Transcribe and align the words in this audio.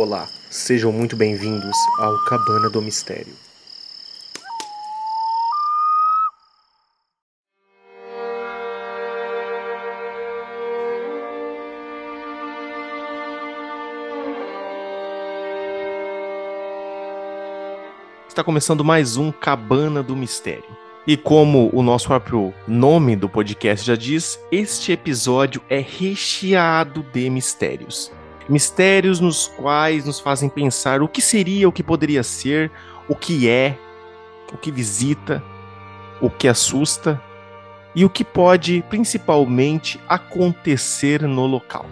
Olá, 0.00 0.28
sejam 0.48 0.92
muito 0.92 1.16
bem-vindos 1.16 1.76
ao 1.98 2.16
Cabana 2.26 2.70
do 2.70 2.80
Mistério. 2.80 3.34
Está 18.28 18.44
começando 18.44 18.84
mais 18.84 19.16
um 19.16 19.32
Cabana 19.32 20.00
do 20.00 20.14
Mistério. 20.14 20.62
E 21.08 21.16
como 21.16 21.70
o 21.72 21.82
nosso 21.82 22.06
próprio 22.06 22.54
nome 22.68 23.16
do 23.16 23.28
podcast 23.28 23.84
já 23.84 23.96
diz, 23.96 24.38
este 24.52 24.92
episódio 24.92 25.60
é 25.68 25.80
recheado 25.80 27.02
de 27.12 27.28
mistérios. 27.28 28.16
Mistérios 28.48 29.20
nos 29.20 29.46
quais 29.46 30.06
nos 30.06 30.18
fazem 30.18 30.48
pensar 30.48 31.02
o 31.02 31.08
que 31.08 31.20
seria, 31.20 31.68
o 31.68 31.72
que 31.72 31.82
poderia 31.82 32.22
ser, 32.22 32.70
o 33.06 33.14
que 33.14 33.48
é, 33.48 33.76
o 34.52 34.56
que 34.56 34.72
visita, 34.72 35.42
o 36.20 36.30
que 36.30 36.48
assusta 36.48 37.20
e 37.94 38.04
o 38.04 38.10
que 38.10 38.24
pode 38.24 38.82
principalmente 38.88 40.00
acontecer 40.08 41.22
no 41.22 41.46
local. 41.46 41.84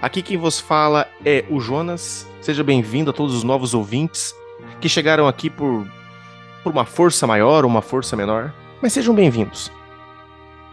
Aqui 0.00 0.22
quem 0.22 0.36
vos 0.36 0.60
fala 0.60 1.08
é 1.24 1.44
o 1.50 1.60
Jonas. 1.60 2.26
Seja 2.40 2.62
bem-vindo 2.62 3.10
a 3.10 3.12
todos 3.12 3.34
os 3.34 3.42
novos 3.42 3.74
ouvintes 3.74 4.34
que 4.80 4.88
chegaram 4.88 5.26
aqui 5.26 5.50
por, 5.50 5.86
por 6.62 6.72
uma 6.72 6.84
força 6.84 7.26
maior 7.26 7.64
ou 7.64 7.70
uma 7.70 7.82
força 7.82 8.16
menor. 8.16 8.54
Mas 8.80 8.92
sejam 8.92 9.12
bem-vindos. 9.14 9.72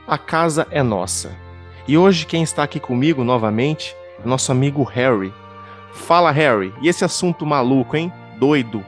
A 0.07 0.19
casa 0.19 0.67
é 0.69 0.83
nossa. 0.83 1.35
E 1.87 1.97
hoje 1.97 2.27
quem 2.27 2.43
está 2.43 2.61
aqui 2.61 2.79
comigo 2.79 3.23
novamente 3.23 3.95
é 4.23 4.27
nosso 4.27 4.51
amigo 4.51 4.83
Harry. 4.83 5.33
Fala, 5.93 6.29
Harry. 6.29 6.71
E 6.79 6.87
esse 6.87 7.03
assunto 7.03 7.43
maluco, 7.43 7.97
hein? 7.97 8.13
Doido. 8.37 8.85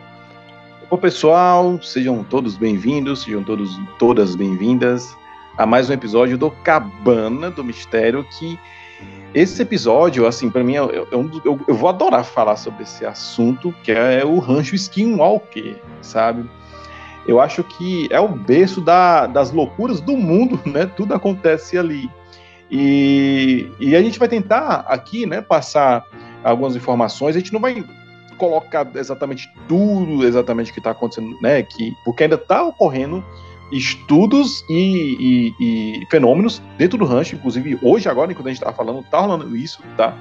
Bom, 0.87 0.97
pessoal, 0.97 1.81
sejam 1.81 2.23
todos 2.23 2.55
bem-vindos, 2.55 3.23
sejam 3.23 3.43
todos 3.43 3.79
todas 3.97 4.35
bem-vindas 4.35 5.17
a 5.57 5.65
mais 5.65 5.89
um 5.89 5.93
episódio 5.93 6.37
do 6.37 6.51
Cabana 6.51 7.49
do 7.49 7.63
Mistério 7.63 8.23
que 8.23 8.59
esse 9.33 9.61
episódio, 9.61 10.25
assim, 10.25 10.49
para 10.49 10.63
mim, 10.63 10.75
eu, 10.75 10.89
eu, 10.89 11.07
eu, 11.43 11.59
eu, 11.67 11.75
vou 11.75 11.89
adorar 11.89 12.23
falar 12.23 12.55
sobre 12.55 12.83
esse 12.83 13.05
assunto, 13.05 13.73
que 13.83 13.91
é 13.91 14.23
o 14.23 14.39
rancho 14.39 14.75
Skinwalker, 14.75 15.79
sabe? 16.01 16.49
Eu 17.27 17.41
acho 17.41 17.63
que 17.63 18.07
é 18.11 18.19
o 18.19 18.27
berço 18.29 18.79
da, 18.79 19.27
das 19.27 19.51
loucuras 19.51 19.99
do 19.99 20.15
mundo, 20.15 20.59
né? 20.65 20.85
Tudo 20.85 21.13
acontece 21.13 21.77
ali. 21.77 22.09
E, 22.71 23.69
e 23.79 23.95
a 23.95 24.01
gente 24.01 24.19
vai 24.19 24.27
tentar 24.27 24.85
aqui, 24.87 25.25
né, 25.25 25.41
passar 25.41 26.05
algumas 26.43 26.75
informações. 26.75 27.35
A 27.35 27.39
gente 27.39 27.53
não 27.53 27.59
vai 27.59 27.83
colocar 28.37 28.87
exatamente 28.95 29.49
tudo 29.67 30.25
exatamente 30.25 30.71
que 30.71 30.79
está 30.79 30.91
acontecendo, 30.91 31.35
né? 31.41 31.63
Que, 31.63 31.93
porque 32.05 32.23
ainda 32.23 32.35
está 32.35 32.63
ocorrendo 32.63 33.23
estudos 33.71 34.63
e, 34.69 35.17
e, 35.19 35.53
e, 35.59 36.05
fenômenos 36.09 36.61
dentro 36.77 36.97
do 36.97 37.05
rancho, 37.05 37.35
inclusive 37.35 37.77
hoje, 37.81 38.07
agora, 38.07 38.31
enquanto 38.31 38.47
a 38.47 38.49
gente 38.49 38.59
está 38.59 38.71
falando, 38.71 39.01
está 39.01 39.19
rolando 39.19 39.55
isso, 39.57 39.81
tá? 39.97 40.15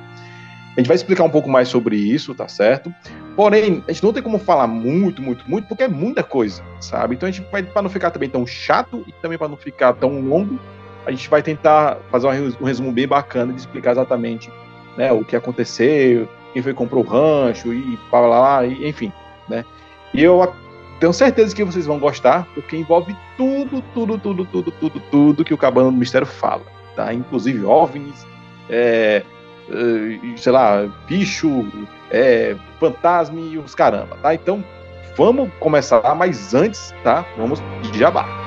A 0.76 0.80
gente 0.80 0.88
vai 0.88 0.94
explicar 0.94 1.24
um 1.24 1.30
pouco 1.30 1.48
mais 1.48 1.68
sobre 1.68 1.96
isso, 1.96 2.34
tá 2.34 2.46
certo? 2.48 2.94
Porém, 3.34 3.82
a 3.88 3.92
gente 3.92 4.04
não 4.04 4.12
tem 4.12 4.22
como 4.22 4.38
falar 4.38 4.66
muito, 4.66 5.22
muito, 5.22 5.48
muito, 5.48 5.66
porque 5.66 5.84
é 5.84 5.88
muita 5.88 6.22
coisa, 6.22 6.62
sabe? 6.80 7.14
Então 7.14 7.26
a 7.26 7.32
gente 7.32 7.46
vai, 7.50 7.62
para 7.62 7.80
não 7.80 7.88
ficar 7.88 8.10
também 8.10 8.28
tão 8.28 8.46
chato 8.46 9.02
e 9.06 9.12
também 9.12 9.38
para 9.38 9.48
não 9.48 9.56
ficar 9.56 9.94
tão 9.94 10.20
longo, 10.20 10.60
a 11.06 11.10
gente 11.10 11.30
vai 11.30 11.42
tentar 11.42 11.98
fazer 12.10 12.26
um 12.60 12.64
resumo 12.64 12.92
bem 12.92 13.08
bacana 13.08 13.54
de 13.54 13.60
explicar 13.60 13.92
exatamente 13.92 14.50
né, 14.98 15.12
o 15.12 15.24
que 15.24 15.34
aconteceu, 15.34 16.28
quem 16.52 16.62
foi 16.62 16.72
que 16.72 16.78
comprou 16.78 17.02
o 17.02 17.06
rancho 17.06 17.72
e 17.72 17.96
para 18.10 18.26
lá, 18.26 18.66
e, 18.66 18.86
enfim, 18.86 19.10
né? 19.48 19.64
E 20.12 20.22
eu 20.22 20.52
tenho 21.00 21.12
certeza 21.12 21.54
que 21.54 21.64
vocês 21.64 21.86
vão 21.86 21.98
gostar, 21.98 22.46
porque 22.54 22.76
envolve 22.76 23.16
tudo, 23.36 23.82
tudo, 23.94 24.18
tudo, 24.18 24.44
tudo, 24.44 24.70
tudo, 24.72 25.00
tudo 25.10 25.44
que 25.44 25.54
o 25.54 25.58
Cabana 25.58 25.90
do 25.90 25.96
Mistério 25.96 26.26
fala, 26.26 26.62
tá? 26.94 27.14
Inclusive 27.14 27.64
OVNIs, 27.64 28.26
é, 28.68 29.22
sei 30.36 30.52
lá, 30.52 30.86
bicho, 31.06 31.66
é, 32.10 32.56
fantasma 32.78 33.40
e 33.40 33.58
os 33.58 33.74
caramba, 33.74 34.16
tá? 34.22 34.34
Então, 34.34 34.64
vamos 35.16 35.50
começar, 35.58 36.14
mas 36.14 36.54
antes, 36.54 36.94
tá? 37.02 37.24
Vamos 37.36 37.60
de 37.90 37.98
jabá. 37.98 38.46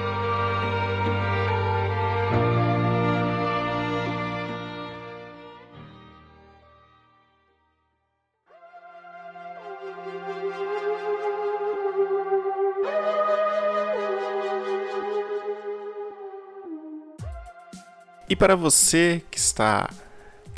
E 18.29 18.35
para 18.35 18.55
você 18.55 19.23
que 19.31 19.39
está 19.39 19.89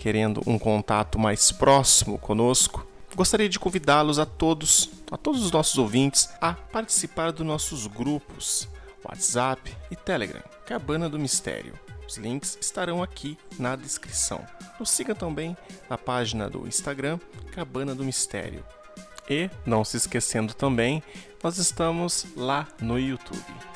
querendo 0.01 0.41
um 0.47 0.57
contato 0.57 1.19
mais 1.19 1.51
próximo 1.51 2.17
conosco, 2.17 2.87
gostaria 3.15 3.47
de 3.47 3.59
convidá-los 3.59 4.17
a 4.17 4.25
todos, 4.25 4.89
a 5.11 5.15
todos 5.15 5.45
os 5.45 5.51
nossos 5.51 5.77
ouvintes, 5.77 6.27
a 6.41 6.53
participar 6.53 7.31
dos 7.31 7.45
nossos 7.45 7.85
grupos 7.85 8.67
WhatsApp 9.05 9.71
e 9.91 9.95
Telegram, 9.95 10.41
Cabana 10.65 11.07
do 11.07 11.19
Mistério. 11.19 11.73
Os 12.07 12.17
links 12.17 12.57
estarão 12.59 13.03
aqui 13.03 13.37
na 13.59 13.75
descrição. 13.75 14.43
Nos 14.79 14.89
siga 14.89 15.13
também 15.13 15.55
na 15.87 15.99
página 15.99 16.49
do 16.49 16.67
Instagram 16.67 17.19
Cabana 17.51 17.93
do 17.93 18.03
Mistério. 18.03 18.65
E, 19.29 19.51
não 19.67 19.85
se 19.85 19.97
esquecendo 19.97 20.55
também, 20.55 21.03
nós 21.43 21.59
estamos 21.59 22.25
lá 22.35 22.67
no 22.81 22.99
YouTube. 22.99 23.70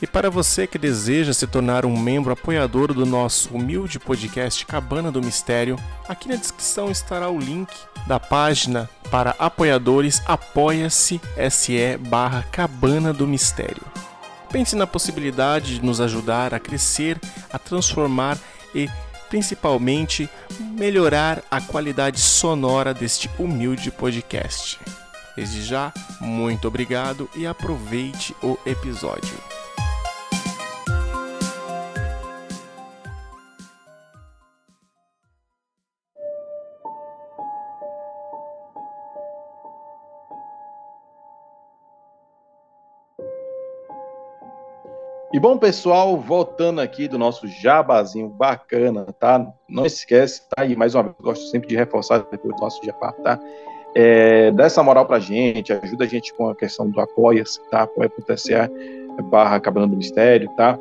E 0.00 0.06
para 0.06 0.30
você 0.30 0.66
que 0.66 0.78
deseja 0.78 1.32
se 1.32 1.46
tornar 1.46 1.84
um 1.84 1.98
membro 1.98 2.32
apoiador 2.32 2.94
do 2.94 3.04
nosso 3.04 3.52
humilde 3.52 3.98
podcast 3.98 4.64
Cabana 4.64 5.10
do 5.10 5.20
Mistério, 5.20 5.76
aqui 6.08 6.28
na 6.28 6.36
descrição 6.36 6.88
estará 6.88 7.28
o 7.28 7.38
link 7.38 7.68
da 8.06 8.20
página 8.20 8.88
para 9.10 9.34
apoiadores 9.38 10.22
apoia-se 10.24 11.20
se 11.50 11.96
barra 11.96 12.44
Cabana 12.52 13.12
do 13.12 13.26
Mistério. 13.26 13.82
Pense 14.50 14.76
na 14.76 14.86
possibilidade 14.86 15.80
de 15.80 15.84
nos 15.84 16.00
ajudar 16.00 16.54
a 16.54 16.60
crescer, 16.60 17.18
a 17.52 17.58
transformar 17.58 18.38
e 18.72 18.88
principalmente 19.28 20.28
melhorar 20.60 21.42
a 21.50 21.60
qualidade 21.60 22.20
sonora 22.20 22.94
deste 22.94 23.28
humilde 23.36 23.90
podcast. 23.90 24.78
Desde 25.34 25.62
já, 25.62 25.92
muito 26.20 26.68
obrigado 26.68 27.28
e 27.36 27.46
aproveite 27.46 28.34
o 28.42 28.56
episódio. 28.64 29.57
E 45.30 45.38
bom, 45.38 45.58
pessoal, 45.58 46.16
voltando 46.16 46.80
aqui 46.80 47.06
do 47.06 47.18
nosso 47.18 47.46
jabazinho 47.46 48.30
bacana, 48.30 49.04
tá? 49.20 49.46
Não 49.68 49.84
esquece, 49.84 50.40
tá? 50.48 50.64
E 50.64 50.74
mais 50.74 50.94
uma 50.94 51.02
vez, 51.02 51.14
gosto 51.20 51.44
sempre 51.50 51.68
de 51.68 51.76
reforçar 51.76 52.26
depois 52.30 52.54
do 52.56 52.62
nosso 52.62 52.82
jabá, 52.82 53.12
tá? 53.12 53.38
É, 53.94 54.50
dá 54.52 54.64
essa 54.64 54.82
moral 54.82 55.04
pra 55.04 55.18
gente, 55.18 55.70
ajuda 55.70 56.04
a 56.04 56.06
gente 56.06 56.32
com 56.32 56.48
a 56.48 56.56
questão 56.56 56.88
do 56.88 56.98
apoia-se, 56.98 57.60
tá? 57.68 57.82
apoia.se 57.82 58.54
barra 59.24 59.56
Acabando 59.56 59.88
do 59.88 59.98
Mistério, 59.98 60.48
tá? 60.56 60.78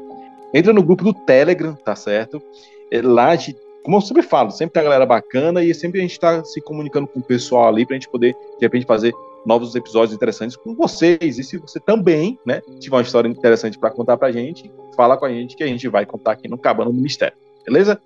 Entra 0.54 0.72
no 0.72 0.81
grupo 0.81 1.04
do 1.04 1.13
Telegram, 1.13 1.75
tá 1.75 1.94
certo? 1.94 2.42
É, 2.89 3.01
lá, 3.01 3.36
de, 3.36 3.54
como 3.83 3.98
eu 3.98 4.01
sempre 4.01 4.24
falo, 4.24 4.50
sempre 4.51 4.75
tem 4.75 4.81
a 4.81 4.86
galera 4.86 5.06
bacana 5.06 5.62
e 5.62 5.74
sempre 5.74 6.00
a 6.00 6.04
gente 6.04 6.18
tá 6.18 6.42
se 6.45 6.62
comunicando 6.62 7.06
com 7.06 7.19
o 7.19 7.24
pessoal 7.24 7.68
ali 7.68 7.86
pra 7.86 7.95
gente 7.95 8.07
poder, 8.07 8.33
de 8.33 8.66
repente, 8.66 8.86
fazer 8.86 9.13
novos 9.48 9.74
episódios 9.76 10.14
interessantes 10.14 10.58
com 10.58 10.76
vocês. 10.76 11.40
E 11.40 11.44
se 11.44 11.58
você 11.58 11.80
também, 11.80 12.38
né, 12.46 12.62
tiver 12.80 12.98
uma 12.98 13.02
história 13.02 13.30
interessante 13.30 13.80
para 13.80 13.90
contar 13.90 14.18
pra 14.18 14.32
gente, 14.32 14.70
fala 14.96 15.16
com 15.16 15.26
a 15.26 15.30
gente 15.30 15.56
que 15.56 15.64
a 15.64 15.68
gente 15.68 15.88
vai 15.88 16.06
contar 16.06 16.34
aqui 16.34 16.50
no 16.50 16.58
Cabana 16.58 16.92
do 16.92 16.98
Mistério. 16.98 17.38
Beleza? 17.66 18.00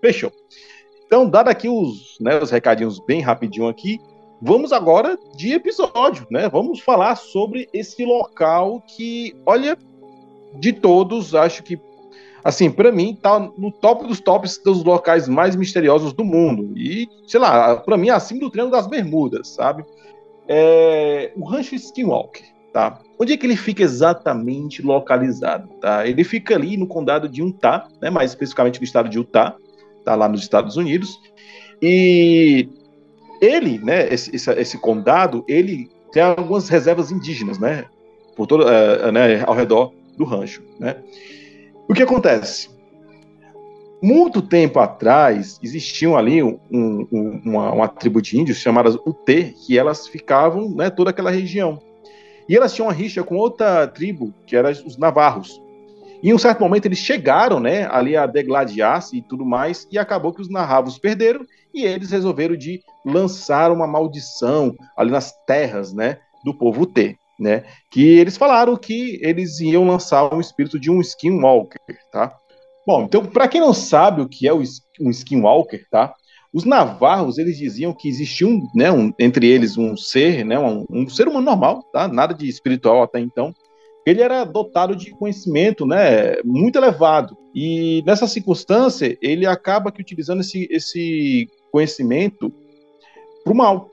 Fechou. 0.00 0.32
Então, 1.06 1.28
dado 1.28 1.48
aqui 1.48 1.68
os, 1.68 2.16
né, 2.18 2.40
os 2.42 2.50
recadinhos 2.50 2.98
bem 2.98 3.20
rapidinho 3.20 3.68
aqui, 3.68 4.00
vamos 4.40 4.72
agora 4.72 5.18
de 5.36 5.52
episódio, 5.52 6.26
né? 6.30 6.48
Vamos 6.48 6.80
falar 6.80 7.14
sobre 7.16 7.68
esse 7.72 8.04
local 8.04 8.80
que, 8.80 9.36
olha, 9.44 9.78
de 10.54 10.72
todos, 10.72 11.34
acho 11.34 11.62
que 11.62 11.78
assim, 12.42 12.70
para 12.70 12.92
mim 12.92 13.18
tá 13.20 13.40
no 13.58 13.72
top 13.72 14.06
dos 14.06 14.20
tops 14.20 14.58
dos 14.64 14.84
locais 14.84 15.28
mais 15.28 15.56
misteriosos 15.56 16.12
do 16.12 16.24
mundo. 16.24 16.72
E, 16.78 17.08
sei 17.26 17.40
lá, 17.40 17.76
para 17.76 17.96
mim 17.96 18.08
é 18.08 18.12
acima 18.12 18.40
do 18.40 18.50
Triângulo 18.50 18.76
das 18.76 18.86
Bermudas, 18.86 19.48
sabe? 19.48 19.84
É, 20.48 21.32
o 21.36 21.44
Rancho 21.44 21.74
Skinwalker, 21.74 22.44
tá? 22.72 23.00
Onde 23.18 23.32
é 23.32 23.36
que 23.36 23.46
ele 23.46 23.56
fica 23.56 23.82
exatamente 23.82 24.82
localizado, 24.82 25.68
tá? 25.80 26.06
Ele 26.06 26.22
fica 26.22 26.54
ali 26.54 26.76
no 26.76 26.86
condado 26.86 27.28
de 27.28 27.42
Utah, 27.42 27.88
né? 28.00 28.10
Mais 28.10 28.30
especificamente 28.30 28.78
no 28.78 28.84
estado 28.84 29.08
de 29.08 29.18
Utah, 29.18 29.56
tá 30.04 30.14
lá 30.14 30.28
nos 30.28 30.42
Estados 30.42 30.76
Unidos. 30.76 31.18
E 31.80 32.68
ele, 33.40 33.78
né? 33.78 34.12
Esse, 34.12 34.34
esse, 34.34 34.50
esse 34.52 34.78
condado, 34.78 35.44
ele 35.48 35.90
tem 36.12 36.22
algumas 36.22 36.68
reservas 36.68 37.10
indígenas, 37.10 37.58
né? 37.58 37.86
Por 38.36 38.46
todo, 38.46 38.64
uh, 38.64 39.10
né? 39.10 39.42
Ao 39.46 39.54
redor 39.54 39.92
do 40.16 40.24
rancho, 40.24 40.62
né? 40.78 40.96
O 41.88 41.94
que 41.94 42.02
acontece? 42.02 42.75
Muito 44.02 44.42
tempo 44.42 44.78
atrás, 44.78 45.58
existiam 45.62 46.16
ali 46.16 46.42
um, 46.42 46.58
um, 46.70 47.40
uma, 47.44 47.72
uma, 47.72 47.88
tribo 47.88 48.20
de 48.20 48.38
índios 48.38 48.58
chamadas 48.58 48.94
UT, 48.94 49.54
que 49.66 49.78
elas 49.78 50.06
ficavam, 50.06 50.68
né, 50.68 50.90
toda 50.90 51.10
aquela 51.10 51.30
região. 51.30 51.80
E 52.48 52.54
elas 52.54 52.74
tinham 52.74 52.88
uma 52.88 52.92
rixa 52.92 53.22
com 53.24 53.36
outra 53.36 53.86
tribo, 53.86 54.34
que 54.46 54.54
eram 54.54 54.70
os 54.70 54.98
navarros. 54.98 55.60
E 56.22 56.28
em 56.28 56.34
um 56.34 56.38
certo 56.38 56.60
momento 56.60 56.86
eles 56.86 56.98
chegaram, 56.98 57.58
né, 57.58 57.88
ali 57.90 58.16
a 58.16 58.26
degladiar-se 58.26 59.16
e 59.16 59.22
tudo 59.22 59.44
mais, 59.46 59.88
e 59.90 59.98
acabou 59.98 60.32
que 60.32 60.42
os 60.42 60.50
navarros 60.50 60.98
perderam 60.98 61.44
e 61.72 61.84
eles 61.84 62.10
resolveram 62.10 62.56
de 62.56 62.80
lançar 63.04 63.72
uma 63.72 63.86
maldição 63.86 64.74
ali 64.96 65.10
nas 65.10 65.32
terras, 65.46 65.92
né, 65.92 66.18
do 66.44 66.52
povo 66.52 66.82
UT, 66.82 67.16
né, 67.40 67.64
que 67.90 68.18
eles 68.18 68.36
falaram 68.36 68.76
que 68.76 69.18
eles 69.22 69.58
iam 69.60 69.86
lançar 69.86 70.32
um 70.34 70.40
espírito 70.40 70.78
de 70.78 70.90
um 70.90 71.00
skinwalker, 71.00 71.80
tá? 72.12 72.36
Bom, 72.86 73.02
então, 73.02 73.26
para 73.26 73.48
quem 73.48 73.60
não 73.60 73.74
sabe 73.74 74.22
o 74.22 74.28
que 74.28 74.46
é 74.46 74.54
um 74.54 75.10
skinwalker, 75.10 75.86
tá? 75.90 76.14
Os 76.52 76.64
navarros, 76.64 77.36
eles 77.36 77.58
diziam 77.58 77.92
que 77.92 78.08
existia 78.08 78.46
um, 78.46 78.66
né, 78.74 78.92
um, 78.92 79.12
entre 79.18 79.46
eles 79.48 79.76
um 79.76 79.96
ser, 79.96 80.44
né, 80.44 80.56
um, 80.56 80.86
um, 80.88 81.08
ser 81.08 81.26
humano 81.26 81.44
normal, 81.44 81.82
tá? 81.92 82.06
Nada 82.06 82.32
de 82.32 82.48
espiritual 82.48 83.02
até 83.02 83.18
então. 83.18 83.52
Ele 84.06 84.22
era 84.22 84.44
dotado 84.44 84.94
de 84.94 85.10
conhecimento, 85.10 85.84
né, 85.84 86.40
muito 86.44 86.78
elevado. 86.78 87.36
E 87.52 88.04
nessa 88.06 88.28
circunstância, 88.28 89.18
ele 89.20 89.46
acaba 89.46 89.90
que 89.90 90.00
utilizando 90.00 90.40
esse, 90.40 90.68
esse 90.70 91.50
conhecimento 91.72 92.52
para 93.42 93.52
o 93.52 93.56
mal. 93.56 93.90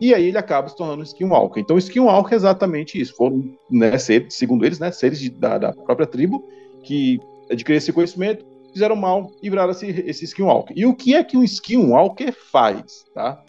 E 0.00 0.12
aí 0.12 0.26
ele 0.26 0.38
acaba 0.38 0.68
se 0.68 0.76
tornando 0.76 1.00
um 1.00 1.04
skinwalker. 1.04 1.62
Então, 1.62 1.76
o 1.76 1.78
skinwalker 1.78 2.32
é 2.32 2.36
exatamente 2.36 3.00
isso. 3.00 3.14
Foram, 3.14 3.56
né, 3.70 3.96
seres, 3.98 4.34
segundo 4.34 4.66
eles, 4.66 4.80
né, 4.80 4.90
seres 4.90 5.20
de, 5.20 5.30
da, 5.30 5.58
da 5.58 5.72
própria 5.72 6.08
tribo 6.08 6.44
que 6.82 7.20
adquirir 7.52 7.78
esse 7.78 7.92
conhecimento, 7.92 8.44
fizeram 8.72 8.96
mal 8.96 9.30
e 9.42 9.50
viraram 9.50 9.70
esse, 9.70 9.86
esse 9.86 10.24
skinwalker. 10.24 10.76
E 10.76 10.86
o 10.86 10.94
que 10.94 11.14
é 11.14 11.22
que 11.22 11.36
um 11.36 11.44
skinwalker 11.44 12.34
faz? 12.50 13.04
Tá? 13.14 13.42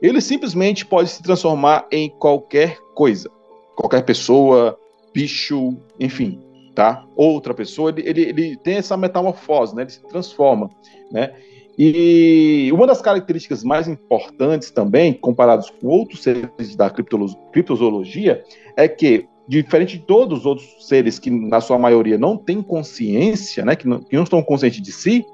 Ele 0.00 0.20
simplesmente 0.20 0.86
pode 0.86 1.10
se 1.10 1.22
transformar 1.22 1.86
em 1.90 2.08
qualquer 2.08 2.78
coisa. 2.94 3.30
Qualquer 3.76 4.02
pessoa, 4.04 4.78
bicho, 5.12 5.76
enfim, 5.98 6.40
tá? 6.74 7.04
Outra 7.16 7.54
pessoa, 7.54 7.90
ele, 7.90 8.08
ele, 8.08 8.22
ele 8.22 8.56
tem 8.56 8.76
essa 8.76 8.96
metamorfose, 8.96 9.74
né? 9.74 9.82
Ele 9.82 9.90
se 9.90 10.02
transforma, 10.08 10.68
né? 11.10 11.34
E 11.78 12.70
uma 12.72 12.86
das 12.86 13.00
características 13.00 13.64
mais 13.64 13.88
importantes 13.88 14.70
também, 14.70 15.12
comparados 15.14 15.70
com 15.70 15.86
outros 15.88 16.22
seres 16.22 16.76
da 16.76 16.90
criptozoologia, 16.90 18.44
é 18.76 18.86
que 18.86 19.26
diferente 19.46 19.98
de 19.98 20.04
todos 20.04 20.40
os 20.40 20.46
outros 20.46 20.86
seres 20.86 21.18
que, 21.18 21.30
na 21.30 21.60
sua 21.60 21.78
maioria, 21.78 22.16
não 22.16 22.36
têm 22.36 22.62
consciência, 22.62 23.64
né, 23.64 23.76
que, 23.76 23.86
não, 23.86 24.00
que 24.00 24.16
não 24.16 24.24
estão 24.24 24.42
conscientes 24.42 24.80
de 24.80 24.92
si, 24.92 25.24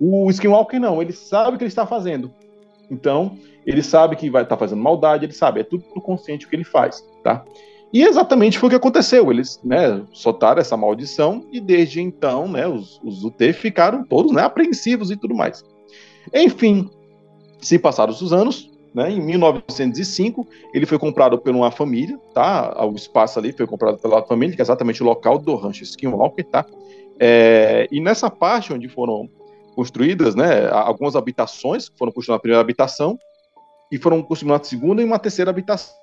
o 0.00 0.28
Skinwalker 0.30 0.80
não, 0.80 1.00
ele 1.00 1.12
sabe 1.12 1.54
o 1.54 1.58
que 1.58 1.64
ele 1.64 1.68
está 1.68 1.86
fazendo. 1.86 2.32
Então, 2.90 3.38
ele 3.64 3.82
sabe 3.82 4.16
que 4.16 4.28
vai 4.28 4.42
estar 4.42 4.56
tá 4.56 4.60
fazendo 4.60 4.82
maldade, 4.82 5.24
ele 5.24 5.32
sabe, 5.32 5.60
é 5.60 5.64
tudo 5.64 5.84
consciente 6.00 6.44
o 6.44 6.48
que 6.48 6.56
ele 6.56 6.64
faz, 6.64 7.04
tá? 7.22 7.44
E 7.92 8.02
exatamente 8.02 8.58
foi 8.58 8.68
o 8.68 8.70
que 8.70 8.76
aconteceu. 8.76 9.30
Eles 9.30 9.60
né, 9.62 10.02
soltaram 10.12 10.60
essa 10.60 10.76
maldição 10.76 11.46
e 11.52 11.60
desde 11.60 12.00
então 12.00 12.48
né, 12.48 12.66
os, 12.66 12.98
os 13.04 13.22
UT 13.22 13.52
ficaram 13.52 14.02
todos 14.02 14.32
né, 14.32 14.42
apreensivos 14.42 15.10
e 15.10 15.16
tudo 15.16 15.34
mais. 15.34 15.62
Enfim, 16.32 16.88
se 17.60 17.78
passaram 17.78 18.12
os 18.12 18.32
anos, 18.32 18.71
né? 18.94 19.10
Em 19.10 19.20
1905, 19.20 20.46
ele 20.72 20.86
foi 20.86 20.98
comprado 20.98 21.38
por 21.38 21.54
uma 21.54 21.70
família, 21.70 22.18
tá? 22.34 22.84
O 22.84 22.94
espaço 22.94 23.38
ali 23.38 23.52
foi 23.52 23.66
comprado 23.66 23.98
pela 23.98 24.22
família, 24.24 24.54
que 24.54 24.60
é 24.60 24.64
exatamente 24.64 25.02
o 25.02 25.06
local 25.06 25.38
do 25.38 25.54
rancho 25.54 25.82
Skinwalker, 25.82 26.44
tá? 26.44 26.66
É, 27.18 27.88
e 27.90 28.00
nessa 28.00 28.30
parte 28.30 28.72
onde 28.72 28.88
foram 28.88 29.28
construídas, 29.74 30.34
né, 30.34 30.68
algumas 30.70 31.16
habitações, 31.16 31.90
foram 31.96 32.12
construídas 32.12 32.38
a 32.38 32.42
primeira 32.42 32.60
habitação, 32.60 33.18
e 33.90 33.98
foram 33.98 34.22
construídas 34.22 34.58
uma 34.58 34.64
segunda 34.64 35.02
e 35.02 35.04
uma 35.04 35.18
terceira 35.18 35.50
habitação 35.50 35.94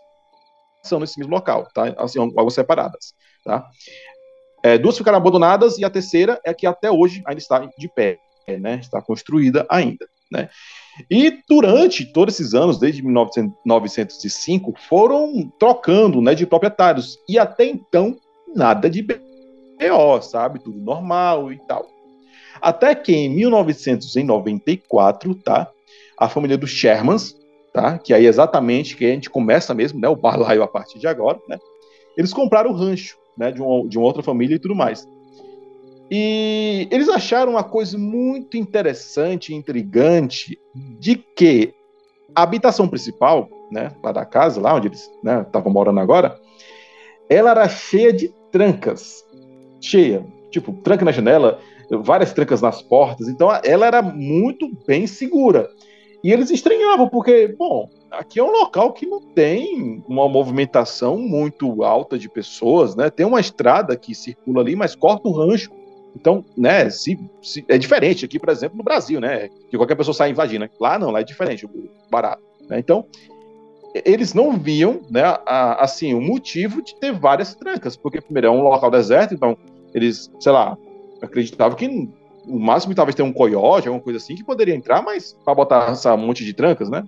nesse 1.00 1.20
mesmo 1.20 1.34
local, 1.34 1.68
tá? 1.74 1.94
Assim, 1.98 2.20
algumas 2.20 2.54
separadas, 2.54 3.14
tá? 3.44 3.68
É, 4.64 4.78
duas 4.78 4.98
ficaram 4.98 5.18
abandonadas 5.18 5.78
e 5.78 5.86
a 5.86 5.90
terceira 5.90 6.40
é 6.44 6.54
que 6.54 6.68
até 6.68 6.92
hoje 6.92 7.24
ainda 7.26 7.40
está 7.40 7.68
de 7.78 7.88
pé, 7.90 8.18
né? 8.60 8.80
Está 8.80 9.02
construída 9.02 9.66
ainda, 9.70 10.08
né? 10.32 10.50
E 11.10 11.40
durante 11.48 12.06
todos 12.06 12.40
esses 12.40 12.54
anos, 12.54 12.78
desde 12.80 13.02
1905, 13.04 14.74
foram 14.88 15.52
trocando 15.60 16.22
né, 16.22 16.36
de 16.36 16.46
proprietários. 16.46 17.18
E 17.28 17.38
até 17.38 17.66
então, 17.66 18.16
nada 18.56 18.90
de 18.90 19.02
BO, 19.02 20.22
sabe? 20.22 20.60
Tudo 20.60 20.80
normal 20.80 21.52
e 21.54 21.60
tal. 21.68 21.86
Até 22.62 22.96
que 22.96 23.14
em 23.14 23.30
1994, 23.30 25.36
tá? 25.36 25.70
A 26.18 26.28
família 26.28 26.58
dos 26.58 26.72
Shermans, 26.72 27.38
tá? 27.74 27.98
Que 27.98 28.14
aí 28.14 28.26
é 28.26 28.30
exatamente 28.30 28.98
que 28.98 29.06
a 29.06 29.10
gente 29.10 29.30
começa 29.30 29.74
mesmo, 29.74 30.00
né? 30.00 30.10
O 30.10 30.16
balaio 30.16 30.64
a 30.64 30.68
partir 30.68 31.00
de 31.00 31.08
agora, 31.08 31.40
né? 31.48 31.58
Eles 32.18 32.34
compraram 32.34 32.72
o 32.72 32.74
rancho, 32.74 33.18
né? 33.38 33.52
De, 33.52 33.62
um, 33.62 33.88
de 33.88 33.98
uma 33.98 34.06
outra 34.06 34.22
família 34.22 34.56
e 34.56 34.60
tudo 34.60 34.76
mais. 34.76 35.08
E 36.12 36.88
eles 36.90 37.08
acharam 37.08 37.52
uma 37.52 37.64
coisa 37.64 37.98
muito 37.98 38.58
interessante, 38.58 39.54
intrigante, 39.54 40.60
de 41.00 41.16
que 41.16 41.74
a 42.34 42.44
habitação 42.44 42.88
principal, 42.88 43.48
né, 43.72 43.92
lá 44.04 44.12
da 44.12 44.26
casa, 44.26 44.60
lá 44.60 44.74
onde 44.74 44.88
eles 44.88 45.02
estavam 45.02 45.72
né, 45.72 45.74
morando 45.74 46.00
agora, 46.00 46.40
ela 47.30 47.52
era 47.52 47.70
cheia 47.70 48.12
de 48.12 48.34
trancas. 48.52 49.24
Cheia. 49.80 50.26
Tipo, 50.50 50.74
tranca 50.74 51.06
na 51.06 51.12
janela, 51.12 51.60
várias 52.02 52.34
trancas 52.34 52.62
nas 52.62 52.82
portas. 52.82 53.28
Então, 53.28 53.50
ela 53.64 53.86
era 53.86 54.02
muito 54.02 54.68
bem 54.88 55.06
segura. 55.06 55.70
E 56.24 56.32
eles 56.32 56.50
estranhavam, 56.50 57.08
porque, 57.08 57.56
bom, 57.58 57.88
aqui 58.12 58.40
é 58.40 58.44
um 58.44 58.52
local 58.52 58.92
que 58.94 59.06
não 59.06 59.22
tem 59.22 60.04
uma 60.08 60.28
movimentação 60.28 61.18
muito 61.18 61.84
alta 61.84 62.18
de 62.18 62.28
pessoas, 62.28 62.96
né? 62.96 63.10
Tem 63.10 63.26
uma 63.26 63.40
estrada 63.40 63.96
que 63.96 64.16
circula 64.16 64.62
ali, 64.62 64.76
mas 64.76 64.96
corta 64.96 65.28
o 65.28 65.32
rancho. 65.32 65.72
Então, 66.16 66.44
né, 66.58 66.90
se, 66.90 67.20
se, 67.42 67.64
é 67.68 67.78
diferente 67.78 68.26
aqui, 68.26 68.40
por 68.40 68.50
exemplo, 68.50 68.78
no 68.78 68.84
Brasil, 68.84 69.20
né, 69.20 69.50
que 69.70 69.78
qualquer 69.78 69.96
pessoa 69.96 70.14
sai 70.14 70.32
invadindo. 70.32 70.70
Lá 70.80 70.98
não, 70.98 71.12
lá 71.12 71.22
é 71.22 71.24
diferente, 71.24 71.66
o 71.66 71.90
barato. 72.10 72.42
Né? 72.68 72.80
Então, 72.80 73.06
eles 74.06 74.34
não 74.34 74.58
viam, 74.58 75.02
né, 75.10 75.24
a, 75.24 75.84
assim, 75.84 76.14
o 76.14 76.22
motivo 76.22 76.82
de 76.82 76.96
ter 77.00 77.12
várias 77.12 77.56
trancas, 77.56 77.96
porque 77.96 78.22
primeiro 78.22 78.48
é 78.48 78.52
um 78.52 78.62
local 78.62 78.92
deserto, 78.92 79.34
então 79.34 79.58
eles, 79.94 80.32
sei 80.40 80.52
lá, 80.52 80.78
acreditavam 81.22 81.78
que 81.78 82.10
o 82.48 82.60
máximo 82.60 82.96
talvez 82.96 83.16
ter 83.16 83.24
um 83.24 83.34
coiote, 83.34 83.88
alguma 83.88 84.04
coisa 84.04 84.18
assim, 84.18 84.36
que 84.36 84.44
poderia 84.44 84.76
entrar, 84.76 85.02
mas 85.02 85.38
para 85.44 85.56
botar 85.56 85.92
essa 85.92 86.16
monte 86.16 86.44
de 86.44 86.54
trancas, 86.54 86.90
né? 86.90 87.04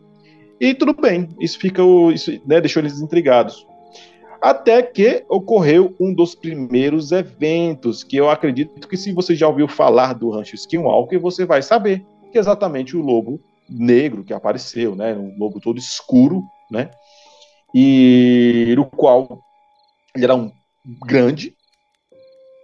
E 0.59 0.73
tudo 0.73 0.93
bem, 0.93 1.27
isso 1.39 1.57
fica, 1.57 1.81
isso, 2.13 2.31
né, 2.45 2.61
deixou 2.61 2.81
eles 2.81 3.01
intrigados. 3.01 3.65
Até 4.41 4.81
que 4.81 5.23
ocorreu 5.29 5.95
um 5.99 6.11
dos 6.11 6.33
primeiros 6.33 7.11
eventos, 7.11 8.03
que 8.03 8.17
eu 8.17 8.27
acredito 8.27 8.87
que 8.87 8.97
se 8.97 9.13
você 9.13 9.35
já 9.35 9.47
ouviu 9.47 9.67
falar 9.67 10.13
do 10.13 10.31
Rancho 10.31 10.55
Skinwalker, 10.55 11.19
você 11.19 11.45
vai 11.45 11.61
saber 11.61 12.03
que 12.31 12.37
é 12.37 12.41
exatamente 12.41 12.97
o 12.97 13.01
lobo 13.01 13.39
negro 13.69 14.23
que 14.23 14.33
apareceu, 14.33 14.95
né? 14.95 15.13
Um 15.13 15.37
lobo 15.37 15.59
todo 15.59 15.77
escuro, 15.77 16.43
né? 16.71 16.89
E 17.73 18.73
no 18.75 18.85
qual 18.85 19.39
ele 20.15 20.25
era 20.25 20.35
um 20.35 20.51
grande. 21.05 21.55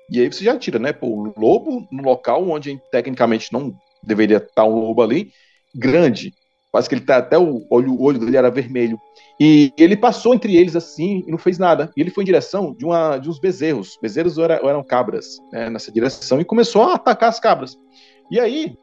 E 0.09 0.19
aí 0.19 0.31
você 0.31 0.43
já 0.43 0.57
tira, 0.57 0.79
né? 0.79 0.91
Pô, 0.91 1.07
o 1.07 1.39
lobo 1.39 1.87
no 1.91 2.01
local 2.01 2.49
onde 2.49 2.81
tecnicamente 2.91 3.53
não 3.53 3.71
deveria 4.03 4.37
estar 4.37 4.65
um 4.65 4.79
lobo 4.79 5.03
ali, 5.03 5.31
grande. 5.75 6.33
Quase 6.71 6.89
que 6.89 6.95
ele 6.95 7.05
tá 7.05 7.17
até 7.17 7.37
o 7.37 7.65
olho, 7.69 7.93
o 7.93 8.03
olho 8.03 8.19
dele 8.19 8.37
era 8.37 8.51
vermelho. 8.51 8.99
E 9.39 9.71
ele 9.77 9.95
passou 9.95 10.33
entre 10.33 10.55
eles 10.55 10.75
assim 10.75 11.23
e 11.25 11.31
não 11.31 11.37
fez 11.37 11.57
nada. 11.57 11.91
E 11.95 12.01
ele 12.01 12.09
foi 12.09 12.23
em 12.23 12.25
direção 12.25 12.73
de, 12.73 12.85
uma, 12.85 13.17
de 13.17 13.29
uns 13.29 13.39
bezerros. 13.39 13.97
Bezerros 14.01 14.37
eram, 14.37 14.69
eram 14.69 14.83
cabras 14.83 15.37
né, 15.51 15.69
nessa 15.69 15.91
direção 15.91 16.41
e 16.41 16.45
começou 16.45 16.83
a 16.83 16.95
atacar 16.95 17.29
as 17.29 17.39
cabras. 17.39 17.77
E 18.29 18.39
aí, 18.39 18.75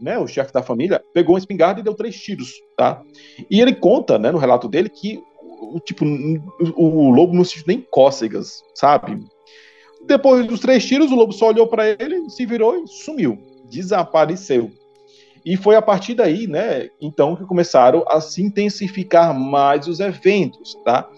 né, 0.00 0.18
o 0.18 0.26
chefe 0.26 0.52
da 0.52 0.62
família 0.62 1.02
pegou 1.14 1.34
uma 1.34 1.38
espingarda 1.38 1.80
e 1.80 1.84
deu 1.84 1.94
três 1.94 2.20
tiros, 2.20 2.52
tá? 2.76 3.02
E 3.50 3.60
ele 3.60 3.74
conta, 3.74 4.18
né, 4.18 4.30
no 4.30 4.38
relato 4.38 4.68
dele 4.68 4.88
que 4.88 5.22
o 5.62 5.78
tipo 5.78 6.04
o, 6.04 6.84
o 6.84 7.10
lobo 7.10 7.32
não 7.32 7.44
sentiu 7.44 7.64
nem 7.68 7.80
cócegas, 7.80 8.62
sabe? 8.74 9.24
Depois 10.04 10.46
dos 10.46 10.60
três 10.60 10.84
tiros, 10.84 11.12
o 11.12 11.14
lobo 11.14 11.32
só 11.32 11.48
olhou 11.48 11.68
para 11.68 11.88
ele, 11.88 12.28
se 12.28 12.44
virou 12.44 12.82
e 12.82 12.88
sumiu, 12.88 13.38
desapareceu. 13.70 14.70
E 15.44 15.56
foi 15.56 15.74
a 15.74 15.82
partir 15.82 16.14
daí, 16.14 16.46
né, 16.46 16.88
então, 17.00 17.34
que 17.34 17.44
começaram 17.44 18.04
a 18.08 18.20
se 18.20 18.42
intensificar 18.42 19.38
mais 19.38 19.88
os 19.88 19.98
eventos, 19.98 20.74
tá? 20.84 21.08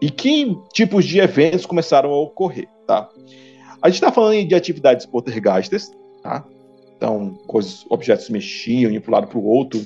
E 0.00 0.10
que 0.10 0.56
tipos 0.72 1.04
de 1.04 1.20
eventos 1.20 1.64
começaram 1.66 2.10
a 2.10 2.20
ocorrer, 2.20 2.68
tá? 2.86 3.08
A 3.82 3.88
gente 3.88 3.96
está 3.96 4.12
falando 4.12 4.44
de 4.46 4.54
atividades 4.54 5.06
poltergeistas, 5.06 5.90
tá? 6.22 6.44
Então, 6.96 7.38
coisas, 7.46 7.86
objetos 7.88 8.28
mexiam 8.28 8.92
de 8.92 8.98
um 8.98 9.10
lado 9.10 9.26
para 9.26 9.38
o 9.38 9.44
outro, 9.44 9.80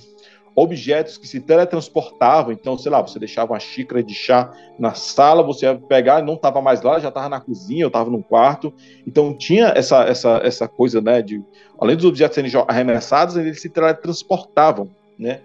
objetos 0.56 1.18
que 1.18 1.26
se 1.26 1.40
teletransportavam. 1.40 2.52
Então, 2.52 2.78
sei 2.78 2.90
lá, 2.90 3.00
você 3.00 3.18
deixava 3.18 3.52
uma 3.52 3.60
xícara 3.60 4.02
de 4.02 4.14
chá 4.14 4.52
na 4.78 4.94
sala, 4.94 5.42
você 5.42 5.66
ia 5.66 5.76
pegar, 5.76 6.22
não 6.22 6.34
estava 6.34 6.60
mais 6.60 6.82
lá, 6.82 6.98
já 6.98 7.08
estava 7.08 7.28
na 7.28 7.40
cozinha, 7.40 7.86
ou 7.86 7.88
estava 7.88 8.10
no 8.10 8.22
quarto. 8.22 8.72
Então, 9.06 9.36
tinha 9.36 9.72
essa, 9.76 10.04
essa, 10.04 10.40
essa 10.44 10.68
coisa, 10.68 11.00
né, 11.00 11.22
de 11.22 11.42
além 11.84 11.96
dos 11.96 12.04
objetos 12.04 12.34
serem 12.34 12.50
arremessados, 12.68 13.36
eles 13.36 13.60
se 13.60 13.68
teletransportavam, 13.68 14.88
né? 15.18 15.40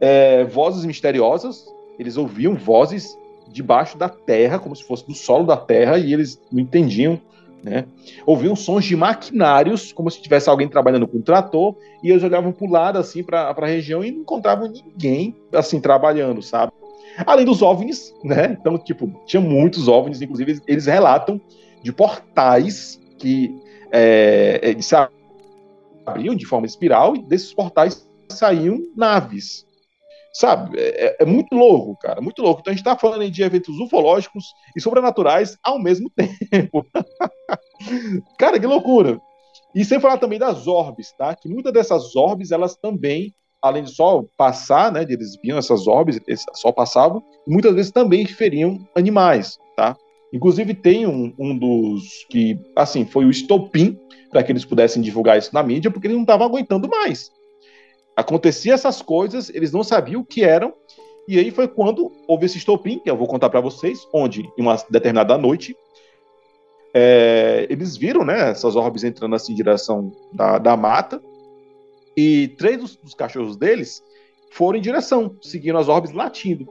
É, 0.00 0.44
vozes 0.44 0.84
misteriosas, 0.84 1.66
eles 1.98 2.16
ouviam 2.16 2.54
vozes 2.54 3.16
debaixo 3.48 3.98
da 3.98 4.08
terra, 4.08 4.58
como 4.58 4.74
se 4.74 4.84
fosse 4.84 5.06
do 5.06 5.14
solo 5.14 5.44
da 5.44 5.56
terra, 5.56 5.98
e 5.98 6.12
eles 6.12 6.40
não 6.50 6.60
entendiam 6.60 7.20
né? 7.62 7.84
Ouviam 8.24 8.56
sons 8.56 8.84
de 8.84 8.96
maquinários, 8.96 9.92
como 9.92 10.10
se 10.10 10.20
tivesse 10.20 10.48
alguém 10.48 10.68
trabalhando 10.68 11.06
com 11.06 11.18
um 11.18 11.22
trator, 11.22 11.76
e 12.02 12.10
eles 12.10 12.22
olhavam 12.22 12.52
para 12.52 12.66
o 12.66 12.70
lado, 12.70 12.98
assim, 12.98 13.22
para 13.22 13.50
a 13.50 13.66
região 13.66 14.02
e 14.04 14.10
não 14.10 14.22
encontravam 14.22 14.68
ninguém, 14.68 15.36
assim, 15.52 15.80
trabalhando, 15.80 16.42
sabe? 16.42 16.72
Além 17.26 17.44
dos 17.44 17.60
OVNIs, 17.60 18.14
né? 18.24 18.56
Então, 18.58 18.78
tipo, 18.78 19.12
tinha 19.26 19.40
muitos 19.40 19.88
OVNIs, 19.88 20.22
inclusive 20.22 20.60
eles 20.66 20.86
relatam 20.86 21.40
de 21.82 21.92
portais 21.92 22.98
que 23.18 23.54
é, 23.92 24.76
se 24.80 24.94
abriam 26.10 26.34
de 26.34 26.46
forma 26.46 26.66
espiral 26.66 27.16
e 27.16 27.22
desses 27.22 27.54
portais 27.54 28.08
saíam 28.28 28.78
naves. 28.96 29.66
Sabe? 30.32 30.78
É, 30.78 31.06
é, 31.06 31.16
é, 31.20 31.24
muito 31.24 31.54
louco, 31.54 31.96
cara, 32.00 32.20
muito 32.20 32.40
louco. 32.40 32.60
Então 32.60 32.70
a 32.70 32.74
gente 32.74 32.86
está 32.86 32.96
falando 32.96 33.28
de 33.28 33.42
eventos 33.42 33.78
ufológicos 33.80 34.44
e 34.76 34.80
sobrenaturais 34.80 35.58
ao 35.62 35.78
mesmo 35.78 36.08
tempo. 36.50 36.86
cara, 38.38 38.58
que 38.58 38.66
loucura. 38.66 39.20
E 39.74 39.84
sem 39.84 40.00
falar 40.00 40.18
também 40.18 40.38
das 40.38 40.66
orbes, 40.66 41.12
tá? 41.18 41.34
Que 41.34 41.48
muitas 41.48 41.72
dessas 41.72 42.14
orbes, 42.14 42.50
elas 42.52 42.76
também, 42.76 43.34
além 43.62 43.84
de 43.84 43.90
só 43.90 44.24
passar, 44.36 44.92
né? 44.92 45.02
Eles 45.02 45.36
viam 45.42 45.58
essas 45.58 45.86
orbes, 45.86 46.20
eles 46.26 46.44
só 46.54 46.70
passavam, 46.70 47.22
muitas 47.46 47.74
vezes 47.74 47.90
também 47.90 48.24
feriam 48.26 48.78
animais, 48.94 49.58
tá? 49.76 49.96
Inclusive 50.32 50.74
tem 50.74 51.06
um, 51.06 51.32
um 51.38 51.56
dos 51.56 52.24
que, 52.28 52.58
assim, 52.76 53.04
foi 53.04 53.24
o 53.24 53.30
estopim 53.30 53.98
para 54.30 54.42
que 54.42 54.52
eles 54.52 54.64
pudessem 54.64 55.02
divulgar 55.02 55.38
isso 55.38 55.52
na 55.52 55.62
mídia, 55.62 55.90
porque 55.90 56.06
eles 56.06 56.16
não 56.16 56.22
estavam 56.22 56.46
aguentando 56.46 56.88
mais. 56.88 57.30
Acontecia 58.16 58.74
essas 58.74 59.02
coisas, 59.02 59.50
eles 59.50 59.72
não 59.72 59.82
sabiam 59.82 60.20
o 60.20 60.24
que 60.24 60.44
eram, 60.44 60.72
e 61.26 61.38
aí 61.38 61.50
foi 61.50 61.66
quando 61.66 62.12
houve 62.28 62.46
esse 62.46 62.58
estopim, 62.58 62.98
que 62.98 63.10
eu 63.10 63.16
vou 63.16 63.26
contar 63.26 63.50
para 63.50 63.60
vocês, 63.60 64.06
onde, 64.12 64.48
em 64.56 64.62
uma 64.62 64.76
determinada 64.88 65.36
noite, 65.36 65.76
é, 66.92 67.66
eles 67.70 67.96
viram 67.96 68.24
né, 68.24 68.50
essas 68.50 68.74
orbes 68.76 69.04
entrando 69.04 69.34
assim 69.34 69.52
em 69.52 69.56
direção 69.56 70.12
da, 70.32 70.58
da 70.58 70.76
mata, 70.76 71.22
e 72.16 72.48
três 72.58 72.78
dos, 72.78 72.96
dos, 72.96 73.14
cachorros 73.14 73.56
deles 73.56 74.02
foram 74.50 74.78
em 74.78 74.82
direção, 74.82 75.36
seguindo 75.40 75.78
as 75.78 75.88
orbes 75.88 76.12
latindo. 76.12 76.66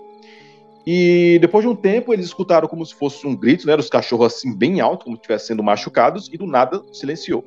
E 0.85 1.37
depois 1.41 1.63
de 1.63 1.69
um 1.69 1.75
tempo, 1.75 2.13
eles 2.13 2.27
escutaram 2.27 2.67
como 2.67 2.85
se 2.85 2.95
fosse 2.95 3.25
um 3.27 3.35
grito, 3.35 3.67
né, 3.67 3.75
os 3.75 3.89
cachorros 3.89 4.33
assim 4.33 4.55
bem 4.55 4.79
alto, 4.79 5.05
como 5.05 5.15
se 5.15 5.21
estivessem 5.21 5.47
sendo 5.47 5.63
machucados, 5.63 6.29
e 6.31 6.37
do 6.37 6.45
nada 6.45 6.81
silenciou. 6.91 7.43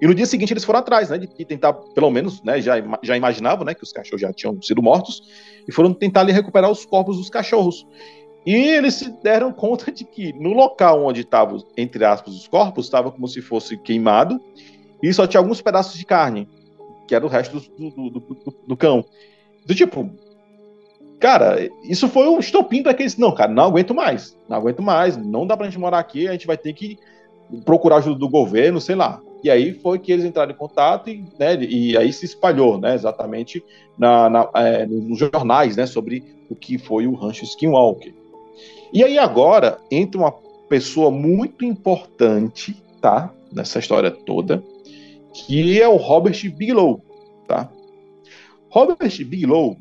E 0.00 0.06
no 0.06 0.14
dia 0.14 0.26
seguinte 0.26 0.52
eles 0.52 0.64
foram 0.64 0.80
atrás, 0.80 1.08
né, 1.08 1.18
de, 1.18 1.26
tentar, 1.44 1.72
pelo 1.72 2.10
menos, 2.10 2.42
né, 2.42 2.60
já, 2.60 2.74
já 3.02 3.16
imaginavam, 3.16 3.64
né, 3.64 3.74
que 3.74 3.82
os 3.82 3.92
cachorros 3.92 4.20
já 4.20 4.32
tinham 4.32 4.60
sido 4.60 4.82
mortos, 4.82 5.22
e 5.66 5.72
foram 5.72 5.94
tentar 5.94 6.20
ali, 6.20 6.32
recuperar 6.32 6.70
os 6.70 6.84
corpos 6.84 7.16
dos 7.16 7.30
cachorros. 7.30 7.86
E 8.44 8.54
eles 8.54 8.94
se 8.94 9.10
deram 9.22 9.50
conta 9.54 9.90
de 9.90 10.04
que 10.04 10.32
no 10.32 10.52
local 10.52 11.04
onde 11.04 11.20
estavam, 11.20 11.64
entre 11.76 12.04
aspas, 12.04 12.34
os 12.34 12.48
corpos, 12.48 12.86
estava 12.86 13.10
como 13.10 13.26
se 13.28 13.40
fosse 13.40 13.76
queimado, 13.76 14.40
e 15.02 15.12
só 15.12 15.26
tinha 15.26 15.40
alguns 15.40 15.62
pedaços 15.62 15.96
de 15.98 16.04
carne, 16.04 16.48
que 17.06 17.14
era 17.14 17.24
o 17.24 17.28
resto 17.28 17.60
do, 17.78 17.90
do, 17.90 18.10
do, 18.10 18.54
do 18.66 18.76
cão. 18.76 19.04
Do 19.66 19.74
tipo, 19.74 20.10
cara, 21.24 21.70
isso 21.84 22.06
foi 22.06 22.28
um 22.28 22.38
estopim 22.38 22.82
para 22.82 22.92
aqueles. 22.92 23.16
Não, 23.16 23.32
cara, 23.32 23.50
não 23.50 23.64
aguento 23.64 23.94
mais. 23.94 24.36
Não 24.46 24.58
aguento 24.58 24.82
mais. 24.82 25.16
Não 25.16 25.46
dá 25.46 25.56
pra 25.56 25.64
gente 25.64 25.78
morar 25.78 25.98
aqui. 25.98 26.28
A 26.28 26.32
gente 26.32 26.46
vai 26.46 26.58
ter 26.58 26.74
que 26.74 26.98
procurar 27.64 27.96
ajuda 27.96 28.18
do 28.18 28.28
governo, 28.28 28.78
sei 28.78 28.94
lá. 28.94 29.22
E 29.42 29.50
aí 29.50 29.72
foi 29.72 29.98
que 29.98 30.12
eles 30.12 30.26
entraram 30.26 30.52
em 30.52 30.54
contato 30.56 31.08
e, 31.08 31.24
né, 31.38 31.56
e 31.62 31.96
aí 31.96 32.12
se 32.12 32.26
espalhou, 32.26 32.78
né, 32.78 32.94
exatamente 32.94 33.64
na, 33.96 34.28
na 34.28 34.50
é, 34.54 34.86
nos 34.86 35.18
jornais, 35.18 35.76
né, 35.76 35.86
sobre 35.86 36.22
o 36.50 36.54
que 36.54 36.76
foi 36.76 37.06
o 37.06 37.14
rancho 37.14 37.44
Skinwalker. 37.44 38.12
E 38.92 39.02
aí 39.02 39.18
agora 39.18 39.78
entra 39.90 40.18
uma 40.20 40.32
pessoa 40.68 41.10
muito 41.10 41.64
importante, 41.64 42.76
tá, 43.00 43.32
nessa 43.50 43.78
história 43.78 44.10
toda, 44.10 44.62
que 45.32 45.80
é 45.80 45.88
o 45.88 45.96
Robert 45.96 46.38
Bigelow, 46.50 47.02
tá? 47.46 47.70
Robert 48.70 49.24
Bigelow, 49.26 49.76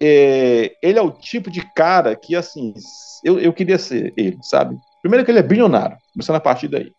é, 0.00 0.76
ele 0.82 0.98
é 0.98 1.02
o 1.02 1.10
tipo 1.10 1.50
de 1.50 1.60
cara 1.74 2.14
que, 2.16 2.34
assim, 2.34 2.74
eu, 3.24 3.38
eu 3.38 3.52
queria 3.52 3.78
ser 3.78 4.12
ele, 4.16 4.38
sabe? 4.42 4.76
Primeiro 5.00 5.24
que 5.24 5.30
ele 5.30 5.38
é 5.38 5.42
bilionário, 5.42 5.96
começando 6.12 6.36
a 6.36 6.40
partir 6.40 6.68
daí. 6.68 6.92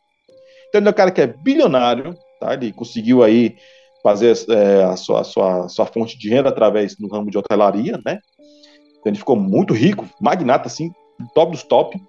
Então 0.70 0.82
ele 0.82 0.88
é 0.88 0.92
um 0.92 0.94
cara 0.94 1.12
que 1.12 1.22
é 1.22 1.28
bilionário, 1.28 2.16
tá? 2.40 2.54
Ele 2.54 2.72
conseguiu 2.72 3.24
aí 3.24 3.56
fazer 4.04 4.36
é, 4.50 4.84
a, 4.84 4.96
sua, 4.96 5.22
a 5.22 5.24
sua, 5.24 5.70
sua 5.70 5.86
fonte 5.86 6.18
de 6.18 6.30
renda 6.30 6.50
através 6.50 6.96
do 6.96 7.08
ramo 7.08 7.32
de 7.32 7.38
hotelaria, 7.38 8.00
né? 8.06 8.20
Então 9.00 9.12
ele 9.12 9.18
ficou 9.18 9.36
muito 9.36 9.74
rico, 9.74 10.08
magnata, 10.22 10.68
assim, 10.68 10.92
top 11.34 11.52
dos 11.52 11.64
top. 11.64 12.00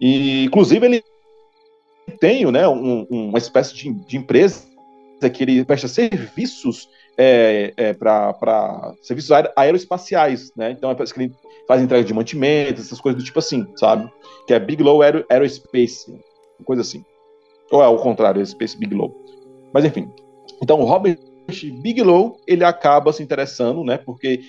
E, 0.00 0.44
inclusive, 0.44 0.84
ele 0.84 1.02
tem 2.20 2.50
né, 2.50 2.68
um, 2.68 3.06
uma 3.10 3.38
espécie 3.38 3.74
de, 3.74 3.92
de 3.92 4.16
empresa 4.16 4.62
que 5.32 5.42
ele 5.42 5.64
presta 5.64 5.88
serviços 5.88 6.88
é, 7.18 7.72
é, 7.76 7.92
para 7.92 8.94
serviços 9.02 9.30
aeroespaciais, 9.56 10.52
né? 10.56 10.70
Então 10.70 10.90
é 10.90 10.94
que 10.94 11.02
ele 11.16 11.32
faz 11.66 11.82
entrega 11.82 12.04
de 12.04 12.14
mantimentos, 12.14 12.86
essas 12.86 13.00
coisas 13.00 13.20
do 13.20 13.24
tipo 13.24 13.38
assim, 13.38 13.66
sabe? 13.76 14.10
Que 14.46 14.54
é 14.54 14.58
Big 14.58 14.82
Low 14.82 15.02
Aero, 15.02 15.24
Aerospace, 15.28 16.20
coisa 16.64 16.82
assim. 16.82 17.04
Ou 17.70 17.82
é 17.82 17.88
o 17.88 17.96
contrário, 17.96 18.44
Space 18.46 18.78
Bigelow. 18.78 19.14
Mas 19.72 19.84
enfim. 19.84 20.08
Então, 20.62 20.80
o 20.80 20.84
Robert 20.84 21.18
Bigelow, 21.82 22.36
ele 22.46 22.64
acaba 22.64 23.12
se 23.12 23.22
interessando, 23.22 23.82
né? 23.84 23.98
Porque 23.98 24.40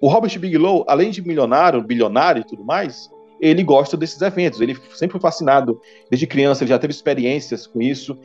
o 0.00 0.08
Robert 0.08 0.38
Bigelow, 0.38 0.84
além 0.88 1.10
de 1.10 1.20
milionário, 1.20 1.82
bilionário 1.82 2.40
e 2.40 2.44
tudo 2.44 2.64
mais, 2.64 3.10
ele 3.40 3.62
gosta 3.62 3.96
desses 3.96 4.20
eventos. 4.22 4.60
Ele 4.60 4.76
sempre 4.94 5.12
foi 5.12 5.20
fascinado 5.20 5.80
desde 6.08 6.26
criança, 6.26 6.62
ele 6.62 6.70
já 6.70 6.78
teve 6.78 6.92
experiências 6.92 7.66
com 7.66 7.82
isso. 7.82 8.16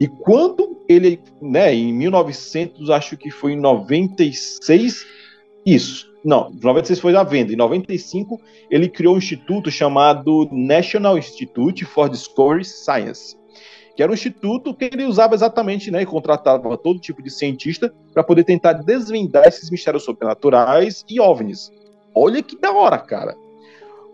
E 0.00 0.08
quando 0.08 0.82
ele, 0.88 1.20
né, 1.40 1.74
em 1.74 1.92
1900, 1.92 2.90
acho 2.90 3.16
que 3.16 3.30
foi 3.30 3.52
em 3.52 3.60
96, 3.60 5.06
isso. 5.64 6.10
Não, 6.24 6.50
96 6.62 7.00
foi 7.00 7.16
a 7.16 7.22
venda. 7.22 7.52
Em 7.52 7.56
95, 7.56 8.40
ele 8.70 8.88
criou 8.88 9.14
um 9.14 9.18
instituto 9.18 9.70
chamado 9.70 10.48
National 10.52 11.18
Institute 11.18 11.84
for 11.84 12.08
Discovery 12.08 12.64
Science 12.64 13.36
que 13.94 14.02
era 14.02 14.10
um 14.10 14.14
instituto 14.14 14.74
que 14.74 14.86
ele 14.86 15.04
usava 15.04 15.34
exatamente, 15.34 15.90
né, 15.90 16.02
e 16.02 16.06
contratava 16.06 16.76
todo 16.78 16.98
tipo 16.98 17.22
de 17.22 17.30
cientista 17.30 17.92
para 18.12 18.24
poder 18.24 18.44
tentar 18.44 18.72
desvendar 18.74 19.46
esses 19.46 19.70
mistérios 19.70 20.04
sobrenaturais 20.04 21.04
e 21.08 21.20
OVNIs. 21.20 21.70
Olha 22.14 22.42
que 22.42 22.58
da 22.58 22.72
hora, 22.72 22.98
cara. 22.98 23.36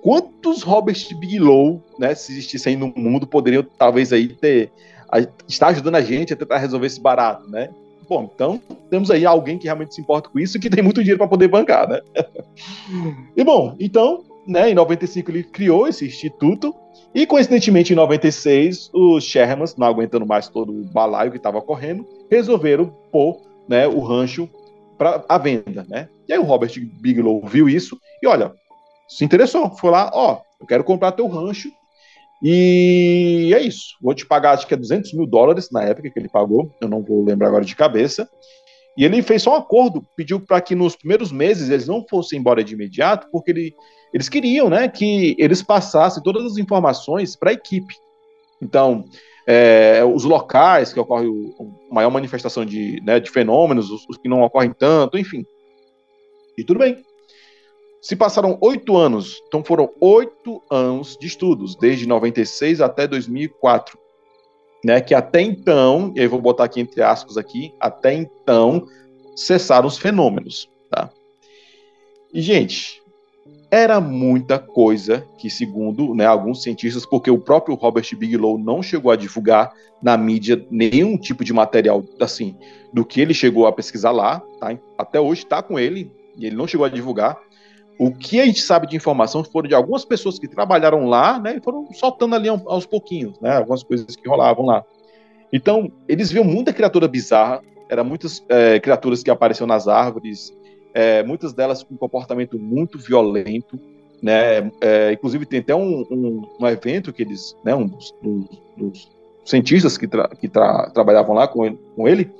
Quantos 0.03 0.63
Robert 0.63 0.99
Bigelow, 1.19 1.83
né, 1.99 2.15
se 2.15 2.33
existissem 2.33 2.77
no 2.77 2.93
mundo, 2.97 3.27
poderiam 3.27 3.65
talvez 3.77 4.13
aí 4.13 4.29
ter 4.29 4.71
a, 5.09 5.21
estar 5.47 5.69
ajudando 5.69 5.97
a 5.97 6.00
gente 6.00 6.33
a 6.33 6.37
tentar 6.37 6.59
resolver 6.59 6.87
esse 6.87 7.00
barato, 7.00 7.49
né? 7.49 7.71
Bom, 8.09 8.31
então 8.35 8.61
temos 8.88 9.11
aí 9.11 9.27
alguém 9.27 9.59
que 9.59 9.65
realmente 9.65 9.95
se 9.95 10.00
importa 10.00 10.31
com 10.31 10.38
isso 10.38 10.57
e 10.57 10.61
que 10.61 10.71
tem 10.71 10.83
muito 10.83 11.00
dinheiro 11.03 11.19
para 11.19 11.29
poder 11.29 11.49
bancar, 11.49 11.88
né? 11.88 12.00
e 13.37 13.45
bom, 13.45 13.77
então, 13.79 14.25
né, 14.47 14.71
em 14.71 14.75
95 14.75 15.31
ele 15.31 15.43
criou 15.43 15.87
esse 15.87 16.07
instituto 16.07 16.75
e, 17.15 17.27
coincidentemente, 17.27 17.93
em 17.93 17.97
96, 17.97 18.91
os 18.93 19.25
Shermans, 19.25 19.77
não 19.77 19.87
aguentando 19.87 20.27
mais 20.27 20.49
todo 20.49 20.73
o 20.73 20.85
balaio 20.85 21.31
que 21.31 21.37
estava 21.37 21.61
correndo, 21.61 22.07
resolveram 22.31 22.95
pôr 23.11 23.41
né, 23.69 23.87
o 23.87 24.00
rancho 24.00 24.49
para 24.97 25.25
a 25.29 25.38
venda. 25.38 25.87
Né? 25.88 26.09
E 26.29 26.33
aí 26.33 26.38
o 26.38 26.45
Robert 26.45 26.71
Bigelow 27.00 27.43
viu 27.47 27.69
isso 27.69 27.99
e, 28.23 28.27
olha, 28.27 28.53
se 29.09 29.25
interessou. 29.25 29.71
Foi 29.71 29.91
lá, 29.91 30.11
ó, 30.12 30.41
eu 30.61 30.67
quero 30.67 30.85
comprar 30.85 31.12
teu 31.12 31.27
rancho 31.27 31.71
e 32.42 33.52
é 33.54 33.61
isso. 33.61 33.97
Vou 34.00 34.14
te 34.14 34.26
pagar, 34.26 34.52
acho 34.52 34.66
que 34.66 34.75
é 34.75 34.76
200 34.76 35.12
mil 35.14 35.26
dólares 35.26 35.68
na 35.71 35.83
época 35.83 36.11
que 36.11 36.18
ele 36.18 36.28
pagou, 36.28 36.75
eu 36.80 36.88
não 36.88 37.02
vou 37.02 37.25
lembrar 37.25 37.49
agora 37.49 37.64
de 37.64 37.75
cabeça. 37.75 38.28
E 38.97 39.04
ele 39.04 39.23
fez 39.23 39.42
só 39.42 39.52
um 39.52 39.57
acordo, 39.57 40.02
pediu 40.16 40.40
para 40.40 40.61
que 40.61 40.75
nos 40.75 40.97
primeiros 40.97 41.30
meses 41.30 41.71
eles 41.71 41.87
não 41.87 42.04
fossem 42.09 42.38
embora 42.38 42.64
de 42.64 42.75
imediato, 42.75 43.28
porque 43.30 43.50
ele 43.52 43.75
eles 44.12 44.28
queriam 44.28 44.71
né, 44.71 44.88
que 44.88 45.37
eles 45.38 45.62
passassem 45.62 46.23
todas 46.23 46.45
as 46.45 46.57
informações 46.57 47.37
para 47.37 47.50
a 47.50 47.54
equipe. 47.54 47.95
Então, 48.61 49.04
é, 49.47 50.02
os 50.04 50.25
locais 50.25 50.92
que 50.92 51.00
ocorre 51.00 51.26
a 51.90 51.95
maior 51.95 52.11
manifestação 52.11 52.64
de, 52.64 53.00
né, 53.02 53.21
de 53.21 53.30
fenômenos, 53.30 53.90
os, 53.90 54.07
os, 54.09 54.16
que 54.16 54.28
não 54.28 54.42
ocorrem 54.42 54.73
tanto, 54.73 55.18
enfim. 55.18 55.45
E 56.57 56.64
tudo 56.64 56.78
bem. 56.78 57.04
Se 58.00 58.14
passaram 58.14 58.57
oito 58.61 58.97
anos, 58.97 59.43
então 59.47 59.62
foram 59.64 59.90
oito 60.00 60.62
anos 60.71 61.17
de 61.21 61.26
estudos, 61.26 61.75
desde 61.76 62.07
96 62.07 62.81
até 62.81 63.07
2004, 63.07 63.99
né? 64.85 65.00
Que 65.00 65.14
até 65.14 65.40
então, 65.40 66.12
e 66.14 66.21
aí 66.21 66.26
vou 66.26 66.40
botar 66.40 66.64
aqui 66.64 66.81
entre 66.81 67.02
aspas 67.02 67.37
aqui, 67.37 67.75
até 67.81 68.14
então 68.14 68.87
cessaram 69.35 69.88
os 69.88 69.99
fenômenos, 69.99 70.71
tá? 70.90 71.11
E 72.33 72.40
gente, 72.40 73.02
era 73.71 74.00
muita 74.00 74.59
coisa 74.59 75.26
que, 75.37 75.50
segundo 75.50 76.14
né, 76.14 76.25
alguns 76.25 76.62
cientistas, 76.62 77.05
porque 77.05 77.31
o 77.31 77.38
próprio 77.38 77.75
Robert 77.75 78.07
Bigelow 78.17 78.59
não 78.59 78.83
chegou 78.83 79.11
a 79.11 79.17
divulgar 79.17 79.73
na 80.02 80.17
mídia 80.17 80.64
nenhum 80.71 81.19
tipo 81.19 81.45
de 81.45 81.52
material 81.52 82.05
assim 82.21 82.57
do 82.93 83.05
que 83.05 83.21
ele 83.21 83.35
chegou 83.35 83.67
a 83.67 83.73
pesquisar 83.73 84.12
lá, 84.12 84.40
tá? 84.61 84.78
Até 84.97 85.21
hoje 85.21 85.43
está 85.43 85.62
com 85.62 85.78
ele 85.78 86.11
e 86.37 86.47
ele 86.47 86.57
não 86.57 86.67
chegou 86.67 86.87
a 86.87 86.88
divulgar. 86.88 87.38
O 87.99 88.12
que 88.12 88.40
a 88.40 88.47
gente 88.47 88.61
sabe 88.61 88.87
de 88.87 88.97
informação 88.97 89.43
foram 89.43 89.69
de 89.69 89.75
algumas 89.75 90.05
pessoas 90.05 90.38
que 90.38 90.47
trabalharam 90.47 91.07
lá, 91.07 91.40
né, 91.40 91.57
e 91.57 91.61
foram 91.61 91.87
soltando 91.93 92.35
ali 92.35 92.49
aos 92.49 92.87
pouquinhos, 92.87 93.38
né, 93.40 93.57
algumas 93.57 93.83
coisas 93.83 94.14
que 94.14 94.28
rolavam 94.28 94.67
lá. 94.67 94.85
Então, 95.52 95.90
eles 96.07 96.31
viam 96.31 96.45
muita 96.45 96.73
criatura 96.73 97.09
bizarra, 97.09 97.61
eram 97.88 98.05
muitas 98.05 98.45
é, 98.49 98.78
criaturas 98.78 99.23
que 99.23 99.31
apareciam 99.31 99.67
nas 99.67 99.88
árvores, 99.88 100.52
é, 100.95 101.23
muitas 101.23 101.52
delas 101.52 101.83
com 101.83 101.97
comportamento 101.97 102.59
muito 102.59 102.99
violento, 102.99 103.78
né? 104.23 104.71
É, 104.81 105.12
inclusive 105.12 105.47
tem 105.47 105.61
até 105.61 105.75
um, 105.75 106.05
um, 106.11 106.43
um, 106.61 106.67
evento 106.67 107.12
que 107.12 107.23
eles, 107.23 107.57
né, 107.64 107.75
um 107.75 107.87
dos, 107.87 108.14
dos, 108.23 108.62
dos 108.76 109.11
cientistas 109.45 109.97
que, 109.97 110.07
tra 110.07 110.28
que 110.28 110.49
tra 110.49 110.90
trabalhavam 110.90 111.35
lá 111.35 111.49
com 111.49 111.64
ele, 111.64 111.78
com 111.97 112.09
ele, 112.09 112.31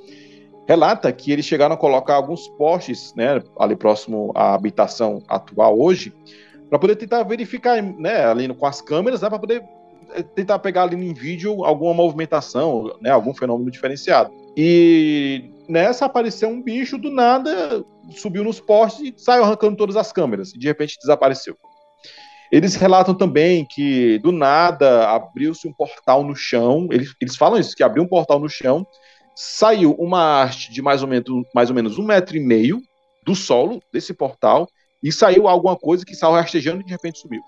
relata 0.69 1.11
que 1.11 1.31
eles 1.31 1.45
chegaram 1.45 1.73
a 1.73 1.77
colocar 1.77 2.13
alguns 2.13 2.47
postes, 2.49 3.11
né, 3.15 3.41
ali 3.57 3.75
próximo 3.75 4.31
à 4.35 4.53
habitação 4.53 5.23
atual 5.27 5.81
hoje, 5.81 6.13
para 6.69 6.77
poder 6.77 6.95
tentar 6.95 7.23
verificar, 7.23 7.81
né, 7.81 8.23
ali 8.27 8.53
com 8.53 8.67
as 8.67 8.79
câmeras, 8.79 9.19
né, 9.19 9.29
para 9.29 9.39
poder 9.39 9.63
é, 10.13 10.21
tentar 10.21 10.59
pegar 10.59 10.83
ali 10.83 10.95
em 10.95 11.11
vídeo 11.11 11.65
alguma 11.65 11.91
movimentação, 11.95 12.95
né, 13.01 13.09
algum 13.09 13.33
fenômeno 13.33 13.71
diferenciado. 13.71 14.31
E 14.55 15.49
nessa 15.67 16.05
apareceu 16.05 16.47
um 16.49 16.61
bicho 16.61 16.99
do 16.99 17.09
nada, 17.09 17.83
subiu 18.11 18.43
nos 18.43 18.59
postes 18.59 19.01
e 19.01 19.13
saiu 19.17 19.45
arrancando 19.45 19.75
todas 19.75 19.95
as 19.95 20.11
câmeras. 20.11 20.53
E 20.53 20.59
de 20.59 20.67
repente 20.67 20.99
desapareceu. 21.01 21.57
Eles 22.51 22.75
relatam 22.75 23.15
também 23.15 23.65
que 23.65 24.19
do 24.19 24.31
nada 24.31 25.09
abriu-se 25.09 25.67
um 25.67 25.73
portal 25.73 26.23
no 26.23 26.35
chão. 26.35 26.87
Eles, 26.91 27.15
eles 27.19 27.35
falam 27.35 27.59
isso, 27.59 27.75
que 27.75 27.83
abriu 27.83 28.03
um 28.03 28.07
portal 28.07 28.39
no 28.39 28.49
chão, 28.49 28.85
saiu 29.41 29.93
uma 29.93 30.43
haste 30.43 30.69
de 30.69 30.81
mais 30.81 31.01
ou 31.01 31.07
menos, 31.07 31.47
mais 31.55 31.69
ou 31.69 31.75
menos 31.75 31.97
um 31.97 32.03
metro 32.03 32.35
e 32.35 32.41
meio 32.41 32.81
do 33.23 33.33
solo 33.33 33.81
desse 33.89 34.13
portal 34.13 34.67
e 35.01 35.13
saiu 35.13 35.47
alguma 35.47 35.77
coisa 35.77 36.03
que 36.05 36.13
saiu 36.13 36.33
rastejando 36.33 36.81
e 36.81 36.83
de 36.83 36.91
repente 36.91 37.19
sumiu. 37.19 37.41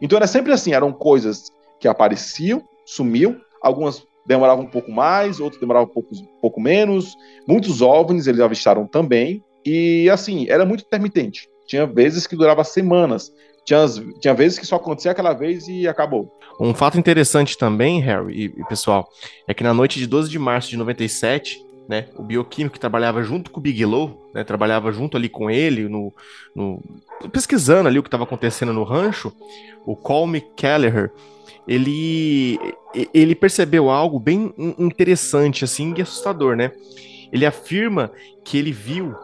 Então 0.00 0.16
era 0.16 0.28
sempre 0.28 0.52
assim, 0.52 0.72
eram 0.72 0.92
coisas 0.92 1.50
que 1.80 1.88
apareciam, 1.88 2.62
sumiam, 2.86 3.36
algumas 3.60 4.06
demoravam 4.28 4.66
um 4.66 4.70
pouco 4.70 4.92
mais, 4.92 5.40
outras 5.40 5.60
demoravam 5.60 5.90
um 5.90 5.92
pouco, 5.92 6.14
um 6.14 6.40
pouco 6.40 6.60
menos. 6.60 7.16
Muitos 7.48 7.82
OVNIs 7.82 8.28
eles 8.28 8.40
avistaram 8.40 8.86
também, 8.86 9.42
e 9.66 10.08
assim, 10.10 10.48
era 10.48 10.64
muito 10.64 10.84
intermitente. 10.84 11.48
Tinha 11.66 11.84
vezes 11.84 12.28
que 12.28 12.36
durava 12.36 12.62
semanas, 12.62 13.32
tinha, 13.68 13.86
tinha 14.18 14.32
vezes 14.32 14.58
que 14.58 14.66
só 14.66 14.76
acontecia 14.76 15.10
aquela 15.10 15.34
vez 15.34 15.68
e 15.68 15.86
acabou. 15.86 16.32
Um 16.58 16.72
fato 16.72 16.98
interessante 16.98 17.56
também, 17.58 18.00
Harry 18.00 18.44
e, 18.56 18.64
pessoal, 18.64 19.08
é 19.46 19.52
que 19.52 19.62
na 19.62 19.74
noite 19.74 19.98
de 19.98 20.06
12 20.06 20.30
de 20.30 20.38
março 20.38 20.70
de 20.70 20.76
97, 20.78 21.62
né, 21.86 22.06
o 22.16 22.22
bioquímico 22.22 22.74
que 22.74 22.80
trabalhava 22.80 23.22
junto 23.22 23.50
com 23.50 23.60
o 23.60 23.62
Bigelow, 23.62 24.30
né, 24.34 24.42
trabalhava 24.42 24.90
junto 24.90 25.18
ali 25.18 25.28
com 25.28 25.50
ele, 25.50 25.86
no, 25.86 26.12
no 26.56 26.82
pesquisando 27.30 27.88
ali 27.88 27.98
o 27.98 28.02
que 28.02 28.08
estava 28.08 28.24
acontecendo 28.24 28.72
no 28.72 28.84
rancho, 28.84 29.32
o 29.84 29.94
Colmy 29.94 30.40
Kelleher, 30.56 31.12
ele, 31.66 32.58
ele 33.12 33.34
percebeu 33.34 33.90
algo 33.90 34.18
bem 34.18 34.54
interessante 34.78 35.64
assim 35.64 35.92
e 35.94 36.00
assustador, 36.00 36.56
né? 36.56 36.72
Ele 37.30 37.44
afirma 37.44 38.10
que 38.42 38.56
ele 38.56 38.72
viu 38.72 39.14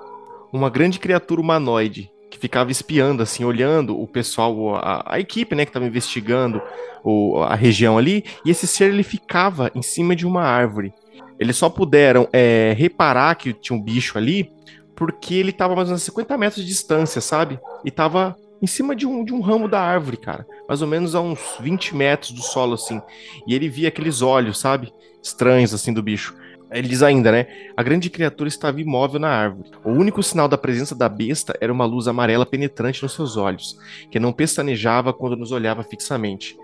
uma 0.52 0.68
grande 0.68 0.98
criatura 0.98 1.40
humanoide 1.40 2.10
que 2.34 2.40
ficava 2.40 2.72
espiando, 2.72 3.22
assim, 3.22 3.44
olhando 3.44 3.96
o 3.98 4.08
pessoal, 4.08 4.74
a, 4.74 5.14
a 5.14 5.20
equipe, 5.20 5.54
né, 5.54 5.64
que 5.64 5.70
estava 5.70 5.86
investigando 5.86 6.60
o, 7.04 7.38
a 7.38 7.54
região 7.54 7.96
ali, 7.96 8.24
e 8.44 8.50
esse 8.50 8.66
ser 8.66 8.92
ele 8.92 9.04
ficava 9.04 9.70
em 9.72 9.82
cima 9.82 10.16
de 10.16 10.26
uma 10.26 10.42
árvore. 10.42 10.92
Eles 11.38 11.56
só 11.56 11.70
puderam 11.70 12.28
é, 12.32 12.74
reparar 12.76 13.36
que 13.36 13.52
tinha 13.52 13.76
um 13.76 13.82
bicho 13.82 14.18
ali 14.18 14.50
porque 14.96 15.34
ele 15.34 15.50
estava 15.50 15.74
mais 15.74 15.88
ou 15.88 15.92
menos 15.92 16.02
a 16.02 16.06
50 16.06 16.38
metros 16.38 16.62
de 16.62 16.68
distância, 16.68 17.20
sabe? 17.20 17.58
E 17.84 17.88
estava 17.88 18.36
em 18.62 18.66
cima 18.66 18.94
de 18.94 19.06
um, 19.06 19.24
de 19.24 19.32
um 19.32 19.40
ramo 19.40 19.68
da 19.68 19.80
árvore, 19.80 20.16
cara. 20.16 20.46
Mais 20.68 20.82
ou 20.82 20.88
menos 20.88 21.14
a 21.14 21.20
uns 21.20 21.38
20 21.60 21.94
metros 21.94 22.32
do 22.32 22.42
solo, 22.42 22.74
assim. 22.74 23.00
E 23.46 23.54
ele 23.54 23.68
via 23.68 23.88
aqueles 23.88 24.22
olhos, 24.22 24.58
sabe? 24.58 24.92
Estranhos, 25.22 25.74
assim, 25.74 25.92
do 25.92 26.02
bicho. 26.02 26.34
Ele 26.74 26.88
diz 26.88 27.02
ainda, 27.02 27.30
né? 27.30 27.46
A 27.76 27.82
grande 27.82 28.10
criatura 28.10 28.48
estava 28.48 28.80
imóvel 28.80 29.20
na 29.20 29.28
árvore. 29.28 29.70
O 29.84 29.90
único 29.90 30.22
sinal 30.22 30.48
da 30.48 30.58
presença 30.58 30.94
da 30.94 31.08
besta 31.08 31.56
era 31.60 31.72
uma 31.72 31.84
luz 31.84 32.08
amarela 32.08 32.44
penetrante 32.44 33.02
nos 33.02 33.12
seus 33.12 33.36
olhos, 33.36 33.78
que 34.10 34.18
não 34.18 34.32
pestanejava 34.32 35.12
quando 35.12 35.36
nos 35.36 35.52
olhava 35.52 35.82
fixamente. 35.84 36.56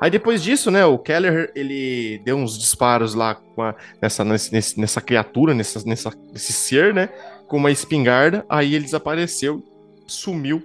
Aí 0.00 0.10
depois 0.10 0.42
disso, 0.42 0.68
né, 0.68 0.84
o 0.84 0.98
Keller, 0.98 1.52
ele 1.54 2.20
deu 2.24 2.36
uns 2.36 2.58
disparos 2.58 3.14
lá 3.14 3.40
a, 3.56 3.74
nessa, 4.00 4.24
nesse, 4.24 4.80
nessa 4.80 5.00
criatura, 5.00 5.54
nessa, 5.54 5.80
nessa, 5.86 6.12
nesse 6.32 6.52
ser, 6.52 6.92
né, 6.92 7.08
com 7.46 7.56
uma 7.56 7.70
espingarda, 7.70 8.44
aí 8.48 8.74
ele 8.74 8.84
desapareceu, 8.84 9.62
sumiu 10.08 10.60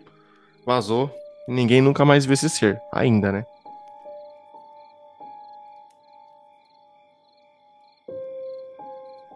vazou. 0.68 1.10
Ninguém 1.48 1.82
nunca 1.82 2.04
mais 2.04 2.26
viu 2.26 2.34
esse 2.34 2.50
ser, 2.50 2.78
ainda, 2.92 3.32
né? 3.32 3.46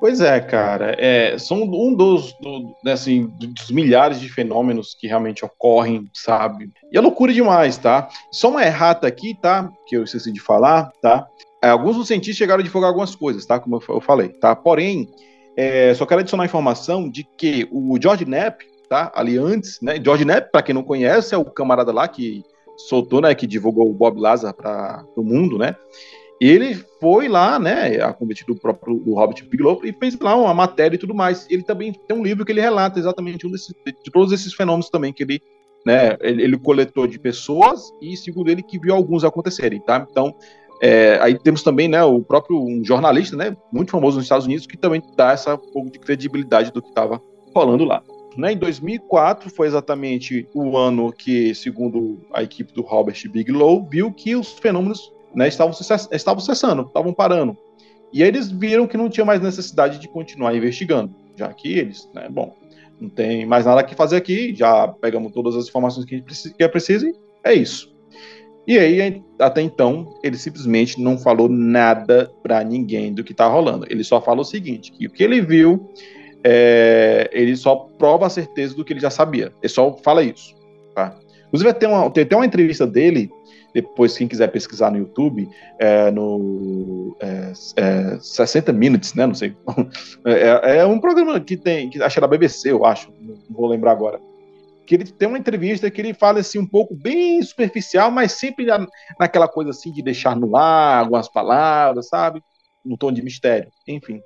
Pois 0.02 0.20
é, 0.20 0.40
cara. 0.40 0.96
É, 0.98 1.38
são 1.38 1.62
um 1.62 1.94
dos, 1.94 2.34
do, 2.42 2.76
né, 2.84 2.94
assim, 2.94 3.32
dos 3.38 3.70
milhares 3.70 4.20
de 4.20 4.28
fenômenos 4.30 4.96
que 5.00 5.06
realmente 5.06 5.46
ocorrem, 5.46 6.10
sabe? 6.12 6.72
E 6.92 6.98
é 6.98 7.00
loucura 7.00 7.32
demais, 7.32 7.78
tá? 7.78 8.10
Só 8.32 8.50
uma 8.50 8.66
errata 8.66 9.06
aqui, 9.06 9.38
tá? 9.40 9.72
Que 9.86 9.96
eu 9.96 10.04
esqueci 10.04 10.32
de 10.32 10.40
falar, 10.40 10.92
tá? 11.04 11.28
É, 11.62 11.70
alguns 11.70 11.98
dos 11.98 12.08
cientistas 12.08 12.36
chegaram 12.36 12.62
a 12.62 12.64
divulgar 12.64 12.88
algumas 12.88 13.16
coisas, 13.16 13.46
tá? 13.46 13.60
Como 13.60 13.80
eu 13.88 14.02
falei, 14.02 14.30
tá? 14.30 14.56
Porém, 14.56 15.08
é, 15.56 15.94
só 15.94 16.04
quero 16.04 16.22
adicionar 16.22 16.46
a 16.46 16.48
informação 16.48 17.08
de 17.08 17.24
que 17.24 17.70
o 17.72 17.96
George 18.02 18.26
Knapp, 18.26 18.66
tá? 18.90 19.12
Ali 19.14 19.38
antes, 19.38 19.80
né? 19.84 20.02
George 20.04 20.26
Knapp, 20.26 20.52
para 20.52 20.64
quem 20.64 20.74
não 20.74 20.82
conhece, 20.82 21.36
é 21.36 21.38
o 21.38 21.46
camarada 21.46 21.94
lá 21.94 22.08
que 22.08 22.44
soltou, 22.76 23.22
né? 23.22 23.36
Que 23.36 23.46
divulgou 23.46 23.88
o 23.88 23.94
Bob 23.94 24.20
Lazar 24.20 24.52
para 24.52 25.06
o 25.16 25.22
mundo, 25.22 25.60
né? 25.60 25.76
Ele 26.42 26.74
foi 27.00 27.28
lá, 27.28 27.60
né, 27.60 28.02
a 28.02 28.12
convite 28.12 28.44
do 28.48 28.56
próprio 28.56 28.96
do 28.98 29.14
Robert 29.14 29.48
Bigelow 29.48 29.80
e 29.84 29.94
fez 29.94 30.18
lá 30.20 30.36
uma 30.36 30.56
matéria 30.56 30.96
e 30.96 30.98
tudo 30.98 31.14
mais. 31.14 31.46
Ele 31.52 31.62
também 31.62 31.94
tem 31.94 32.18
um 32.18 32.24
livro 32.24 32.44
que 32.44 32.52
ele 32.52 32.60
relata 32.60 32.98
exatamente 32.98 33.46
um 33.46 33.52
desses, 33.52 33.72
de 33.86 34.12
todos 34.12 34.34
esses 34.34 34.52
fenômenos 34.52 34.90
também 34.90 35.14
que 35.14 35.22
ele, 35.22 35.40
né, 35.86 36.18
ele, 36.20 36.42
ele 36.42 36.58
coletou 36.58 37.06
de 37.06 37.20
pessoas 37.20 37.94
e 38.02 38.18
segundo 38.18 38.50
ele 38.50 38.64
que 38.64 38.80
viu 38.80 38.96
alguns 38.96 39.24
acontecerem, 39.24 39.80
tá? 39.82 40.08
Então, 40.10 40.34
é, 40.82 41.20
aí 41.22 41.38
temos 41.38 41.62
também, 41.62 41.88
né, 41.88 42.04
o 42.04 42.24
próprio 42.24 42.60
um 42.60 42.84
jornalista, 42.84 43.38
né, 43.38 43.56
muito 43.72 43.92
famoso 43.92 44.18
nos 44.18 44.26
Estados 44.26 44.48
Unidos 44.48 44.66
que 44.66 44.76
também 44.76 45.00
dá 45.16 45.34
essa 45.34 45.56
pouco 45.56 45.92
de 45.92 46.00
credibilidade 46.00 46.72
do 46.72 46.82
que 46.82 46.90
estava 46.90 47.22
rolando 47.54 47.86
lá. 47.86 48.02
Né, 48.36 48.54
em 48.54 48.58
2004 48.58 49.48
foi 49.52 49.68
exatamente 49.68 50.50
o 50.56 50.76
ano 50.76 51.12
que, 51.12 51.54
segundo 51.54 52.18
a 52.34 52.42
equipe 52.42 52.74
do 52.74 52.82
Robert 52.82 53.30
Bigelow, 53.30 53.88
viu 53.88 54.12
que 54.12 54.36
os 54.36 54.54
fenômenos 54.54 55.12
né, 55.34 55.48
estavam, 55.48 55.74
estavam 56.12 56.40
cessando, 56.40 56.84
estavam 56.84 57.14
parando. 57.14 57.58
E 58.14 58.22
aí 58.22 58.28
eles 58.28 58.50
viram 58.52 58.88
que 58.88 58.98
não 58.98 59.10
tinha 59.10 59.26
mais 59.26 59.42
necessidade 59.42 60.00
de 60.00 60.08
continuar 60.08 60.56
investigando, 60.56 61.14
já 61.36 61.52
que 61.54 61.78
eles, 61.78 62.10
né, 62.14 62.28
bom, 62.30 62.54
não 63.00 63.10
tem 63.10 63.46
mais 63.46 63.66
nada 63.66 63.84
que 63.84 63.96
fazer 63.96 64.18
aqui, 64.18 64.54
já 64.54 64.88
pegamos 64.88 65.32
todas 65.32 65.56
as 65.56 65.68
informações 65.68 66.06
que, 66.06 66.22
que 66.22 66.64
é 66.64 66.68
preciso 66.68 67.08
e 67.08 67.16
é 67.44 67.54
isso. 67.54 67.92
E 68.68 68.78
aí, 68.78 69.24
até 69.40 69.62
então, 69.62 70.20
ele 70.24 70.38
simplesmente 70.38 71.02
não 71.02 71.18
falou 71.18 71.50
nada 71.50 72.32
para 72.44 72.64
ninguém 72.64 73.12
do 73.12 73.24
que 73.24 73.34
tá 73.34 73.48
rolando. 73.48 73.88
Ele 73.90 74.04
só 74.04 74.22
falou 74.22 74.42
o 74.42 74.46
seguinte, 74.46 74.92
que 74.92 75.08
o 75.08 75.10
que 75.10 75.24
ele 75.24 75.42
viu 75.42 75.90
é, 76.44 77.30
ele 77.32 77.56
só 77.56 77.76
prova 77.76 78.28
a 78.28 78.30
certeza 78.30 78.76
do 78.76 78.86
que 78.86 78.94
ele 78.94 79.00
já 79.00 79.10
sabia. 79.10 79.52
Ele 79.62 79.74
só 79.74 79.98
fala 79.98 80.24
isso. 80.24 80.56
Tá? 80.94 81.18
Inclusive, 81.48 81.74
tem, 81.74 81.90
uma, 81.90 82.10
tem 82.10 82.28
uma 82.32 82.46
entrevista 82.46 82.86
dele, 82.86 83.30
depois, 83.74 84.18
quem 84.18 84.28
quiser 84.28 84.48
pesquisar 84.48 84.92
no 84.92 84.98
YouTube, 84.98 85.50
é, 85.80 86.12
no 86.12 87.16
é, 87.20 87.54
é, 87.78 88.20
60 88.20 88.74
Minutes, 88.74 89.14
né? 89.14 89.26
Não 89.26 89.34
sei. 89.34 89.56
É, 90.24 90.78
é, 90.78 90.86
um 90.86 91.00
programa 91.00 91.40
que 91.40 91.58
tem, 91.58 91.90
que 91.90 92.02
acho 92.02 92.14
que 92.14 92.20
é 92.20 92.22
da 92.22 92.28
BBC, 92.28 92.72
eu 92.72 92.86
acho, 92.86 93.12
não 93.20 93.36
vou 93.50 93.68
lembrar 93.68 93.92
agora. 93.92 94.22
Que 94.86 94.96
ele 94.96 95.06
tem 95.06 95.28
uma 95.28 95.38
entrevista 95.38 95.90
que 95.90 96.00
ele 96.00 96.14
fala 96.14 96.40
assim, 96.40 96.60
um 96.60 96.66
pouco 96.66 96.94
bem 96.96 97.42
superficial, 97.42 98.12
mas 98.12 98.34
sempre 98.34 98.66
na, 98.66 98.86
naquela 99.20 99.48
coisa 99.48 99.72
assim 99.72 99.92
de 99.92 100.02
deixar 100.02 100.36
no 100.36 100.56
ar 100.56 101.00
algumas 101.00 101.28
palavras, 101.28 102.08
sabe? 102.08 102.42
No 102.86 102.98
tom 102.98 103.12
de 103.12 103.24
mistério, 103.24 103.72
enfim. 103.88 104.22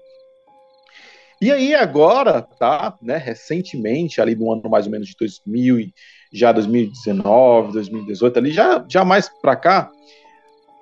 E 1.41 1.51
aí 1.51 1.75
agora, 1.75 2.41
tá, 2.41 2.97
né, 3.01 3.17
recentemente, 3.17 4.21
ali 4.21 4.35
no 4.35 4.51
ano 4.51 4.69
mais 4.69 4.85
ou 4.85 4.91
menos 4.91 5.07
de 5.07 5.15
2000, 5.19 5.89
já 6.31 6.51
2019, 6.51 7.73
2018, 7.73 8.39
ali, 8.39 8.51
já, 8.51 8.85
já 8.87 9.03
mais 9.03 9.29
para 9.41 9.55
cá, 9.55 9.91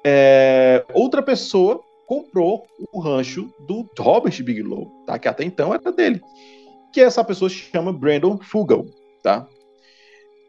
é, 0.05 0.85
outra 0.93 1.21
pessoa 1.23 1.81
comprou 2.05 2.67
o 2.91 2.99
rancho 2.99 3.51
do 3.67 3.89
Robert 3.97 4.43
Bigelow, 4.43 4.91
tá, 5.05 5.17
que 5.17 5.27
até 5.27 5.43
então 5.43 5.73
era 5.73 5.91
dele, 5.91 6.21
que 6.91 7.01
essa 7.01 7.23
pessoa 7.23 7.49
se 7.49 7.55
chama 7.55 7.91
Brandon 7.91 8.37
Fugel, 8.37 8.85
tá? 9.23 9.47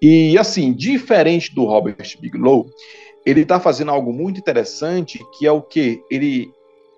E 0.03 0.37
assim, 0.37 0.75
diferente 0.75 1.55
do 1.55 1.65
Robert 1.65 2.19
Bigelow, 2.21 2.67
ele 3.25 3.41
está 3.41 3.59
fazendo 3.59 3.91
algo 3.91 4.13
muito 4.13 4.39
interessante, 4.39 5.19
que 5.39 5.47
é 5.47 5.53
o 5.53 5.63
que 5.63 6.03
ele 6.11 6.53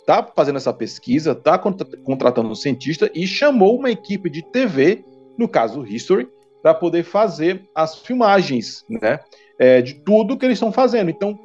está 0.07 0.23
fazendo 0.23 0.57
essa 0.57 0.73
pesquisa, 0.73 1.33
está 1.33 1.59
contratando 1.59 2.49
um 2.49 2.55
cientista 2.55 3.11
e 3.13 3.27
chamou 3.27 3.77
uma 3.77 3.91
equipe 3.91 4.31
de 4.31 4.41
TV, 4.41 5.05
no 5.37 5.49
caso 5.49 5.85
History, 5.85 6.29
para 6.63 6.73
poder 6.73 7.03
fazer 7.03 7.69
as 7.75 7.99
filmagens, 7.99 8.85
né, 8.89 9.19
é, 9.59 9.83
de 9.83 9.95
tudo 9.95 10.37
que 10.37 10.45
eles 10.45 10.57
estão 10.57 10.71
fazendo. 10.71 11.11
Então, 11.11 11.37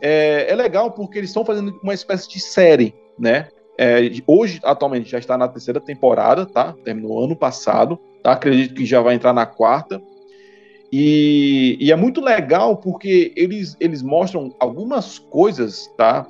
é, 0.00 0.46
é 0.50 0.54
legal 0.56 0.90
porque 0.90 1.18
eles 1.18 1.30
estão 1.30 1.44
fazendo 1.44 1.78
uma 1.80 1.94
espécie 1.94 2.28
de 2.28 2.40
série, 2.40 2.92
né? 3.16 3.48
É, 3.80 4.00
hoje, 4.26 4.58
atualmente, 4.64 5.08
já 5.08 5.18
está 5.18 5.38
na 5.38 5.46
terceira 5.46 5.80
temporada, 5.80 6.44
tá? 6.44 6.74
Terminou 6.84 7.24
ano 7.24 7.36
passado, 7.36 7.98
tá? 8.22 8.32
Acredito 8.32 8.74
que 8.74 8.84
já 8.84 9.00
vai 9.00 9.14
entrar 9.14 9.32
na 9.32 9.46
quarta. 9.46 10.02
E, 10.90 11.76
e, 11.80 11.92
é 11.92 11.96
muito 11.96 12.20
legal 12.20 12.76
porque 12.76 13.32
eles, 13.36 13.76
eles 13.78 14.02
mostram 14.02 14.54
algumas 14.58 15.18
coisas, 15.18 15.86
tá? 15.96 16.26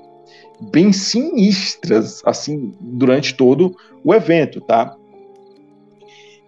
Bem 0.60 0.92
sinistras, 0.92 2.22
assim, 2.24 2.74
durante 2.80 3.34
todo 3.34 3.76
o 4.04 4.14
evento, 4.14 4.60
tá? 4.60 4.96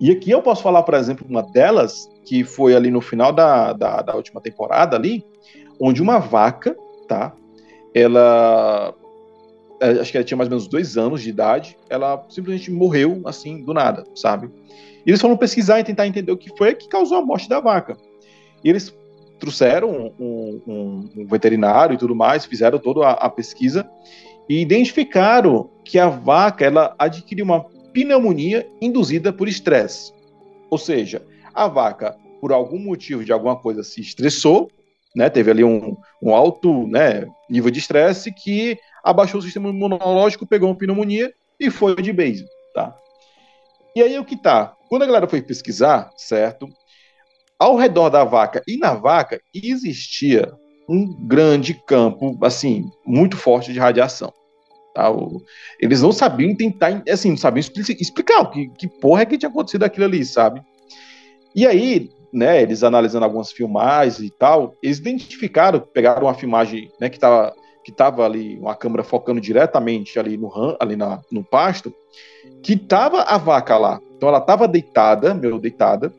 E 0.00 0.10
aqui 0.10 0.30
eu 0.30 0.42
posso 0.42 0.62
falar, 0.62 0.82
por 0.82 0.94
exemplo, 0.94 1.26
uma 1.28 1.42
delas, 1.42 2.08
que 2.24 2.42
foi 2.42 2.74
ali 2.74 2.90
no 2.90 3.00
final 3.00 3.32
da, 3.32 3.72
da, 3.72 4.02
da 4.02 4.16
última 4.16 4.40
temporada 4.40 4.96
ali, 4.96 5.24
onde 5.80 6.02
uma 6.02 6.18
vaca, 6.18 6.76
tá? 7.06 7.34
Ela 7.94 8.94
é, 9.80 9.92
acho 9.92 10.12
que 10.12 10.18
ela 10.18 10.24
tinha 10.24 10.36
mais 10.36 10.48
ou 10.48 10.50
menos 10.50 10.68
dois 10.68 10.98
anos 10.98 11.22
de 11.22 11.30
idade, 11.30 11.76
ela 11.88 12.22
simplesmente 12.28 12.70
morreu 12.70 13.22
assim 13.24 13.64
do 13.64 13.72
nada, 13.72 14.04
sabe? 14.14 14.50
E 15.06 15.10
eles 15.10 15.20
foram 15.20 15.36
pesquisar 15.36 15.80
e 15.80 15.84
tentar 15.84 16.06
entender 16.06 16.30
o 16.30 16.36
que 16.36 16.54
foi 16.56 16.74
que 16.74 16.86
causou 16.86 17.16
a 17.16 17.24
morte 17.24 17.48
da 17.48 17.60
vaca. 17.60 17.96
E 18.62 18.68
eles 18.68 18.94
trouxeram 19.40 20.12
um, 20.20 20.62
um, 20.66 21.10
um 21.16 21.26
veterinário 21.26 21.94
e 21.94 21.98
tudo 21.98 22.14
mais, 22.14 22.44
fizeram 22.44 22.78
toda 22.78 23.06
a, 23.06 23.12
a, 23.12 23.28
pesquisa 23.28 23.88
e 24.48 24.60
identificaram 24.60 25.70
que 25.84 25.98
a 25.98 26.08
vaca 26.08 26.64
ela 26.64 26.94
adquiriu 26.98 27.44
uma 27.44 27.64
pneumonia 27.92 28.68
induzida 28.80 29.32
por 29.32 29.48
estresse. 29.48 30.12
Ou 30.68 30.78
seja, 30.78 31.26
a 31.52 31.66
vaca, 31.66 32.16
por 32.40 32.52
algum 32.52 32.78
motivo 32.78 33.24
de 33.24 33.32
alguma 33.32 33.56
coisa, 33.56 33.82
se 33.82 34.00
estressou, 34.00 34.70
né, 35.16 35.28
teve 35.28 35.50
ali 35.50 35.64
um, 35.64 35.96
um 36.22 36.34
alto 36.34 36.86
né, 36.86 37.26
nível 37.48 37.70
de 37.70 37.80
estresse 37.80 38.32
que 38.32 38.78
abaixou 39.02 39.40
o 39.40 39.42
sistema 39.42 39.70
imunológico, 39.70 40.46
pegou 40.46 40.68
uma 40.68 40.76
pneumonia 40.76 41.32
e 41.58 41.70
foi 41.70 41.96
de 41.96 42.12
base, 42.12 42.46
tá? 42.74 42.94
E 43.96 44.02
aí 44.02 44.16
o 44.18 44.24
que 44.24 44.36
tá? 44.36 44.74
Quando 44.88 45.02
a 45.02 45.06
galera 45.06 45.26
foi 45.26 45.42
pesquisar, 45.42 46.10
certo? 46.16 46.68
Ao 47.60 47.76
redor 47.76 48.08
da 48.08 48.24
vaca 48.24 48.62
e 48.66 48.78
na 48.78 48.94
vaca 48.94 49.38
existia 49.54 50.50
um 50.88 51.06
grande 51.26 51.74
campo, 51.74 52.38
assim, 52.42 52.90
muito 53.06 53.36
forte 53.36 53.70
de 53.70 53.78
radiação. 53.78 54.32
Tá? 54.94 55.12
Eles 55.78 56.00
não 56.00 56.10
sabiam 56.10 56.56
tentar, 56.56 57.02
assim, 57.06 57.30
não 57.30 57.36
sabiam 57.36 57.60
explicar 57.60 58.40
o 58.40 58.50
que, 58.50 58.68
que 58.70 58.88
porra 58.88 59.22
é 59.22 59.26
que 59.26 59.36
tinha 59.36 59.50
acontecido 59.50 59.84
aquilo 59.84 60.06
ali, 60.06 60.24
sabe? 60.24 60.62
E 61.54 61.66
aí, 61.66 62.10
né, 62.32 62.62
eles 62.62 62.82
analisando 62.82 63.26
algumas 63.26 63.52
filmagens 63.52 64.20
e 64.20 64.30
tal, 64.30 64.74
eles 64.82 64.98
identificaram, 64.98 65.80
pegaram 65.80 66.22
uma 66.22 66.34
filmagem, 66.34 66.90
né, 66.98 67.10
que 67.10 67.18
estava 67.18 67.54
que 67.82 67.90
tava 67.90 68.24
ali, 68.24 68.58
uma 68.58 68.74
câmera 68.74 69.02
focando 69.02 69.40
diretamente 69.40 70.18
ali 70.18 70.36
no 70.36 70.50
ali 70.78 70.96
na, 70.96 71.20
no 71.30 71.42
pasto, 71.42 71.94
que 72.62 72.76
tava 72.76 73.22
a 73.22 73.38
vaca 73.38 73.78
lá. 73.78 74.00
Então 74.16 74.28
ela 74.28 74.38
estava 74.38 74.68
deitada, 74.68 75.32
meu, 75.32 75.58
deitada, 75.58 76.12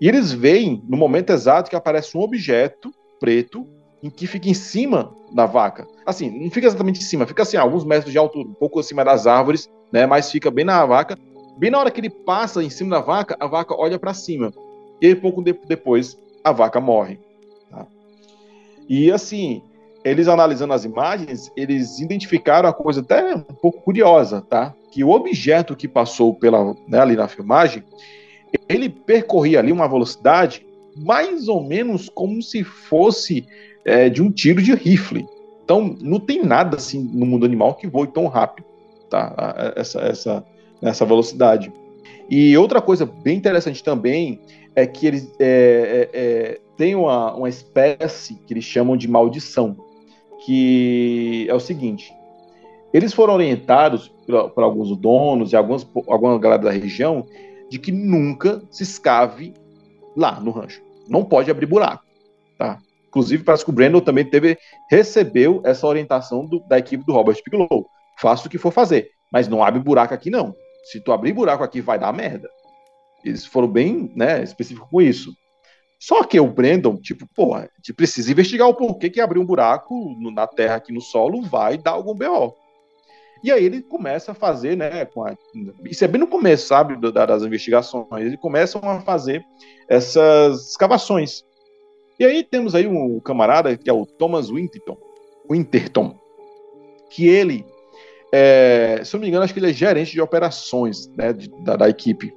e 0.00 0.08
eles 0.08 0.32
veem 0.32 0.82
no 0.88 0.96
momento 0.96 1.30
exato 1.30 1.70
que 1.70 1.76
aparece 1.76 2.16
um 2.16 2.20
objeto 2.20 2.92
preto 3.18 3.66
em 4.02 4.10
que 4.10 4.26
fica 4.26 4.48
em 4.48 4.54
cima 4.54 5.14
da 5.32 5.46
vaca. 5.46 5.86
Assim, 6.04 6.30
não 6.30 6.50
fica 6.50 6.66
exatamente 6.66 7.00
em 7.00 7.04
cima, 7.04 7.26
fica 7.26 7.42
assim, 7.42 7.56
alguns 7.56 7.84
metros 7.84 8.12
de 8.12 8.18
altura, 8.18 8.48
um 8.48 8.54
pouco 8.54 8.78
acima 8.78 9.04
das 9.04 9.26
árvores, 9.26 9.70
né, 9.92 10.06
mas 10.06 10.30
fica 10.30 10.50
bem 10.50 10.64
na 10.64 10.84
vaca. 10.84 11.18
Bem 11.58 11.70
na 11.70 11.78
hora 11.78 11.90
que 11.90 12.00
ele 12.00 12.10
passa 12.10 12.62
em 12.62 12.68
cima 12.68 12.96
da 12.96 13.02
vaca, 13.02 13.36
a 13.40 13.46
vaca 13.46 13.74
olha 13.74 13.98
para 13.98 14.12
cima. 14.12 14.52
E 15.00 15.14
pouco 15.14 15.42
depois, 15.42 16.18
a 16.44 16.52
vaca 16.52 16.80
morre. 16.80 17.18
Tá? 17.70 17.86
E 18.88 19.10
assim, 19.10 19.62
eles 20.04 20.28
analisando 20.28 20.74
as 20.74 20.84
imagens, 20.84 21.50
eles 21.56 21.98
identificaram 21.98 22.68
a 22.68 22.72
coisa 22.72 23.00
até 23.00 23.34
um 23.34 23.40
pouco 23.40 23.80
curiosa, 23.82 24.42
tá? 24.42 24.74
Que 24.92 25.02
o 25.02 25.10
objeto 25.10 25.74
que 25.74 25.88
passou 25.88 26.34
pela, 26.34 26.74
né, 26.86 27.00
ali 27.00 27.16
na 27.16 27.26
filmagem, 27.26 27.82
ele 28.68 28.88
percorria 28.88 29.58
ali 29.58 29.72
uma 29.72 29.88
velocidade 29.88 30.66
mais 30.96 31.48
ou 31.48 31.62
menos 31.62 32.08
como 32.08 32.42
se 32.42 32.64
fosse 32.64 33.46
é, 33.84 34.08
de 34.08 34.22
um 34.22 34.30
tiro 34.30 34.62
de 34.62 34.74
rifle. 34.74 35.26
Então, 35.64 35.96
não 36.00 36.18
tem 36.18 36.42
nada 36.42 36.76
assim 36.76 37.02
no 37.12 37.26
mundo 37.26 37.44
animal 37.44 37.74
que 37.74 37.86
voe 37.86 38.06
tão 38.06 38.26
rápido, 38.26 38.66
tá? 39.10 39.72
Essa, 39.76 40.00
essa, 40.00 40.44
essa 40.80 41.04
velocidade. 41.04 41.72
E 42.30 42.56
outra 42.56 42.80
coisa 42.80 43.04
bem 43.04 43.36
interessante 43.36 43.82
também 43.82 44.40
é 44.74 44.86
que 44.86 45.06
eles 45.06 45.30
é, 45.38 46.08
é, 46.12 46.20
é 46.20 46.60
têm 46.76 46.94
uma, 46.94 47.34
uma 47.34 47.48
espécie 47.48 48.34
que 48.46 48.54
eles 48.54 48.64
chamam 48.64 48.96
de 48.96 49.08
maldição 49.08 49.76
que 50.44 51.46
é 51.48 51.54
o 51.54 51.60
seguinte: 51.60 52.12
eles 52.92 53.12
foram 53.12 53.34
orientados 53.34 54.12
por, 54.54 54.62
alguns 54.62 54.96
donos 54.96 55.52
e 55.52 55.56
algumas, 55.56 55.86
alguma 56.08 56.38
galera 56.38 56.62
da 56.62 56.70
região 56.70 57.26
de 57.70 57.78
que 57.78 57.92
nunca 57.92 58.62
se 58.70 58.82
escave 58.82 59.54
lá 60.16 60.40
no 60.40 60.50
rancho. 60.50 60.82
Não 61.08 61.24
pode 61.24 61.50
abrir 61.50 61.66
buraco, 61.66 62.04
tá? 62.58 62.78
Inclusive, 63.08 63.44
parece 63.44 63.64
que 63.64 63.70
o 63.70 63.74
Brandon 63.74 64.00
também 64.00 64.28
teve, 64.28 64.58
recebeu 64.90 65.62
essa 65.64 65.86
orientação 65.86 66.44
do, 66.44 66.60
da 66.68 66.78
equipe 66.78 67.04
do 67.04 67.12
Robert 67.12 67.36
Bigelow. 67.44 67.86
Faça 68.18 68.46
o 68.46 68.50
que 68.50 68.58
for 68.58 68.72
fazer, 68.72 69.10
mas 69.32 69.48
não 69.48 69.62
abre 69.62 69.80
buraco 69.80 70.12
aqui, 70.12 70.30
não. 70.30 70.54
Se 70.84 71.00
tu 71.00 71.12
abrir 71.12 71.32
buraco 71.32 71.64
aqui, 71.64 71.80
vai 71.80 71.98
dar 71.98 72.12
merda. 72.12 72.48
Eles 73.24 73.44
foram 73.44 73.68
bem 73.68 74.12
né, 74.14 74.42
específicos 74.42 74.88
com 74.90 75.00
isso. 75.00 75.32
Só 75.98 76.22
que 76.24 76.38
o 76.38 76.46
Brandon, 76.46 76.96
tipo, 76.96 77.26
pô, 77.34 77.54
a 77.54 77.62
gente 77.76 77.94
precisa 77.94 78.30
investigar 78.30 78.68
o 78.68 78.74
porquê 78.74 79.08
que 79.08 79.20
abrir 79.20 79.38
um 79.38 79.46
buraco 79.46 80.14
na 80.32 80.46
terra 80.46 80.76
aqui 80.76 80.92
no 80.92 81.00
solo 81.00 81.42
vai 81.42 81.78
dar 81.78 81.92
algum 81.92 82.14
BO. 82.14 82.54
E 83.42 83.52
aí 83.52 83.64
ele 83.64 83.82
começa 83.82 84.32
a 84.32 84.34
fazer, 84.34 84.76
né, 84.76 85.02
a, 85.02 85.36
isso 85.84 86.04
é 86.04 86.08
bem 86.08 86.20
no 86.20 86.26
começo, 86.26 86.66
sabe, 86.66 86.96
das 86.96 87.42
investigações, 87.42 88.06
eles 88.12 88.40
começam 88.40 88.80
a 88.82 89.00
fazer 89.00 89.44
essas 89.88 90.70
escavações. 90.70 91.44
E 92.18 92.24
aí 92.24 92.42
temos 92.42 92.74
aí 92.74 92.86
um 92.86 93.20
camarada 93.20 93.76
que 93.76 93.90
é 93.90 93.92
o 93.92 94.06
Thomas 94.06 94.48
Winterton, 94.48 94.96
Winterton 95.50 96.18
que 97.10 97.26
ele, 97.26 97.64
é, 98.32 99.00
se 99.04 99.14
não 99.14 99.20
me 99.20 99.28
engano, 99.28 99.44
acho 99.44 99.52
que 99.52 99.60
ele 99.60 99.70
é 99.70 99.72
gerente 99.72 100.12
de 100.12 100.20
operações, 100.20 101.08
né, 101.16 101.32
de, 101.32 101.48
da, 101.62 101.76
da 101.76 101.88
equipe. 101.88 102.34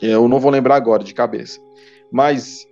Eu 0.00 0.28
não 0.28 0.40
vou 0.40 0.50
lembrar 0.50 0.76
agora 0.76 1.04
de 1.04 1.14
cabeça. 1.14 1.60
Mas 2.10 2.66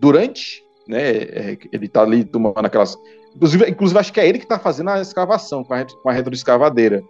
durante, 0.00 0.64
né, 0.86 1.10
é, 1.10 1.58
ele 1.72 1.86
está 1.86 2.02
ali 2.02 2.24
tomando 2.24 2.64
aquelas. 2.64 2.96
Inclusive, 3.36 3.70
inclusive, 3.70 4.00
acho 4.00 4.12
que 4.12 4.20
é 4.20 4.28
ele 4.28 4.38
que 4.38 4.44
está 4.44 4.58
fazendo 4.58 4.90
a 4.90 5.00
escavação 5.00 5.62
com 5.62 5.74
a, 5.74 5.84
com 5.84 6.08
a 6.08 6.12
retroescavadeira. 6.12 7.02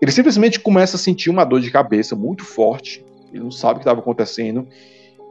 Ele 0.00 0.10
simplesmente 0.10 0.58
começa 0.58 0.96
a 0.96 0.98
sentir 0.98 1.30
uma 1.30 1.44
dor 1.44 1.60
de 1.60 1.70
cabeça 1.70 2.16
muito 2.16 2.44
forte. 2.44 3.04
Ele 3.32 3.44
não 3.44 3.50
sabe 3.50 3.74
o 3.74 3.76
que 3.76 3.82
estava 3.82 4.00
acontecendo. 4.00 4.66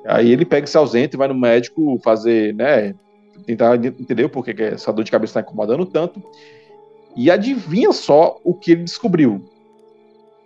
Aí 0.05 0.31
ele 0.31 0.45
pega 0.45 0.65
esse 0.65 0.77
ausente 0.77 1.15
e 1.15 1.17
vai 1.17 1.27
no 1.27 1.33
médico 1.35 1.99
fazer, 2.03 2.53
né? 2.53 2.93
Tentar 3.45 3.75
entender 3.75 4.27
por 4.29 4.45
que 4.45 4.61
essa 4.61 4.93
dor 4.93 5.03
de 5.03 5.11
cabeça 5.11 5.31
está 5.31 5.41
incomodando 5.41 5.85
tanto. 5.85 6.21
E 7.15 7.31
adivinha 7.31 7.91
só 7.91 8.39
o 8.43 8.53
que 8.53 8.71
ele 8.71 8.83
descobriu 8.83 9.43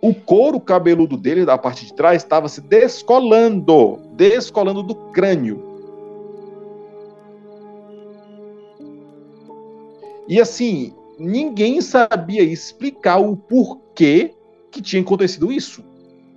o 0.00 0.14
couro 0.14 0.58
cabeludo 0.58 1.16
dele, 1.16 1.44
da 1.44 1.58
parte 1.58 1.84
de 1.84 1.92
trás, 1.92 2.22
estava 2.22 2.48
se 2.48 2.60
descolando, 2.60 3.98
descolando 4.14 4.82
do 4.82 4.94
crânio. 4.94 5.69
E 10.30 10.40
assim, 10.40 10.94
ninguém 11.18 11.80
sabia 11.80 12.44
explicar 12.44 13.18
o 13.18 13.36
porquê 13.36 14.32
que 14.70 14.80
tinha 14.80 15.02
acontecido 15.02 15.50
isso. 15.50 15.84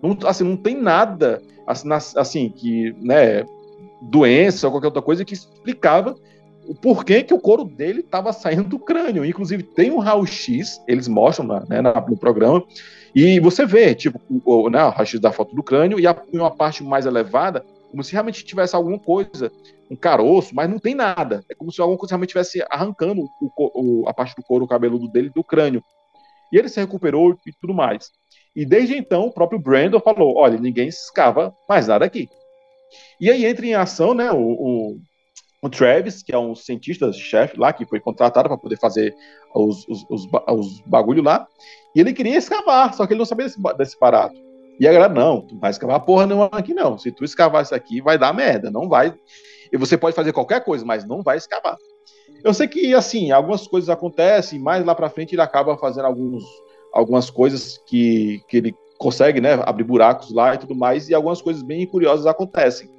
Não, 0.02 0.18
assim, 0.28 0.44
não 0.44 0.58
tem 0.58 0.76
nada 0.76 1.40
assim, 1.68 1.88
assim 2.18 2.50
que, 2.50 2.92
né, 3.00 3.46
doença 4.02 4.66
ou 4.68 4.74
qualquer 4.74 4.88
outra 4.88 5.02
coisa 5.04 5.24
que 5.24 5.36
explicava 5.36 6.16
o 6.68 6.74
porquê 6.74 7.22
que 7.22 7.36
o 7.36 7.40
couro 7.40 7.64
dele 7.64 8.00
estava 8.00 8.34
saindo 8.34 8.64
do 8.64 8.80
crânio. 8.80 9.24
Inclusive, 9.24 9.62
tem 9.62 9.92
um 9.92 10.00
raio-x, 10.00 10.82
eles 10.88 11.08
mostram 11.08 11.46
né, 11.70 11.80
no 11.82 12.18
programa, 12.18 12.64
e 13.14 13.40
você 13.40 13.64
vê, 13.64 13.94
tipo, 13.94 14.20
o, 14.44 14.72
né, 14.72 14.84
o 14.84 14.90
raio-x 14.90 15.20
da 15.20 15.32
foto 15.32 15.56
do 15.56 15.62
crânio 15.62 16.00
e 16.00 16.08
a, 16.08 16.16
uma 16.34 16.50
parte 16.50 16.84
mais 16.84 17.06
elevada, 17.06 17.64
como 17.94 18.04
se 18.04 18.12
realmente 18.12 18.44
tivesse 18.44 18.76
alguma 18.76 18.98
coisa, 18.98 19.52
um 19.88 19.96
caroço, 19.96 20.56
mas 20.56 20.68
não 20.68 20.80
tem 20.80 20.96
nada. 20.96 21.46
É 21.48 21.54
como 21.54 21.72
se 21.72 21.80
alguma 21.80 21.96
coisa 21.96 22.14
realmente 22.14 22.30
estivesse 22.30 22.66
arrancando 22.68 23.30
o, 23.40 23.52
o, 23.56 24.10
a 24.10 24.14
parte 24.16 24.36
do 24.36 24.42
couro 24.42 24.68
cabeludo 24.68 25.08
dele 25.08 25.30
do 25.30 25.44
crânio. 25.44 25.84
E 26.52 26.58
ele 26.58 26.70
se 26.70 26.80
recuperou 26.80 27.38
e 27.46 27.54
tudo 27.62 27.72
mais. 27.72 28.10
E 28.56 28.66
desde 28.66 28.98
então, 28.98 29.28
o 29.28 29.32
próprio 29.32 29.60
Brandon 29.60 30.00
falou: 30.00 30.36
olha, 30.38 30.60
ninguém 30.60 30.88
escava 30.88 31.56
mais 31.70 31.88
nada 31.88 32.04
aqui. 32.04 32.28
E 33.22 33.30
aí 33.30 33.46
entra 33.46 33.64
em 33.64 33.76
ação 33.76 34.16
né, 34.16 34.32
o, 34.32 34.40
o, 34.40 34.98
o 35.62 35.70
Travis, 35.70 36.24
que 36.24 36.34
é 36.34 36.40
um 36.40 36.56
cientista-chefe 36.56 37.60
lá, 37.60 37.72
que 37.72 37.86
foi 37.86 38.00
contratado 38.00 38.50
para 38.50 38.58
poder 38.58 38.80
fazer 38.80 39.14
os, 39.54 39.88
os, 39.88 40.04
os, 40.10 40.28
os 40.48 40.82
bagulho 40.82 41.22
lá, 41.22 41.48
e 41.96 42.00
ele 42.00 42.12
queria 42.12 42.40
escavar, 42.40 42.92
só 42.96 43.06
que 43.06 43.14
ele 43.14 43.20
não 43.20 43.26
sabia 43.26 43.46
desse, 43.46 43.62
desse 43.78 44.00
barato. 44.00 44.53
E 44.80 44.88
a 44.88 44.94
galera, 44.94 45.14
não, 45.14 45.42
tu 45.42 45.58
vai 45.60 45.72
escavar 45.72 46.00
porra 46.02 46.26
nenhuma 46.26 46.50
aqui 46.52 46.74
não. 46.74 46.98
Se 46.98 47.12
tu 47.12 47.24
escavar 47.24 47.64
isso 47.64 47.76
aqui, 47.76 48.02
vai 48.02 48.18
dar 48.18 48.34
merda, 48.34 48.72
não 48.72 48.90
vai. 48.90 49.14
E 49.72 49.78
você 49.78 49.98
pode 49.98 50.16
fazer 50.16 50.34
qualquer 50.34 50.64
coisa, 50.64 50.86
mas 50.86 51.06
não 51.06 51.22
vai 51.22 51.38
escavar. 51.38 51.78
Eu 52.44 52.54
sei 52.54 52.68
que, 52.68 52.94
assim, 52.94 53.32
algumas 53.32 53.68
coisas 53.68 53.90
acontecem, 53.90 54.60
mais 54.60 54.86
lá 54.86 54.94
pra 54.94 55.10
frente 55.10 55.34
ele 55.34 55.42
acaba 55.42 55.78
fazendo 55.78 56.06
alguns, 56.06 56.44
algumas 56.92 57.30
coisas 57.30 57.82
que, 57.86 58.42
que 58.48 58.58
ele 58.58 58.76
consegue, 58.98 59.40
né, 59.42 59.60
abrir 59.66 59.84
buracos 59.84 60.34
lá 60.34 60.54
e 60.54 60.58
tudo 60.58 60.76
mais, 60.76 61.10
e 61.10 61.14
algumas 61.14 61.42
coisas 61.42 61.64
bem 61.64 61.86
curiosas 61.86 62.26
acontecem. 62.26 62.90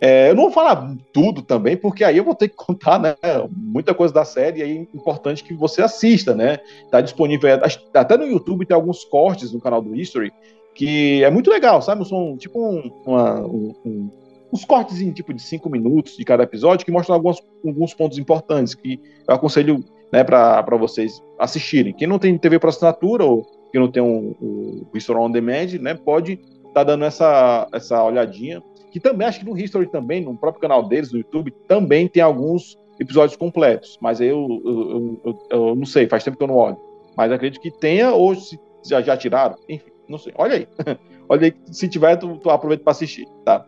É, 0.00 0.30
eu 0.30 0.34
não 0.34 0.44
vou 0.44 0.52
falar 0.52 0.94
tudo 1.12 1.40
também, 1.40 1.76
porque 1.76 2.04
aí 2.04 2.18
eu 2.18 2.24
vou 2.24 2.34
ter 2.34 2.48
que 2.48 2.56
contar 2.56 2.98
né, 2.98 3.16
muita 3.50 3.94
coisa 3.94 4.12
da 4.12 4.24
série, 4.24 4.60
e 4.60 4.62
aí 4.62 4.76
é 4.78 4.96
importante 4.96 5.42
que 5.42 5.54
você 5.54 5.82
assista, 5.82 6.34
né? 6.34 6.58
Tá 6.90 7.00
disponível, 7.00 7.48
até 7.94 8.16
no 8.16 8.26
YouTube 8.26 8.66
tem 8.66 8.74
alguns 8.74 9.04
cortes 9.04 9.52
no 9.52 9.60
canal 9.60 9.80
do 9.80 9.94
History, 9.94 10.32
que 10.74 11.22
é 11.22 11.30
muito 11.30 11.50
legal, 11.50 11.80
sabe? 11.80 12.06
São 12.06 12.36
tipo 12.36 12.58
um, 12.58 12.90
uma, 13.06 13.40
um, 13.40 13.74
um, 13.84 14.10
uns 14.52 14.64
cortes 14.64 15.00
em 15.00 15.12
tipo 15.12 15.32
de 15.32 15.40
cinco 15.40 15.70
minutos 15.70 16.16
de 16.16 16.24
cada 16.24 16.42
episódio 16.42 16.84
que 16.84 16.92
mostram 16.92 17.14
alguns, 17.14 17.42
alguns 17.64 17.94
pontos 17.94 18.18
importantes 18.18 18.74
que 18.74 19.00
eu 19.28 19.34
aconselho 19.34 19.84
né, 20.12 20.24
para 20.24 20.76
vocês 20.76 21.22
assistirem. 21.38 21.92
Quem 21.92 22.08
não 22.08 22.18
tem 22.18 22.36
TV 22.36 22.58
por 22.58 22.68
assinatura 22.68 23.24
ou 23.24 23.42
que 23.72 23.78
não 23.78 23.90
tem 23.90 24.02
um, 24.02 24.34
um 24.40 24.86
History 24.94 25.18
on 25.18 25.30
Demand, 25.30 25.78
né, 25.80 25.94
pode 25.94 26.32
estar 26.32 26.72
tá 26.72 26.84
dando 26.84 27.04
essa, 27.04 27.68
essa 27.72 28.02
olhadinha 28.02 28.62
que 28.94 29.00
também 29.00 29.26
acho 29.26 29.40
que 29.40 29.44
no 29.44 29.58
History 29.58 29.88
também, 29.88 30.24
no 30.24 30.36
próprio 30.36 30.60
canal 30.60 30.86
deles, 30.86 31.10
no 31.10 31.18
YouTube, 31.18 31.50
também 31.66 32.06
tem 32.06 32.22
alguns 32.22 32.78
episódios 33.00 33.36
completos. 33.36 33.98
Mas 34.00 34.20
eu, 34.20 34.62
eu, 34.64 35.20
eu, 35.24 35.38
eu 35.50 35.74
não 35.74 35.84
sei, 35.84 36.06
faz 36.06 36.22
tempo 36.22 36.36
que 36.36 36.44
eu 36.44 36.46
não 36.46 36.54
olho. 36.54 36.76
Mas 37.16 37.32
acredito 37.32 37.60
que 37.60 37.72
tenha, 37.72 38.12
ou 38.12 38.36
se 38.36 38.56
já, 38.84 39.02
já 39.02 39.16
tiraram, 39.16 39.56
enfim, 39.68 39.90
não 40.08 40.18
sei. 40.18 40.32
Olha 40.36 40.56
aí. 40.56 40.68
Olha 41.28 41.46
aí, 41.46 41.54
se 41.72 41.88
tiver, 41.88 42.16
tu, 42.16 42.36
tu 42.36 42.50
aproveita 42.50 42.84
para 42.84 42.90
assistir, 42.90 43.26
tá? 43.44 43.64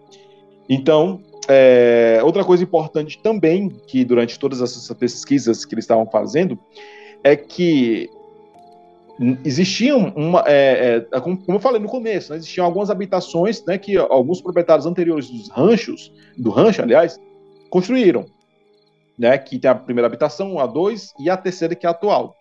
Então, 0.68 1.22
é, 1.48 2.20
outra 2.22 2.44
coisa 2.44 2.62
importante 2.62 3.18
também, 3.22 3.68
que 3.86 4.04
durante 4.04 4.38
todas 4.38 4.60
essas 4.60 4.86
pesquisas 4.98 5.64
que 5.64 5.74
eles 5.74 5.84
estavam 5.84 6.06
fazendo, 6.06 6.58
é 7.22 7.36
que 7.36 8.10
existiam 9.44 10.12
uma, 10.14 10.44
é, 10.46 11.06
é, 11.10 11.20
como, 11.20 11.42
eu 11.48 11.58
falei 11.58 11.80
no 11.80 11.88
começo, 11.88 12.32
né, 12.32 12.38
existiam 12.38 12.66
algumas 12.66 12.90
habitações, 12.90 13.64
né, 13.64 13.78
que 13.78 13.96
alguns 13.96 14.40
proprietários 14.40 14.86
anteriores 14.86 15.30
dos 15.30 15.48
ranchos, 15.48 16.12
do 16.36 16.50
rancho, 16.50 16.82
aliás, 16.82 17.18
construíram, 17.70 18.26
né, 19.18 19.38
que 19.38 19.58
tem 19.58 19.70
a 19.70 19.74
primeira 19.74 20.06
habitação, 20.06 20.58
a 20.58 20.66
dois 20.66 21.14
e 21.18 21.30
a 21.30 21.36
terceira 21.36 21.74
que 21.74 21.86
é 21.86 21.88
a 21.88 21.92
atual. 21.92 22.34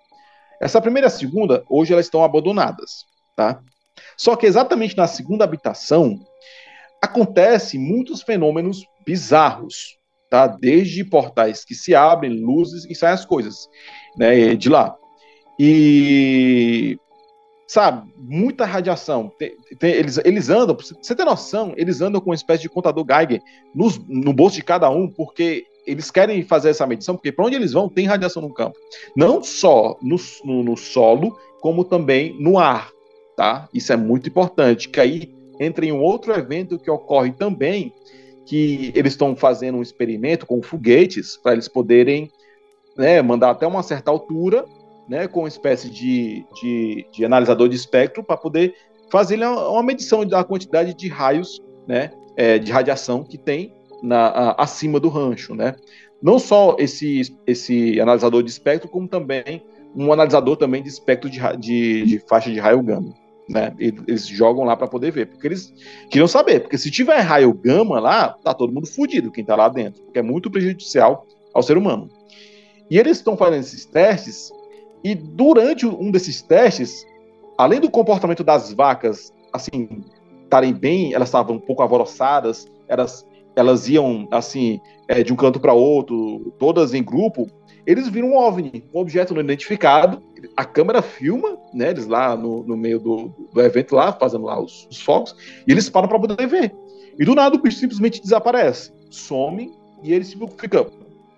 Essa 0.61 0.81
primeira 0.81 1.07
e 1.07 1.09
a 1.09 1.11
segunda, 1.11 1.63
hoje 1.69 1.93
elas 1.93 2.05
estão 2.05 2.23
abandonadas, 2.23 3.05
tá? 3.35 3.61
Só 4.17 4.35
que 4.35 4.45
exatamente 4.45 4.95
na 4.95 5.07
segunda 5.07 5.43
habitação 5.43 6.19
acontece 7.01 7.77
muitos 7.77 8.21
fenômenos 8.21 8.85
bizarros, 9.05 9.97
tá? 10.29 10.47
Desde 10.47 11.03
portais 11.03 11.63
que 11.63 11.75
se 11.75 11.93
abrem, 11.93 12.41
luzes 12.41 12.85
e 12.89 12.95
saem 12.95 13.13
as 13.13 13.25
coisas, 13.25 13.69
né, 14.17 14.55
de 14.55 14.69
lá. 14.69 14.95
E 15.59 16.97
sabe, 17.67 18.11
muita 18.17 18.65
radiação. 18.65 19.31
Tem, 19.37 19.55
tem, 19.79 19.91
eles, 19.93 20.17
eles 20.23 20.49
andam, 20.49 20.75
você 20.75 21.15
tem 21.15 21.25
noção, 21.25 21.73
eles 21.77 22.01
andam 22.01 22.21
com 22.21 22.29
uma 22.29 22.35
espécie 22.35 22.63
de 22.63 22.69
contador 22.69 23.05
Geiger 23.07 23.41
no 23.73 24.33
bolso 24.33 24.55
de 24.55 24.63
cada 24.63 24.89
um, 24.89 25.07
porque 25.07 25.65
eles 25.85 26.09
querem 26.09 26.43
fazer 26.43 26.69
essa 26.69 26.87
medição, 26.87 27.15
porque 27.15 27.31
para 27.31 27.45
onde 27.45 27.55
eles 27.55 27.73
vão 27.73 27.87
tem 27.87 28.05
radiação 28.05 28.41
no 28.41 28.53
campo. 28.53 28.77
Não 29.15 29.43
só 29.43 29.97
no, 30.01 30.17
no, 30.43 30.63
no, 30.63 30.77
solo, 30.77 31.37
como 31.61 31.83
também 31.83 32.35
no 32.39 32.57
ar, 32.57 32.89
tá? 33.35 33.67
Isso 33.73 33.91
é 33.91 33.97
muito 33.97 34.29
importante, 34.29 34.89
que 34.89 34.99
aí 34.99 35.35
entra 35.59 35.85
em 35.85 35.91
um 35.91 36.01
outro 36.01 36.33
evento 36.33 36.79
que 36.79 36.89
ocorre 36.89 37.31
também, 37.31 37.93
que 38.45 38.91
eles 38.95 39.13
estão 39.13 39.35
fazendo 39.35 39.77
um 39.77 39.81
experimento 39.81 40.45
com 40.45 40.61
foguetes, 40.61 41.37
para 41.37 41.53
eles 41.53 41.67
poderem 41.67 42.31
né, 42.97 43.21
mandar 43.21 43.51
até 43.51 43.65
uma 43.65 43.83
certa 43.83 44.11
altura 44.11 44.65
né, 45.07 45.27
com 45.27 45.41
uma 45.41 45.47
espécie 45.47 45.89
de, 45.89 46.45
de, 46.53 47.07
de 47.11 47.25
analisador 47.25 47.69
de 47.69 47.75
espectro 47.75 48.23
para 48.23 48.37
poder 48.37 48.73
fazer 49.11 49.37
uma 49.43 49.83
medição 49.83 50.25
da 50.25 50.43
quantidade 50.43 50.93
de 50.93 51.07
raios, 51.07 51.61
né, 51.87 52.11
é, 52.35 52.57
de 52.57 52.71
radiação 52.71 53.23
que 53.23 53.37
tem 53.37 53.73
na, 54.01 54.27
a, 54.27 54.63
acima 54.63 54.99
do 54.99 55.09
rancho, 55.09 55.55
né. 55.55 55.75
Não 56.21 56.39
só 56.39 56.75
esse, 56.79 57.35
esse 57.45 57.99
analisador 57.99 58.41
de 58.41 58.49
espectro, 58.49 58.89
como 58.89 59.07
também 59.07 59.63
um 59.95 60.11
analisador 60.11 60.57
também 60.57 60.81
de 60.81 60.89
espectro 60.89 61.29
de, 61.29 61.39
de, 61.57 62.03
de 62.05 62.19
faixa 62.27 62.51
de 62.51 62.59
raio 62.59 62.81
gama. 62.81 63.13
Né? 63.47 63.73
Eles 63.77 64.27
jogam 64.27 64.63
lá 64.63 64.75
para 64.75 64.87
poder 64.87 65.11
ver, 65.11 65.27
porque 65.27 65.47
eles 65.47 65.73
queriam 66.09 66.27
saber, 66.27 66.61
porque 66.61 66.77
se 66.77 66.89
tiver 66.89 67.19
raio 67.19 67.53
gama 67.53 67.99
lá, 67.99 68.29
tá 68.43 68.53
todo 68.53 68.73
mundo 68.73 68.87
fudido 68.87 69.31
quem 69.31 69.45
tá 69.45 69.55
lá 69.55 69.69
dentro, 69.69 70.03
porque 70.03 70.19
é 70.19 70.23
muito 70.23 70.49
prejudicial 70.49 71.25
ao 71.53 71.61
ser 71.61 71.77
humano. 71.77 72.09
E 72.89 72.97
eles 72.97 73.17
estão 73.17 73.37
fazendo 73.37 73.61
esses 73.61 73.85
testes 73.85 74.51
e 75.05 75.13
durante 75.13 75.85
um 75.85 76.09
desses 76.09 76.41
testes, 76.41 77.05
além 77.59 77.79
do 77.79 77.91
comportamento 77.91 78.43
das 78.43 78.73
vacas, 78.73 79.31
assim, 79.53 79.87
estarem 80.43 80.73
bem, 80.73 81.13
elas 81.13 81.27
estavam 81.27 81.57
um 81.57 81.59
pouco 81.59 81.83
alvoroçadas, 81.83 82.65
elas, 82.87 83.23
elas 83.55 83.87
iam, 83.87 84.27
assim, 84.31 84.79
é, 85.07 85.21
de 85.21 85.31
um 85.31 85.35
canto 85.35 85.59
para 85.59 85.73
outro, 85.73 86.51
todas 86.57 86.95
em 86.95 87.03
grupo, 87.03 87.45
eles 87.85 88.07
viram 88.07 88.29
um 88.29 88.37
OVNI, 88.37 88.83
um 88.93 88.99
objeto 88.99 89.33
não 89.33 89.41
identificado. 89.41 90.21
A 90.55 90.65
câmera 90.65 91.01
filma, 91.01 91.57
né, 91.73 91.91
eles 91.91 92.07
lá 92.07 92.35
no, 92.35 92.63
no 92.63 92.75
meio 92.75 92.99
do, 92.99 93.33
do 93.53 93.61
evento, 93.61 93.95
lá, 93.95 94.11
fazendo 94.11 94.45
lá 94.45 94.59
os, 94.59 94.87
os 94.89 95.01
focos, 95.01 95.35
e 95.67 95.71
eles 95.71 95.89
param 95.89 96.07
para 96.07 96.19
poder 96.19 96.47
ver. 96.47 96.73
E 97.17 97.23
do 97.23 97.35
nada 97.35 97.55
o 97.55 97.61
bicho 97.61 97.77
simplesmente 97.77 98.21
desaparece, 98.21 98.91
some, 99.09 99.71
e 100.03 100.13
eles 100.13 100.29
tipo, 100.29 100.47
fica, 100.57 100.85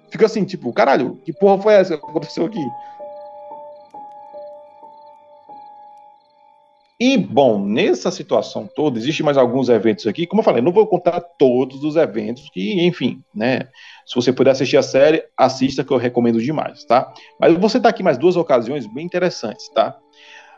fica 0.09 0.25
assim, 0.25 0.43
tipo, 0.43 0.73
caralho, 0.73 1.19
que 1.23 1.33
porra 1.33 1.61
foi 1.61 1.73
essa 1.73 1.97
que 1.97 2.05
aconteceu 2.05 2.45
aqui? 2.45 2.65
E, 6.99 7.15
bom, 7.15 7.63
nessa 7.63 8.09
situação 8.09 8.67
toda, 8.75 8.97
existem 8.97 9.23
mais 9.23 9.37
alguns 9.37 9.69
eventos 9.69 10.07
aqui. 10.07 10.25
Como 10.25 10.39
eu 10.39 10.43
falei, 10.43 10.63
não 10.63 10.71
vou 10.71 10.87
contar 10.87 11.21
todos 11.21 11.83
os 11.83 11.95
eventos, 11.95 12.49
que, 12.51 12.85
enfim, 12.85 13.21
né? 13.33 13.67
Se 14.03 14.15
você 14.15 14.33
puder 14.33 14.51
assistir 14.51 14.77
a 14.77 14.81
série, 14.81 15.23
assista, 15.37 15.83
que 15.83 15.93
eu 15.93 15.97
recomendo 15.97 16.41
demais, 16.41 16.83
tá? 16.85 17.13
Mas 17.39 17.53
eu 17.53 17.59
vou 17.59 17.69
citar 17.69 17.91
aqui 17.91 18.01
mais 18.01 18.17
duas 18.17 18.35
ocasiões 18.35 18.87
bem 18.87 19.05
interessantes, 19.05 19.69
tá? 19.69 19.95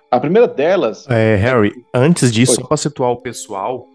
A 0.10 0.17
primeira 0.17 0.47
delas. 0.47 1.06
É, 1.10 1.36
Harry, 1.36 1.73
antes 1.93 2.32
disso, 2.32 2.56
só 2.56 2.65
para 2.65 2.78
situar 2.78 3.12
o 3.12 3.21
pessoal, 3.21 3.86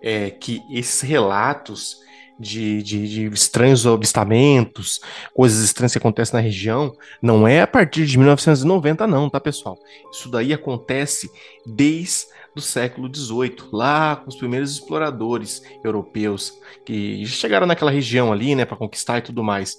é 0.00 0.30
que 0.30 0.62
esses 0.70 1.00
relatos 1.00 1.98
de, 2.40 2.82
de, 2.82 3.06
de, 3.06 3.26
estranhos 3.26 3.86
avistamentos, 3.86 5.00
coisas 5.34 5.62
estranhas 5.62 5.92
que 5.92 5.98
acontecem 5.98 6.34
na 6.34 6.40
região, 6.40 6.96
não 7.20 7.46
é 7.46 7.60
a 7.60 7.66
partir 7.66 8.06
de 8.06 8.16
1990, 8.16 9.06
não, 9.06 9.28
tá, 9.28 9.38
pessoal? 9.38 9.78
Isso 10.10 10.30
daí 10.30 10.54
acontece 10.54 11.30
desde 11.66 12.26
o 12.56 12.60
século 12.60 13.14
XVIII, 13.14 13.68
lá 13.72 14.16
com 14.16 14.28
os 14.28 14.36
primeiros 14.36 14.72
exploradores 14.72 15.62
europeus 15.84 16.58
que 16.84 17.24
chegaram 17.26 17.66
naquela 17.66 17.90
região 17.90 18.32
ali, 18.32 18.54
né, 18.54 18.64
para 18.64 18.76
conquistar 18.76 19.18
e 19.18 19.22
tudo 19.22 19.44
mais. 19.44 19.78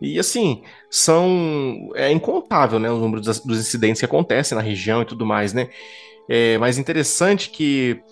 E 0.00 0.18
assim, 0.18 0.62
são 0.90 1.90
é 1.94 2.10
incontável, 2.10 2.78
né, 2.78 2.90
o 2.90 2.98
número 2.98 3.20
dos, 3.20 3.44
incidentes 3.46 4.00
que 4.00 4.06
acontecem 4.06 4.56
na 4.56 4.62
região 4.62 5.02
e 5.02 5.04
tudo 5.04 5.26
mais, 5.26 5.52
né? 5.52 5.68
É 6.28 6.58
mais 6.58 6.76
interessante 6.76 7.48
que 7.50 8.02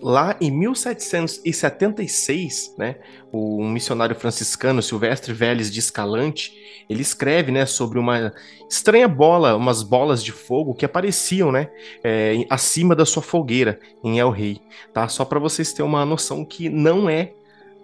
lá 0.00 0.36
em 0.40 0.50
1776, 0.50 2.74
né, 2.76 2.96
um 3.32 3.68
missionário 3.68 4.14
franciscano, 4.14 4.82
Silvestre 4.82 5.32
Vélez 5.32 5.72
de 5.72 5.80
Escalante, 5.80 6.52
ele 6.88 7.00
escreve, 7.00 7.50
né, 7.50 7.64
sobre 7.64 7.98
uma 7.98 8.30
estranha 8.68 9.08
bola, 9.08 9.56
umas 9.56 9.82
bolas 9.82 10.22
de 10.22 10.32
fogo 10.32 10.74
que 10.74 10.84
apareciam, 10.84 11.50
né, 11.50 11.70
é, 12.04 12.44
acima 12.50 12.94
da 12.94 13.06
sua 13.06 13.22
fogueira 13.22 13.80
em 14.04 14.18
El 14.18 14.28
Rei, 14.30 14.60
tá? 14.92 15.08
Só 15.08 15.24
para 15.24 15.40
vocês 15.40 15.72
terem 15.72 15.88
uma 15.88 16.04
noção 16.04 16.44
que 16.44 16.68
não 16.68 17.08
é 17.08 17.32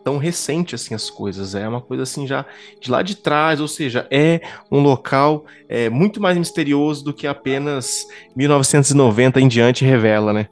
tão 0.04 0.18
recente 0.18 0.74
assim 0.74 0.94
as 0.94 1.10
coisas. 1.10 1.54
É 1.54 1.68
uma 1.68 1.80
coisa 1.80 2.02
assim 2.02 2.26
já 2.26 2.44
de 2.80 2.90
lá 2.90 3.02
de 3.02 3.16
trás, 3.16 3.60
ou 3.60 3.68
seja, 3.68 4.06
é 4.10 4.40
um 4.70 4.80
local 4.80 5.44
é, 5.68 5.88
muito 5.88 6.20
mais 6.20 6.36
misterioso 6.36 7.04
do 7.04 7.14
que 7.14 7.26
apenas 7.26 8.06
1990 8.34 9.40
em 9.40 9.48
diante 9.48 9.84
revela, 9.84 10.32
né? 10.32 10.48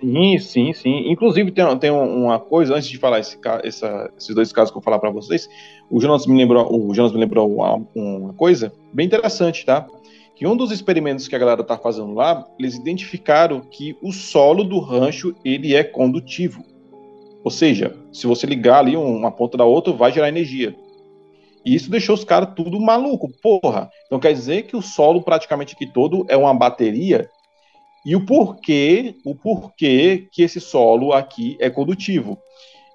Sim, 0.00 0.38
sim, 0.38 0.72
sim. 0.72 1.10
Inclusive 1.10 1.50
tem, 1.50 1.78
tem 1.78 1.90
uma 1.90 2.38
coisa 2.38 2.74
antes 2.74 2.88
de 2.88 2.96
falar 2.96 3.20
esse, 3.20 3.38
essa, 3.62 4.10
esses 4.16 4.34
dois 4.34 4.52
casos 4.52 4.70
que 4.70 4.78
eu 4.78 4.80
vou 4.80 4.84
falar 4.84 4.98
para 4.98 5.10
vocês. 5.10 5.48
O 5.90 6.00
Jonas 6.00 6.26
me 6.26 6.36
lembrou, 6.36 6.88
o 6.88 6.94
Jonas 6.94 7.12
me 7.12 7.18
lembrou 7.18 7.54
uma, 7.54 7.86
uma 7.94 8.32
coisa 8.32 8.72
bem 8.92 9.06
interessante, 9.06 9.64
tá? 9.64 9.86
que 10.40 10.46
um 10.46 10.56
dos 10.56 10.70
experimentos 10.70 11.28
que 11.28 11.36
a 11.36 11.38
galera 11.38 11.60
está 11.60 11.76
fazendo 11.76 12.14
lá, 12.14 12.46
eles 12.58 12.74
identificaram 12.74 13.60
que 13.60 13.94
o 14.00 14.10
solo 14.10 14.64
do 14.64 14.78
rancho 14.78 15.34
ele 15.44 15.74
é 15.74 15.84
condutivo. 15.84 16.64
Ou 17.44 17.50
seja, 17.50 17.94
se 18.10 18.26
você 18.26 18.46
ligar 18.46 18.78
ali 18.78 18.96
uma 18.96 19.30
ponta 19.30 19.58
da 19.58 19.66
outra, 19.66 19.92
vai 19.92 20.10
gerar 20.10 20.30
energia. 20.30 20.74
E 21.62 21.74
isso 21.74 21.90
deixou 21.90 22.14
os 22.14 22.24
caras 22.24 22.54
tudo 22.56 22.80
maluco, 22.80 23.30
porra. 23.42 23.90
Então 24.06 24.18
quer 24.18 24.32
dizer 24.32 24.62
que 24.62 24.74
o 24.74 24.80
solo 24.80 25.20
praticamente 25.20 25.74
aqui 25.74 25.86
todo 25.86 26.24
é 26.26 26.38
uma 26.38 26.54
bateria. 26.54 27.28
E 28.04 28.16
o 28.16 28.24
porquê, 28.24 29.16
o 29.24 29.34
porquê 29.34 30.28
que 30.32 30.42
esse 30.42 30.60
solo 30.60 31.12
aqui 31.12 31.56
é 31.60 31.68
condutivo. 31.68 32.38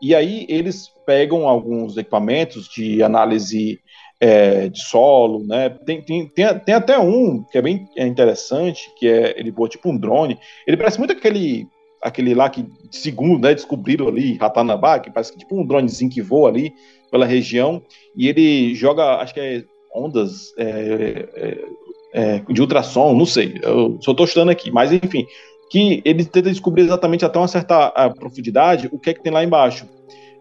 E 0.01 0.13
aí 0.13 0.45
eles 0.49 0.89
pegam 1.05 1.47
alguns 1.47 1.97
equipamentos 1.97 2.67
de 2.67 3.01
análise 3.03 3.79
é, 4.19 4.67
de 4.69 4.81
solo, 4.81 5.45
né? 5.45 5.69
Tem, 5.69 6.01
tem, 6.01 6.27
tem, 6.27 6.59
tem, 6.59 6.75
até 6.75 6.97
um 6.97 7.43
que 7.43 7.57
é 7.57 7.61
bem 7.61 7.87
interessante, 7.97 8.89
que 8.97 9.07
é 9.07 9.39
ele 9.39 9.51
voa 9.51 9.69
tipo 9.69 9.89
um 9.89 9.97
drone. 9.97 10.37
Ele 10.65 10.77
parece 10.77 10.97
muito 10.97 11.13
aquele 11.13 11.67
aquele 12.01 12.35
lá 12.35 12.49
que 12.49 12.67
segundo 12.91 13.41
né, 13.41 13.53
descobriram 13.55 14.07
ali 14.07 14.37
Ratanabá, 14.37 14.99
que 14.99 15.09
parece 15.09 15.35
tipo 15.35 15.59
um 15.59 15.65
dronezinho 15.65 16.11
que 16.11 16.21
voa 16.21 16.49
ali 16.49 16.71
pela 17.09 17.25
região 17.25 17.81
e 18.15 18.27
ele 18.27 18.75
joga, 18.75 19.15
acho 19.15 19.33
que 19.33 19.39
é 19.39 19.63
ondas 19.93 20.53
é, 20.57 21.27
é, 21.35 21.65
é 22.17 22.39
de 22.47 22.61
ultrassom, 22.61 23.13
não 23.13 23.25
sei, 23.25 23.59
eu 23.61 23.97
só 24.01 24.11
estou 24.11 24.25
estudando 24.25 24.49
aqui, 24.49 24.71
mas 24.71 24.89
enfim, 24.91 25.27
que 25.69 26.01
ele 26.05 26.23
tenta 26.23 26.49
descobrir 26.49 26.83
exatamente 26.83 27.25
até 27.25 27.37
uma 27.37 27.47
certa 27.47 27.91
profundidade 28.11 28.87
o 28.89 28.97
que 28.97 29.09
é 29.09 29.13
que 29.13 29.21
tem 29.21 29.33
lá 29.33 29.43
embaixo. 29.43 29.85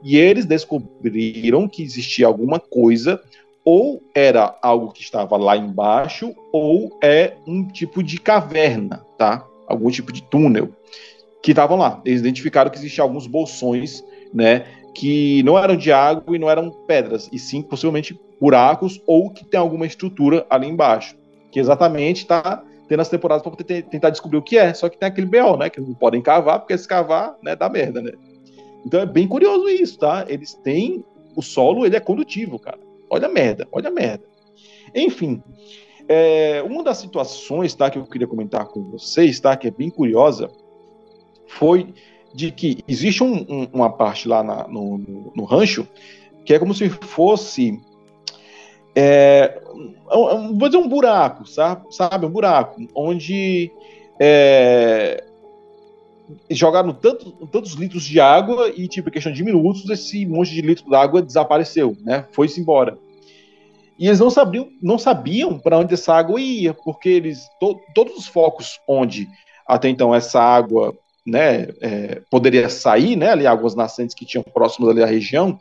E 0.00 0.16
eles 0.16 0.46
descobriram 0.46 1.66
que 1.66 1.82
existia 1.82 2.26
alguma 2.26 2.60
coisa 2.60 3.20
ou 3.64 4.02
era 4.14 4.54
algo 4.62 4.92
que 4.92 5.02
estava 5.02 5.36
lá 5.36 5.56
embaixo, 5.56 6.32
ou 6.52 6.96
é 7.02 7.32
um 7.46 7.66
tipo 7.66 8.02
de 8.02 8.20
caverna, 8.20 9.04
tá? 9.16 9.44
Algum 9.66 9.90
tipo 9.90 10.12
de 10.12 10.22
túnel 10.22 10.68
que 11.42 11.52
estavam 11.52 11.78
lá. 11.78 12.00
Eles 12.04 12.20
identificaram 12.20 12.70
que 12.70 12.76
existiam 12.76 13.04
alguns 13.04 13.26
bolsões, 13.26 14.04
né? 14.32 14.66
Que 14.94 15.42
não 15.42 15.58
eram 15.58 15.76
de 15.76 15.90
água 15.90 16.36
e 16.36 16.38
não 16.38 16.50
eram 16.50 16.70
pedras, 16.86 17.28
e 17.32 17.38
sim 17.38 17.62
possivelmente 17.62 18.16
buracos 18.38 19.00
ou 19.06 19.30
que 19.30 19.44
tem 19.44 19.58
alguma 19.58 19.86
estrutura 19.86 20.46
ali 20.50 20.68
embaixo. 20.68 21.16
Que 21.54 21.60
exatamente 21.60 22.22
está 22.22 22.64
tendo 22.88 23.00
as 23.00 23.08
temporadas 23.08 23.44
para 23.44 23.64
tentar 23.64 24.10
descobrir 24.10 24.38
o 24.38 24.42
que 24.42 24.58
é. 24.58 24.74
Só 24.74 24.88
que 24.88 24.98
tem 24.98 25.08
aquele 25.08 25.28
BO, 25.28 25.56
né? 25.56 25.70
Que 25.70 25.80
não 25.80 25.94
podem 25.94 26.20
cavar, 26.20 26.58
porque 26.58 26.76
se 26.76 26.88
cavar, 26.88 27.36
né, 27.40 27.54
dá 27.54 27.68
merda, 27.68 28.02
né? 28.02 28.10
Então 28.84 28.98
é 28.98 29.06
bem 29.06 29.28
curioso 29.28 29.68
isso, 29.68 29.96
tá? 29.98 30.24
Eles 30.28 30.54
têm. 30.54 31.04
O 31.36 31.42
solo 31.42 31.86
ele 31.86 31.94
é 31.94 32.00
condutivo, 32.00 32.58
cara. 32.58 32.78
Olha 33.08 33.28
a 33.28 33.30
merda, 33.30 33.68
olha 33.70 33.88
a 33.88 33.92
merda. 33.92 34.24
Enfim, 34.92 35.40
é, 36.08 36.60
uma 36.62 36.82
das 36.82 36.98
situações 36.98 37.72
tá, 37.72 37.88
que 37.88 37.98
eu 37.98 38.04
queria 38.06 38.26
comentar 38.26 38.66
com 38.66 38.82
vocês, 38.90 39.38
tá, 39.38 39.56
que 39.56 39.68
é 39.68 39.70
bem 39.70 39.90
curiosa, 39.90 40.50
foi 41.46 41.94
de 42.34 42.50
que 42.50 42.82
existe 42.88 43.22
um, 43.22 43.46
um, 43.48 43.68
uma 43.72 43.90
parte 43.90 44.26
lá 44.26 44.42
na, 44.42 44.66
no, 44.66 44.98
no, 44.98 45.32
no, 45.34 45.44
rancho 45.44 45.86
que 46.44 46.52
é 46.52 46.58
como 46.58 46.74
se 46.74 46.88
fosse. 46.90 47.80
É, 48.96 49.60
vou 50.56 50.68
dizer 50.68 50.78
um 50.78 50.88
buraco, 50.88 51.44
sabe? 51.46 52.26
Um 52.26 52.30
buraco, 52.30 52.80
onde 52.94 53.70
é, 54.20 55.24
jogaram 56.50 56.92
tanto, 56.92 57.32
tantos 57.46 57.72
litros 57.72 58.04
de 58.04 58.20
água 58.20 58.68
e, 58.68 58.86
tipo, 58.86 59.08
em 59.08 59.12
questão 59.12 59.32
de 59.32 59.42
minutos, 59.42 59.88
esse 59.90 60.24
monte 60.26 60.52
de 60.52 60.60
litro 60.60 60.88
d'água 60.88 61.22
desapareceu, 61.22 61.96
né? 62.02 62.26
Foi-se 62.32 62.60
embora. 62.60 62.96
E 63.98 64.06
eles 64.06 64.18
não 64.18 64.30
sabiam, 64.30 64.68
não 64.82 64.98
sabiam 64.98 65.58
para 65.58 65.78
onde 65.78 65.94
essa 65.94 66.14
água 66.14 66.40
ia, 66.40 66.74
porque 66.74 67.08
eles 67.08 67.46
to, 67.60 67.78
todos 67.94 68.16
os 68.16 68.26
focos 68.26 68.80
onde 68.88 69.28
até 69.66 69.88
então 69.88 70.14
essa 70.14 70.40
água, 70.40 70.94
né, 71.24 71.68
é, 71.80 72.20
poderia 72.30 72.68
sair, 72.68 73.16
né, 73.16 73.30
ali 73.30 73.46
águas 73.46 73.74
nascentes 73.74 74.14
que 74.14 74.26
tinham 74.26 74.42
próximas 74.42 74.90
ali 74.90 75.02
à 75.02 75.06
região, 75.06 75.58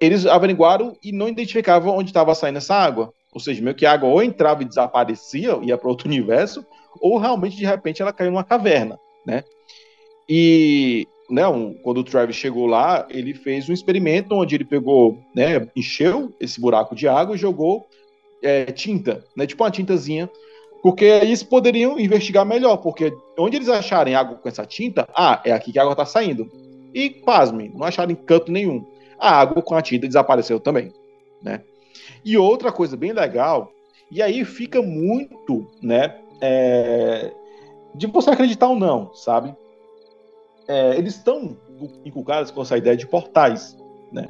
eles 0.00 0.26
averiguaram 0.26 0.96
e 1.02 1.12
não 1.12 1.28
identificavam 1.28 1.96
onde 1.96 2.10
estava 2.10 2.34
saindo 2.34 2.58
essa 2.58 2.74
água. 2.74 3.12
Ou 3.32 3.40
seja, 3.40 3.62
meio 3.62 3.76
que 3.76 3.86
a 3.86 3.92
água 3.92 4.08
ou 4.08 4.22
entrava 4.22 4.62
e 4.62 4.66
desaparecia, 4.66 5.58
ia 5.62 5.76
para 5.76 5.88
outro 5.88 6.08
universo, 6.08 6.64
ou 7.00 7.18
realmente 7.18 7.56
de 7.56 7.66
repente 7.66 8.00
ela 8.00 8.12
caiu 8.12 8.30
numa 8.30 8.44
caverna, 8.44 8.98
né? 9.26 9.44
E 10.28 11.06
né, 11.30 11.46
um, 11.46 11.74
quando 11.74 11.98
o 11.98 12.04
Travis 12.04 12.36
chegou 12.36 12.66
lá, 12.66 13.06
ele 13.10 13.34
fez 13.34 13.68
um 13.68 13.72
experimento 13.72 14.34
onde 14.34 14.54
ele 14.54 14.64
pegou, 14.64 15.22
né, 15.34 15.68
encheu 15.76 16.32
esse 16.40 16.60
buraco 16.60 16.94
de 16.94 17.06
água 17.06 17.34
e 17.34 17.38
jogou 17.38 17.86
é, 18.42 18.66
tinta, 18.66 19.24
né, 19.36 19.46
tipo 19.46 19.62
uma 19.62 19.70
tintazinha, 19.70 20.30
porque 20.82 21.04
aí 21.04 21.26
eles 21.26 21.42
poderiam 21.42 21.98
investigar 21.98 22.46
melhor, 22.46 22.78
porque 22.78 23.12
onde 23.38 23.56
eles 23.56 23.68
acharem 23.68 24.14
água 24.14 24.36
com 24.36 24.48
essa 24.48 24.64
tinta, 24.64 25.06
ah, 25.14 25.40
é 25.44 25.52
aqui 25.52 25.72
que 25.72 25.78
a 25.78 25.82
água 25.82 25.92
está 25.92 26.06
saindo. 26.06 26.50
E, 26.94 27.10
pasme, 27.10 27.70
não 27.74 27.84
acharam 27.84 28.14
canto 28.14 28.50
nenhum. 28.50 28.84
A 29.18 29.40
água 29.40 29.62
com 29.62 29.74
a 29.74 29.82
tinta 29.82 30.06
desapareceu 30.06 30.60
também, 30.60 30.92
né? 31.42 31.62
E 32.24 32.36
outra 32.36 32.70
coisa 32.72 32.96
bem 32.96 33.12
legal, 33.12 33.72
e 34.10 34.22
aí 34.22 34.44
fica 34.44 34.80
muito, 34.80 35.66
né, 35.82 36.16
é, 36.40 37.32
de 37.94 38.06
você 38.06 38.30
acreditar 38.30 38.68
ou 38.68 38.76
não, 38.76 39.12
sabe? 39.14 39.54
é, 40.68 40.96
eles 40.96 41.14
estão 41.14 41.56
inculcados 42.04 42.50
com 42.50 42.60
essa 42.60 42.76
ideia 42.76 42.96
de 42.96 43.06
portais, 43.06 43.76
né? 44.12 44.28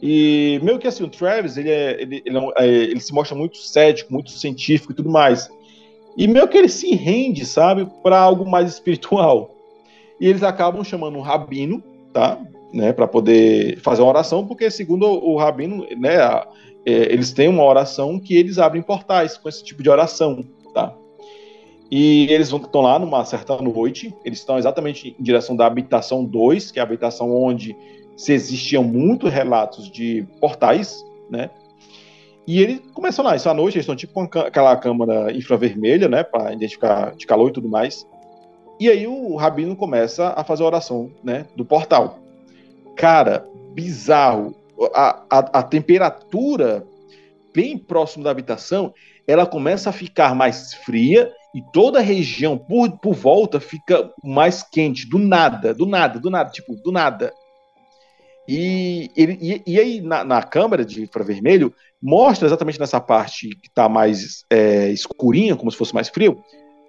E 0.00 0.58
meio 0.62 0.78
que 0.78 0.88
assim, 0.88 1.04
o 1.04 1.08
Travis, 1.08 1.56
ele, 1.56 1.70
é, 1.70 2.00
ele, 2.00 2.22
ele, 2.24 2.38
é, 2.56 2.66
ele, 2.66 3.00
se 3.00 3.12
mostra 3.12 3.36
muito 3.36 3.58
cético, 3.58 4.12
muito 4.12 4.30
científico 4.30 4.92
e 4.92 4.94
tudo 4.94 5.10
mais. 5.10 5.50
E 6.16 6.26
meio 6.26 6.48
que 6.48 6.56
ele 6.56 6.68
se 6.68 6.94
rende, 6.94 7.44
sabe, 7.44 7.86
para 8.02 8.18
algo 8.18 8.48
mais 8.48 8.72
espiritual. 8.72 9.54
E 10.20 10.26
eles 10.26 10.42
acabam 10.42 10.82
chamando 10.82 11.18
um 11.18 11.20
rabino, 11.20 11.82
tá? 12.12 12.40
Né, 12.70 12.92
para 12.92 13.08
poder 13.08 13.80
fazer 13.80 14.02
uma 14.02 14.10
oração, 14.10 14.46
porque 14.46 14.70
segundo 14.70 15.06
o 15.06 15.38
rabino, 15.38 15.86
né, 15.96 16.18
é, 16.84 17.12
eles 17.12 17.32
têm 17.32 17.48
uma 17.48 17.64
oração 17.64 18.20
que 18.20 18.36
eles 18.36 18.58
abrem 18.58 18.82
portais 18.82 19.38
com 19.38 19.48
esse 19.48 19.64
tipo 19.64 19.82
de 19.82 19.88
oração, 19.88 20.44
tá? 20.74 20.94
E 21.90 22.30
eles 22.30 22.52
estão 22.52 22.82
lá 22.82 22.98
numa 22.98 23.24
certa 23.24 23.56
noite, 23.56 24.14
eles 24.22 24.40
estão 24.40 24.58
exatamente 24.58 25.16
em 25.18 25.22
direção 25.22 25.56
da 25.56 25.66
habitação 25.66 26.22
2, 26.24 26.70
que 26.70 26.78
é 26.78 26.82
a 26.82 26.84
habitação 26.84 27.34
onde 27.34 27.74
se 28.16 28.32
existiam 28.32 28.84
muitos 28.84 29.32
relatos 29.32 29.90
de 29.90 30.26
portais, 30.40 31.02
né? 31.30 31.50
E 32.46 32.62
eles 32.62 32.80
começam 32.94 33.24
lá, 33.24 33.34
essa 33.34 33.52
noite, 33.52 33.76
eles 33.76 33.84
estão 33.84 33.94
tipo 33.94 34.14
com 34.14 34.22
aquela 34.38 34.74
câmera 34.76 35.30
infravermelha, 35.32 36.08
né, 36.08 36.22
para 36.22 36.52
identificar 36.52 37.14
de 37.14 37.26
calor 37.26 37.50
e 37.50 37.52
tudo 37.52 37.68
mais. 37.68 38.06
E 38.80 38.88
aí 38.88 39.06
o 39.06 39.36
rabino 39.36 39.76
começa 39.76 40.32
a 40.34 40.42
fazer 40.42 40.62
a 40.62 40.66
oração, 40.66 41.10
né, 41.22 41.46
do 41.54 41.64
portal. 41.64 42.18
Cara, 42.98 43.46
bizarro. 43.74 44.56
A, 44.92 45.22
a, 45.30 45.38
a 45.38 45.62
temperatura 45.62 46.84
bem 47.54 47.78
próximo 47.78 48.24
da 48.24 48.30
habitação, 48.30 48.92
ela 49.26 49.46
começa 49.46 49.90
a 49.90 49.92
ficar 49.92 50.34
mais 50.34 50.74
fria 50.74 51.32
e 51.54 51.62
toda 51.72 52.00
a 52.00 52.02
região 52.02 52.58
por, 52.58 52.90
por 52.98 53.14
volta 53.14 53.58
fica 53.60 54.12
mais 54.22 54.62
quente, 54.62 55.08
do 55.08 55.18
nada, 55.18 55.72
do 55.72 55.86
nada, 55.86 56.18
do 56.18 56.28
nada, 56.28 56.50
tipo, 56.50 56.74
do 56.76 56.92
nada. 56.92 57.32
E, 58.46 59.10
e, 59.16 59.62
e 59.66 59.78
aí, 59.78 60.00
na, 60.00 60.24
na, 60.24 60.42
câmera 60.42 60.84
de 60.84 61.02
infravermelho, 61.02 61.72
mostra 62.00 62.46
exatamente 62.46 62.80
nessa 62.80 63.00
parte 63.00 63.50
que 63.50 63.68
está 63.68 63.88
mais 63.88 64.44
é, 64.50 64.90
escurinha, 64.90 65.54
como 65.54 65.70
se 65.70 65.76
fosse 65.76 65.94
mais 65.94 66.08
frio, 66.08 66.42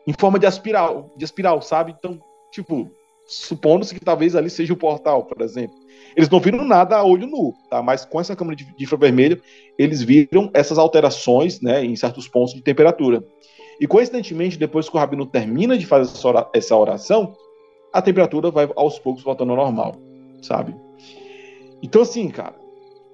em 0.07 0.13
forma 0.13 0.39
de 0.39 0.47
espiral, 0.47 1.11
de 1.17 1.25
espiral, 1.25 1.61
sabe? 1.61 1.93
Então, 1.97 2.19
tipo, 2.51 2.89
supondo-se 3.29 3.93
que 3.93 4.03
talvez 4.03 4.35
ali 4.35 4.49
seja 4.49 4.73
o 4.73 4.77
portal, 4.77 5.23
por 5.23 5.41
exemplo. 5.41 5.75
Eles 6.15 6.29
não 6.29 6.39
viram 6.39 6.65
nada 6.65 6.97
a 6.97 7.03
olho 7.03 7.27
nu, 7.27 7.53
tá? 7.69 7.81
Mas 7.81 8.03
com 8.03 8.19
essa 8.19 8.35
câmera 8.35 8.55
de, 8.55 8.67
infravermelho, 8.79 9.41
eles 9.77 10.01
viram 10.01 10.49
essas 10.53 10.77
alterações, 10.77 11.61
né, 11.61 11.85
em 11.85 11.95
certos 11.95 12.27
pontos 12.27 12.53
de 12.53 12.61
temperatura. 12.61 13.23
E 13.79 13.87
coincidentemente, 13.87 14.57
depois 14.57 14.89
que 14.89 14.95
o 14.95 14.99
rabino 14.99 15.25
termina 15.25 15.77
de 15.77 15.85
fazer 15.85 16.11
essa 16.53 16.75
oração, 16.75 17.33
a 17.93 18.01
temperatura 18.01 18.51
vai 18.51 18.69
aos 18.75 18.99
poucos 18.99 19.23
voltando 19.23 19.51
ao 19.51 19.57
normal, 19.57 19.95
sabe? 20.41 20.75
Então, 21.81 22.01
assim, 22.01 22.29
cara, 22.29 22.55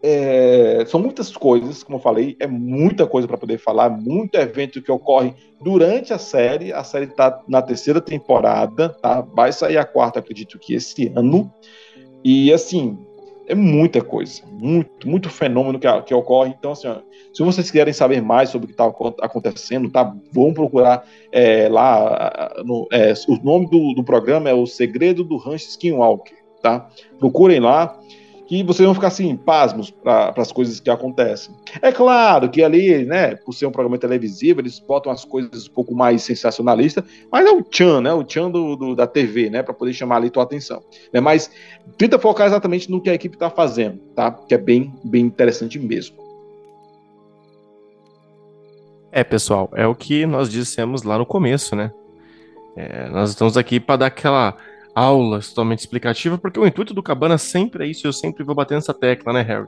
é, 0.08 0.86
são 0.86 1.00
muitas 1.00 1.36
coisas, 1.36 1.82
como 1.82 1.98
eu 1.98 2.02
falei, 2.02 2.36
é 2.40 2.46
muita 2.46 3.08
coisa 3.08 3.28
para 3.28 3.40
poder 3.40 3.58
falar, 3.58 3.90
muito 3.90 4.36
evento 4.36 4.80
que 4.80 4.92
ocorre 4.92 5.34
durante 5.60 6.14
a 6.14 6.20
série. 6.20 6.72
A 6.72 6.84
série 6.84 7.06
está 7.06 7.42
na 7.48 7.60
terceira 7.60 8.00
temporada, 8.00 8.90
tá? 8.90 9.22
Vai 9.22 9.52
sair 9.52 9.78
a 9.78 9.84
quarta, 9.84 10.20
acredito 10.20 10.60
que 10.60 10.76
esse 10.76 11.12
ano. 11.16 11.52
E 12.24 12.54
assim, 12.54 12.98
É 13.48 13.54
muita 13.54 14.02
coisa, 14.02 14.42
muito, 14.52 15.08
muito 15.08 15.30
fenômeno 15.30 15.80
que, 15.80 15.88
que 16.04 16.14
ocorre. 16.14 16.54
Então, 16.58 16.72
assim, 16.72 16.88
ó, 16.88 16.98
se 17.32 17.44
vocês 17.44 17.70
quiserem 17.70 17.94
saber 17.94 18.22
mais 18.22 18.50
sobre 18.50 18.66
o 18.66 18.68
que 18.68 18.74
está 18.74 18.86
acontecendo, 19.22 19.90
tá? 19.92 20.16
Vão 20.32 20.52
procurar 20.52 21.04
é, 21.32 21.70
lá. 21.70 22.54
No, 22.64 22.88
é, 22.92 23.14
o 23.28 23.36
nome 23.44 23.70
do, 23.70 23.94
do 23.94 24.04
programa 24.04 24.50
é 24.50 24.54
O 24.54 24.66
Segredo 24.66 25.24
do 25.24 25.38
Rancho 25.38 25.70
Skinwalker, 25.70 26.38
tá? 26.62 26.90
Procurem 27.20 27.60
lá 27.60 28.00
que 28.48 28.64
vocês 28.64 28.86
vão 28.86 28.94
ficar 28.94 29.08
assim, 29.08 29.36
pasmos 29.36 29.90
para 29.90 30.34
as 30.38 30.52
coisas 30.52 30.80
que 30.80 30.90
acontecem. 30.90 31.54
É 31.82 31.92
claro 31.92 32.50
que 32.50 32.64
ali, 32.64 33.04
né, 33.06 33.36
por 33.36 33.54
ser 33.54 33.66
um 33.66 33.72
programa 33.72 33.98
televisivo, 33.98 34.62
eles 34.62 34.80
botam 34.80 35.12
as 35.12 35.26
coisas 35.26 35.68
um 35.68 35.72
pouco 35.72 35.96
mais 35.96 36.24
sensacionalistas, 36.24 37.04
mas 37.32 37.46
é 37.46 37.52
o 37.52 37.66
Chan, 37.70 38.02
né, 38.02 38.14
o 38.14 38.24
Chan 38.28 38.52
do, 38.52 38.76
do 38.76 38.96
da 38.96 39.08
TV, 39.08 39.50
né, 39.50 39.64
para 39.64 39.74
poder 39.74 39.94
chamar 39.94 40.18
ali 40.18 40.30
tua 40.30 40.44
atenção. 40.44 40.84
Né, 41.12 41.20
mas 41.20 41.50
tenta 41.98 42.20
focar 42.20 42.48
exatamente 42.48 42.90
no 42.90 43.02
que 43.02 43.10
a 43.10 43.14
equipe 43.14 43.36
está 43.36 43.50
fazendo, 43.50 43.98
tá? 44.16 44.32
Que 44.32 44.54
é 44.54 44.58
bem, 44.58 44.94
bem 45.04 45.26
interessante 45.26 45.80
mesmo. 45.80 46.16
É, 49.12 49.24
pessoal, 49.24 49.70
é 49.74 49.88
o 49.88 49.96
que 49.96 50.26
nós 50.26 50.50
dissemos 50.52 51.04
lá 51.04 51.18
no 51.18 51.26
começo, 51.26 51.76
né? 51.76 51.92
É, 52.76 53.08
nós 53.08 53.30
estamos 53.30 53.56
aqui 53.56 53.80
para 53.80 53.96
dar 53.96 54.06
aquela 54.08 54.58
aula 54.96 55.42
totalmente 55.42 55.80
explicativa, 55.80 56.38
porque 56.38 56.60
o 56.60 56.66
intuito 56.66 56.94
do 56.94 57.04
Cabana 57.04 57.38
sempre 57.38 57.86
é 57.86 57.88
isso, 57.88 58.08
eu 58.08 58.14
sempre 58.14 58.44
vou 58.44 58.56
bater 58.56 58.76
nessa 58.76 58.94
tecla, 58.94 59.34
né, 59.34 59.42
Harry? 59.42 59.68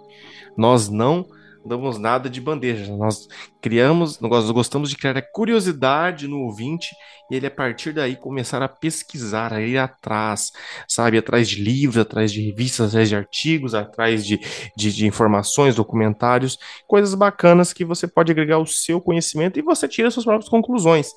Nós 0.57 0.89
não 0.89 1.25
damos 1.67 1.97
nada 1.97 2.29
de 2.29 2.39
bandeja, 2.39 2.95
nós 2.95 3.27
criamos, 3.61 4.19
nós 4.19 4.49
gostamos 4.51 4.89
de 4.89 4.95
criar 4.95 5.17
a 5.17 5.21
curiosidade 5.21 6.27
no 6.27 6.39
ouvinte 6.43 6.95
e 7.29 7.35
ele 7.35 7.45
a 7.45 7.51
partir 7.51 7.91
daí 7.91 8.15
começar 8.15 8.61
a 8.61 8.69
pesquisar, 8.69 9.51
a 9.51 9.61
ir 9.61 9.77
atrás, 9.77 10.51
sabe, 10.87 11.17
atrás 11.17 11.49
de 11.49 11.61
livros, 11.61 11.97
atrás 11.97 12.31
de 12.31 12.41
revistas, 12.41 12.89
atrás 12.89 13.09
de 13.09 13.15
artigos, 13.15 13.75
atrás 13.75 14.25
de, 14.25 14.39
de, 14.75 14.93
de 14.93 15.05
informações, 15.05 15.75
documentários, 15.75 16.57
coisas 16.87 17.13
bacanas 17.13 17.73
que 17.73 17.83
você 17.83 18.07
pode 18.07 18.31
agregar 18.31 18.55
ao 18.55 18.65
seu 18.65 19.01
conhecimento 19.01 19.59
e 19.59 19.61
você 19.61 19.87
tira 19.87 20.09
suas 20.09 20.25
próprias 20.25 20.49
conclusões. 20.49 21.11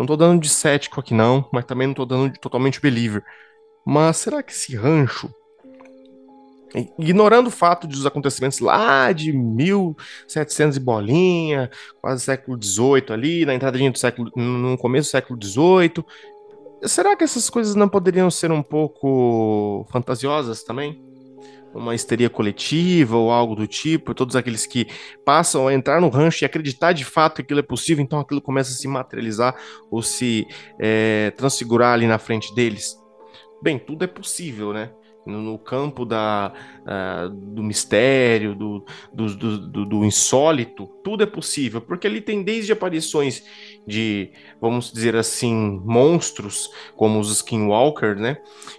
Não 0.00 0.06
tô 0.06 0.16
dando 0.16 0.40
de 0.40 0.48
cético 0.48 0.98
aqui 0.98 1.12
não, 1.12 1.46
mas 1.52 1.66
também 1.66 1.86
não 1.86 1.92
tô 1.92 2.06
dando 2.06 2.32
de 2.32 2.40
totalmente 2.40 2.80
believer. 2.80 3.22
Mas 3.84 4.16
será 4.16 4.42
que 4.42 4.50
esse 4.50 4.74
rancho, 4.74 5.30
ignorando 6.98 7.48
o 7.48 7.50
fato 7.50 7.86
dos 7.86 8.06
acontecimentos 8.06 8.60
lá 8.60 9.12
de 9.12 9.30
1700 9.30 10.78
e 10.78 10.80
bolinha, 10.80 11.70
quase 12.00 12.24
século 12.24 12.58
XVIII 12.58 13.12
ali, 13.12 13.44
na 13.44 13.54
entrada 13.54 13.78
do 13.78 13.98
século, 13.98 14.30
no 14.34 14.78
começo 14.78 15.10
do 15.10 15.12
século 15.12 15.38
XVIII, 15.38 16.02
será 16.88 17.14
que 17.14 17.22
essas 17.22 17.50
coisas 17.50 17.74
não 17.74 17.86
poderiam 17.86 18.30
ser 18.30 18.50
um 18.50 18.62
pouco 18.62 19.86
fantasiosas 19.90 20.62
também? 20.62 21.09
Uma 21.74 21.94
histeria 21.94 22.28
coletiva 22.28 23.16
ou 23.16 23.30
algo 23.30 23.54
do 23.54 23.66
tipo, 23.66 24.14
todos 24.14 24.36
aqueles 24.36 24.66
que 24.66 24.86
passam 25.24 25.68
a 25.68 25.74
entrar 25.74 26.00
no 26.00 26.08
rancho 26.08 26.44
e 26.44 26.46
acreditar 26.46 26.92
de 26.92 27.04
fato 27.04 27.36
que 27.36 27.42
aquilo 27.42 27.60
é 27.60 27.62
possível, 27.62 28.02
então 28.02 28.20
aquilo 28.20 28.40
começa 28.40 28.70
a 28.70 28.74
se 28.74 28.88
materializar 28.88 29.56
ou 29.90 30.02
se 30.02 30.46
é, 30.78 31.32
transfigurar 31.36 31.94
ali 31.94 32.06
na 32.06 32.18
frente 32.18 32.54
deles. 32.54 32.96
Bem, 33.62 33.78
tudo 33.78 34.04
é 34.04 34.06
possível, 34.06 34.72
né? 34.72 34.90
No 35.38 35.58
campo 35.58 36.04
da, 36.04 36.52
uh, 36.82 37.28
do 37.28 37.62
mistério, 37.62 38.54
do, 38.54 38.84
do, 39.12 39.36
do, 39.36 39.86
do, 39.86 40.04
insólito, 40.04 40.86
tudo 41.04 41.22
é 41.22 41.26
possível, 41.26 41.80
porque 41.80 42.06
ali 42.06 42.20
tem 42.20 42.42
desde 42.42 42.72
aparições 42.72 43.42
de, 43.86 44.30
vamos 44.60 44.92
dizer 44.92 45.16
assim, 45.16 45.80
monstros, 45.84 46.70
como 46.96 47.20
os 47.20 47.30
Skinwalker, 47.30 48.16
né? 48.16 48.38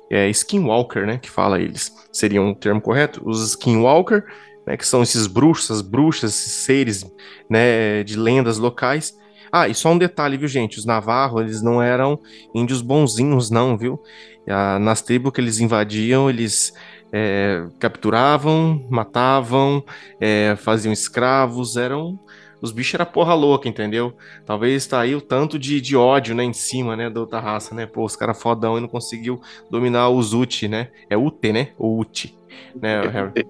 É, 0.10 0.30
Skinwalker, 0.30 1.06
né? 1.06 1.18
Que 1.18 1.30
fala 1.30 1.62
eles, 1.62 1.92
seria 2.12 2.42
um 2.42 2.54
termo 2.54 2.82
correto? 2.82 3.22
Os 3.24 3.42
Skinwalker, 3.52 4.26
né, 4.66 4.78
que 4.78 4.88
são 4.88 5.02
esses 5.02 5.28
bruxas, 5.28 5.82
bruxas, 5.82 6.34
esses 6.34 6.66
seres 6.66 7.06
né, 7.50 8.04
de 8.04 8.18
lendas 8.18 8.58
locais. 8.58 9.20
Ah, 9.52 9.68
e 9.68 9.76
só 9.76 9.90
um 9.90 9.98
detalhe, 9.98 10.38
viu, 10.38 10.48
gente? 10.48 10.80
Os 10.80 10.86
Navarro, 10.86 11.42
eles 11.42 11.62
não 11.62 11.82
eram 11.82 12.18
índios 12.56 12.82
bonzinhos, 12.82 13.50
não, 13.50 13.78
viu? 13.78 14.02
Nas 14.46 15.02
tribos 15.02 15.32
que 15.32 15.40
eles 15.40 15.60
invadiam, 15.60 16.30
eles 16.30 16.74
é, 17.12 17.66
capturavam, 17.80 18.86
matavam, 18.90 19.84
é, 20.20 20.56
faziam 20.56 20.92
escravos, 20.92 21.76
eram. 21.78 22.20
Os 22.62 22.72
bichos 22.72 22.94
eram 22.94 23.06
porra 23.08 23.34
louca, 23.34 23.68
entendeu? 23.68 24.14
Talvez 24.46 24.86
tá 24.86 25.00
aí 25.00 25.16
o 25.16 25.22
tanto 25.22 25.58
de, 25.58 25.82
de 25.82 25.98
ódio, 25.98 26.36
né, 26.36 26.44
em 26.44 26.54
cima, 26.54 26.96
né, 26.96 27.10
da 27.10 27.20
outra 27.20 27.40
raça, 27.40 27.74
né? 27.74 27.88
Pô, 27.88 28.06
os 28.06 28.16
caras 28.16 28.40
fodão 28.40 28.78
e 28.78 28.82
não 28.82 28.88
conseguiu 28.88 29.42
dominar 29.70 30.10
os 30.10 30.34
Uti, 30.34 30.68
né? 30.68 30.90
É 31.10 31.18
Ute, 31.18 31.52
né? 31.52 31.70
Ou 31.78 32.00
Uti, 32.00 32.38
né, 32.76 33.02
Harry? 33.08 33.48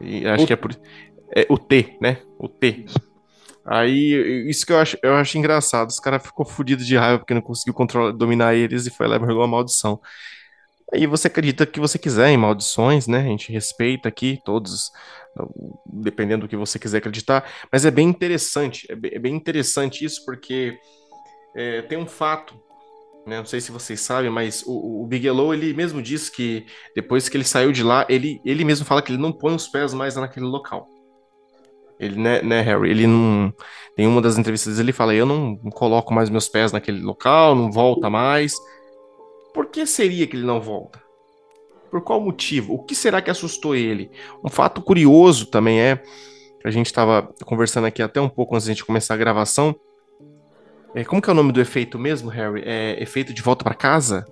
E 0.00 0.26
acho 0.26 0.46
que 0.46 0.52
é 0.52 0.56
por... 0.56 0.76
É 1.34 1.46
o 1.48 1.58
T, 1.58 1.96
né? 2.00 2.18
O 2.38 2.48
T. 2.48 2.86
Aí, 3.70 4.46
isso 4.48 4.64
que 4.64 4.72
eu 4.72 4.78
acho, 4.78 4.96
eu 5.02 5.14
acho 5.14 5.36
engraçado. 5.36 5.90
Os 5.90 6.00
caras 6.00 6.22
ficou 6.22 6.46
fudido 6.46 6.82
de 6.82 6.96
raiva 6.96 7.18
porque 7.18 7.34
não 7.34 7.42
conseguiu 7.42 7.74
controlar, 7.74 8.12
dominar 8.12 8.54
eles 8.54 8.86
e 8.86 8.90
foi 8.90 9.06
lá 9.06 9.16
e 9.16 9.20
pegou 9.20 9.38
uma 9.38 9.46
maldição. 9.46 10.00
Aí 10.90 11.06
você 11.06 11.26
acredita 11.26 11.66
que 11.66 11.78
você 11.78 11.98
quiser 11.98 12.30
em 12.30 12.38
maldições, 12.38 13.06
né? 13.06 13.18
A 13.20 13.24
gente 13.24 13.52
respeita 13.52 14.08
aqui 14.08 14.40
todos, 14.42 14.90
dependendo 15.84 16.46
do 16.46 16.48
que 16.48 16.56
você 16.56 16.78
quiser 16.78 16.98
acreditar. 16.98 17.44
Mas 17.70 17.84
é 17.84 17.90
bem 17.90 18.08
interessante, 18.08 18.86
é 18.90 18.96
bem, 18.96 19.10
é 19.14 19.18
bem 19.18 19.34
interessante 19.34 20.02
isso 20.02 20.24
porque 20.24 20.78
é, 21.54 21.82
tem 21.82 21.98
um 21.98 22.06
fato, 22.06 22.54
né? 23.26 23.36
Não 23.36 23.44
sei 23.44 23.60
se 23.60 23.70
vocês 23.70 24.00
sabem, 24.00 24.30
mas 24.30 24.62
o, 24.66 25.02
o 25.02 25.06
Bigelow, 25.06 25.52
ele 25.52 25.74
mesmo 25.74 26.00
diz 26.00 26.30
que 26.30 26.64
depois 26.96 27.28
que 27.28 27.36
ele 27.36 27.44
saiu 27.44 27.70
de 27.70 27.82
lá, 27.82 28.06
ele, 28.08 28.40
ele 28.46 28.64
mesmo 28.64 28.86
fala 28.86 29.02
que 29.02 29.12
ele 29.12 29.20
não 29.20 29.30
põe 29.30 29.54
os 29.54 29.68
pés 29.68 29.92
mais 29.92 30.16
naquele 30.16 30.46
local. 30.46 30.88
Ele, 31.98 32.16
né, 32.16 32.42
né, 32.42 32.60
Harry? 32.60 32.90
Ele 32.90 33.06
não. 33.06 33.52
Em 33.96 34.06
uma 34.06 34.20
das 34.20 34.38
entrevistas 34.38 34.78
ele 34.78 34.92
fala: 34.92 35.14
Eu 35.14 35.26
não 35.26 35.56
coloco 35.70 36.14
mais 36.14 36.30
meus 36.30 36.48
pés 36.48 36.72
naquele 36.72 37.00
local, 37.00 37.54
não 37.54 37.70
volta 37.70 38.08
mais. 38.08 38.54
Por 39.52 39.66
que 39.66 39.84
seria 39.86 40.26
que 40.26 40.36
ele 40.36 40.46
não 40.46 40.60
volta? 40.60 41.02
Por 41.90 42.02
qual 42.02 42.20
motivo? 42.20 42.74
O 42.74 42.84
que 42.84 42.94
será 42.94 43.20
que 43.20 43.30
assustou 43.30 43.74
ele? 43.74 44.10
Um 44.44 44.48
fato 44.48 44.80
curioso 44.82 45.46
também 45.46 45.80
é. 45.80 46.02
A 46.64 46.70
gente 46.70 46.86
estava 46.86 47.22
conversando 47.44 47.86
aqui 47.86 48.02
até 48.02 48.20
um 48.20 48.28
pouco 48.28 48.54
antes 48.54 48.66
de 48.66 48.72
a 48.72 48.74
gente 48.74 48.84
começar 48.84 49.14
a 49.14 49.16
gravação. 49.16 49.74
É, 50.94 51.04
como 51.04 51.20
que 51.22 51.30
é 51.30 51.32
o 51.32 51.36
nome 51.36 51.52
do 51.52 51.60
efeito 51.60 51.98
mesmo, 51.98 52.28
Harry? 52.30 52.62
É 52.64 53.02
efeito 53.02 53.32
de 53.32 53.42
volta 53.42 53.64
para 53.64 53.74
casa? 53.74 54.24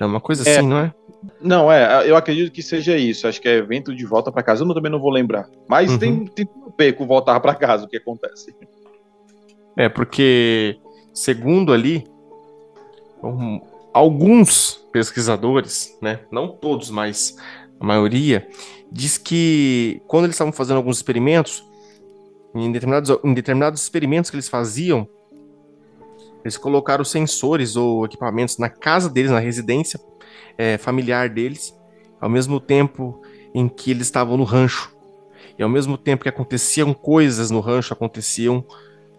É 0.00 0.04
uma 0.04 0.20
coisa 0.20 0.48
é, 0.48 0.58
assim, 0.58 0.66
não 0.66 0.78
é? 0.78 0.94
Não, 1.40 1.72
é, 1.72 2.08
eu 2.08 2.16
acredito 2.16 2.52
que 2.52 2.62
seja 2.62 2.96
isso. 2.96 3.26
Acho 3.26 3.40
que 3.40 3.48
é 3.48 3.56
evento 3.56 3.94
de 3.94 4.04
volta 4.04 4.30
para 4.30 4.42
casa. 4.42 4.64
Eu 4.64 4.74
também 4.74 4.90
não 4.90 5.00
vou 5.00 5.10
lembrar. 5.10 5.48
Mas 5.68 5.92
uhum. 5.92 5.98
tem, 5.98 6.26
tem 6.26 6.48
a 6.66 6.70
ver 6.76 6.92
com 6.94 7.06
voltar 7.06 7.38
para 7.40 7.54
casa 7.54 7.84
o 7.84 7.88
que 7.88 7.96
acontece. 7.96 8.54
É, 9.76 9.88
porque, 9.88 10.78
segundo 11.14 11.72
ali, 11.72 12.04
um, 13.22 13.60
alguns 13.92 14.84
pesquisadores, 14.92 15.96
né, 16.02 16.20
não 16.30 16.48
todos, 16.48 16.90
mas 16.90 17.36
a 17.78 17.84
maioria, 17.84 18.48
diz 18.90 19.18
que 19.18 20.00
quando 20.06 20.24
eles 20.24 20.34
estavam 20.34 20.52
fazendo 20.52 20.78
alguns 20.78 20.96
experimentos, 20.96 21.64
em 22.54 22.72
determinados, 22.72 23.10
em 23.22 23.34
determinados 23.34 23.82
experimentos 23.82 24.30
que 24.30 24.36
eles 24.36 24.48
faziam, 24.48 25.08
eles 26.48 26.56
colocaram 26.56 27.04
sensores 27.04 27.76
ou 27.76 28.04
equipamentos 28.04 28.58
na 28.58 28.68
casa 28.68 29.08
deles, 29.08 29.30
na 29.30 29.38
residência 29.38 30.00
é, 30.56 30.76
familiar 30.76 31.28
deles, 31.28 31.78
ao 32.20 32.28
mesmo 32.28 32.58
tempo 32.58 33.22
em 33.54 33.68
que 33.68 33.90
eles 33.90 34.06
estavam 34.06 34.36
no 34.36 34.44
rancho. 34.44 34.96
E 35.58 35.62
ao 35.62 35.68
mesmo 35.68 35.98
tempo 35.98 36.22
que 36.22 36.28
aconteciam 36.28 36.94
coisas 36.94 37.50
no 37.50 37.60
rancho, 37.60 37.92
aconteciam 37.92 38.64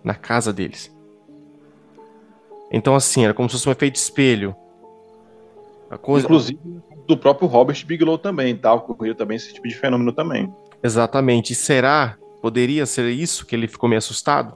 na 0.04 0.16
casa 0.16 0.52
deles. 0.52 0.94
Então, 2.72 2.96
assim, 2.96 3.26
era 3.26 3.34
como 3.34 3.50
se 3.50 3.54
fosse 3.54 3.70
um 3.70 3.72
efeito 3.72 3.96
espelho. 3.96 4.56
Coisa... 6.02 6.26
Inclusive 6.26 6.60
do 7.08 7.18
próprio 7.18 7.48
Robert 7.48 7.84
Bigelow 7.86 8.20
também, 8.20 8.56
tá? 8.56 8.72
Ocorreu 8.72 9.16
também 9.16 9.36
esse 9.36 9.52
tipo 9.52 9.68
de 9.68 9.76
fenômeno 9.76 10.14
também. 10.14 10.54
Exatamente. 10.84 11.54
E 11.54 11.56
será? 11.56 12.16
Poderia 12.40 12.86
ser 12.86 13.10
isso 13.10 13.46
que 13.46 13.56
ele 13.56 13.68
ficou 13.68 13.90
meio 13.90 13.98
assustado? 13.98 14.56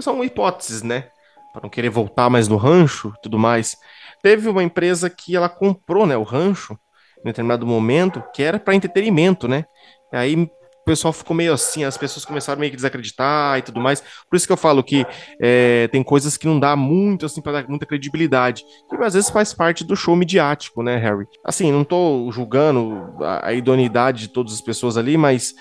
São 0.00 0.22
hipóteses, 0.24 0.82
né? 0.82 1.08
Para 1.54 1.62
não 1.62 1.70
querer 1.70 1.88
voltar 1.88 2.28
mais 2.28 2.48
no 2.48 2.56
rancho 2.56 3.14
e 3.16 3.22
tudo 3.22 3.38
mais. 3.38 3.76
Teve 4.20 4.48
uma 4.48 4.62
empresa 4.62 5.08
que 5.08 5.36
ela 5.36 5.48
comprou, 5.48 6.04
né, 6.04 6.16
o 6.16 6.24
rancho, 6.24 6.76
em 7.20 7.24
determinado 7.24 7.64
momento, 7.64 8.22
que 8.34 8.42
era 8.42 8.58
para 8.58 8.74
entretenimento, 8.74 9.46
né? 9.46 9.64
E 10.12 10.16
aí 10.16 10.34
o 10.34 10.50
pessoal 10.84 11.12
ficou 11.12 11.34
meio 11.34 11.52
assim, 11.52 11.84
as 11.84 11.96
pessoas 11.96 12.24
começaram 12.24 12.58
meio 12.58 12.70
que 12.70 12.76
desacreditar 12.76 13.56
e 13.58 13.62
tudo 13.62 13.80
mais. 13.80 14.02
Por 14.28 14.36
isso 14.36 14.46
que 14.46 14.52
eu 14.52 14.56
falo 14.56 14.82
que 14.82 15.06
é, 15.40 15.88
tem 15.88 16.02
coisas 16.02 16.36
que 16.36 16.46
não 16.46 16.58
dá 16.58 16.74
muito, 16.74 17.24
assim, 17.24 17.40
para 17.40 17.62
dar 17.62 17.68
muita 17.68 17.86
credibilidade. 17.86 18.64
Que 18.90 18.96
às 18.96 19.14
vezes 19.14 19.30
faz 19.30 19.54
parte 19.54 19.84
do 19.84 19.94
show 19.94 20.16
midiático, 20.16 20.82
né, 20.82 20.96
Harry? 20.96 21.26
Assim, 21.44 21.70
não 21.70 21.84
tô 21.84 22.28
julgando 22.32 23.14
a, 23.20 23.48
a 23.48 23.52
idoneidade 23.54 24.22
de 24.22 24.28
todas 24.28 24.52
as 24.52 24.60
pessoas 24.60 24.96
ali, 24.96 25.16
mas 25.16 25.54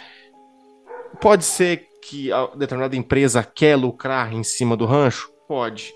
pode 1.21 1.45
ser 1.45 1.87
que 2.01 2.31
a 2.31 2.47
determinada 2.47 2.95
empresa 2.95 3.43
quer 3.43 3.75
lucrar 3.75 4.33
em 4.33 4.43
cima 4.43 4.75
do 4.75 4.85
rancho? 4.85 5.32
Pode. 5.53 5.93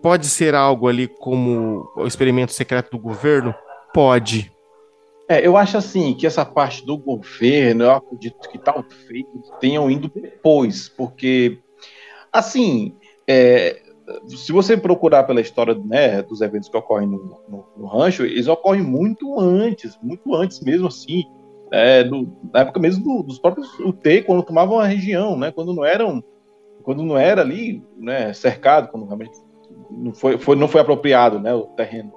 Pode 0.00 0.26
ser 0.26 0.54
algo 0.54 0.88
ali 0.88 1.06
como 1.06 1.92
o 1.94 2.06
experimento 2.06 2.52
secreto 2.54 2.92
do 2.92 2.98
governo? 2.98 3.54
Pode. 3.92 4.50
É, 5.28 5.46
eu 5.46 5.54
acho 5.54 5.76
assim 5.76 6.14
que 6.14 6.26
essa 6.26 6.46
parte 6.46 6.84
do 6.86 6.96
governo, 6.96 7.84
eu 7.84 7.90
acredito 7.90 8.48
que 8.48 8.56
tal 8.56 8.82
feito 9.06 9.28
tenham 9.60 9.90
ido 9.90 10.10
depois, 10.14 10.88
porque 10.88 11.58
assim, 12.32 12.96
é, 13.28 13.82
se 14.28 14.50
você 14.50 14.78
procurar 14.78 15.24
pela 15.24 15.42
história 15.42 15.74
né, 15.74 16.22
dos 16.22 16.40
eventos 16.40 16.70
que 16.70 16.76
ocorrem 16.78 17.06
no, 17.06 17.18
no, 17.46 17.66
no, 17.76 17.86
rancho, 17.86 18.24
eles 18.24 18.48
ocorrem 18.48 18.82
muito 18.82 19.38
antes, 19.38 19.98
muito 20.02 20.34
antes 20.34 20.58
mesmo 20.62 20.86
assim, 20.86 21.22
é, 21.70 22.02
do, 22.02 22.34
na 22.50 22.60
época 22.60 22.80
mesmo 22.80 23.04
do, 23.04 23.22
dos 23.24 23.38
próprios 23.38 23.78
UT, 23.78 24.22
quando 24.22 24.42
tomavam 24.42 24.80
a 24.80 24.86
região, 24.86 25.36
né, 25.36 25.52
quando 25.52 25.74
não 25.74 25.84
eram, 25.84 26.24
quando 26.86 27.02
não 27.02 27.18
era 27.18 27.42
ali, 27.42 27.82
né, 27.98 28.32
cercado, 28.32 28.92
quando 28.92 29.06
realmente 29.06 29.36
não 29.90 30.14
foi, 30.14 30.38
foi, 30.38 30.54
não 30.54 30.68
foi 30.68 30.80
apropriado, 30.80 31.40
né, 31.40 31.52
o 31.52 31.64
terreno. 31.64 32.12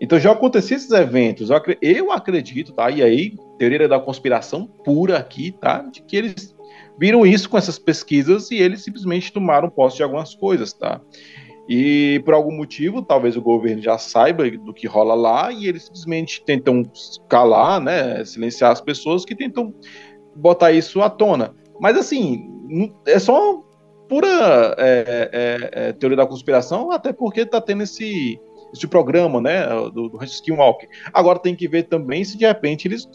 Então 0.00 0.18
já 0.18 0.32
aconteciam 0.32 0.76
esses 0.76 0.90
eventos, 0.90 1.48
eu 1.80 2.10
acredito, 2.10 2.72
tá, 2.72 2.90
e 2.90 3.00
aí, 3.00 3.36
teoria 3.56 3.86
da 3.86 4.00
conspiração 4.00 4.66
pura 4.66 5.16
aqui, 5.16 5.52
tá, 5.52 5.78
de 5.82 6.02
que 6.02 6.16
eles 6.16 6.56
viram 6.98 7.24
isso 7.24 7.48
com 7.48 7.56
essas 7.56 7.78
pesquisas 7.78 8.50
e 8.50 8.56
eles 8.56 8.82
simplesmente 8.82 9.32
tomaram 9.32 9.70
posse 9.70 9.98
de 9.98 10.02
algumas 10.02 10.34
coisas, 10.34 10.72
tá? 10.72 11.00
E 11.68 12.20
por 12.24 12.34
algum 12.34 12.52
motivo, 12.52 13.00
talvez 13.00 13.36
o 13.36 13.42
governo 13.42 13.80
já 13.80 13.96
saiba 13.96 14.50
do 14.50 14.74
que 14.74 14.88
rola 14.88 15.14
lá 15.14 15.52
e 15.52 15.68
eles 15.68 15.84
simplesmente 15.84 16.44
tentam 16.44 16.82
calar, 17.28 17.80
né, 17.80 18.24
silenciar 18.24 18.72
as 18.72 18.80
pessoas 18.80 19.24
que 19.24 19.36
tentam 19.36 19.72
botar 20.34 20.72
isso 20.72 21.00
à 21.00 21.08
tona. 21.08 21.54
Mas 21.80 21.96
assim, 21.96 22.50
é 23.06 23.18
só 23.18 23.63
pura 24.08 24.74
é, 24.78 25.30
é, 25.32 25.70
é, 25.72 25.92
teoria 25.92 26.16
da 26.16 26.26
conspiração, 26.26 26.90
até 26.90 27.12
porque 27.12 27.46
tá 27.46 27.60
tendo 27.60 27.82
esse, 27.82 28.38
esse 28.72 28.86
programa, 28.86 29.40
né, 29.40 29.66
do, 29.92 30.08
do 30.08 30.24
Skinwalker. 30.24 30.88
Agora 31.12 31.38
tem 31.38 31.54
que 31.54 31.68
ver 31.68 31.84
também 31.84 32.24
se 32.24 32.36
de 32.36 32.46
repente 32.46 32.88
eles 32.88 33.06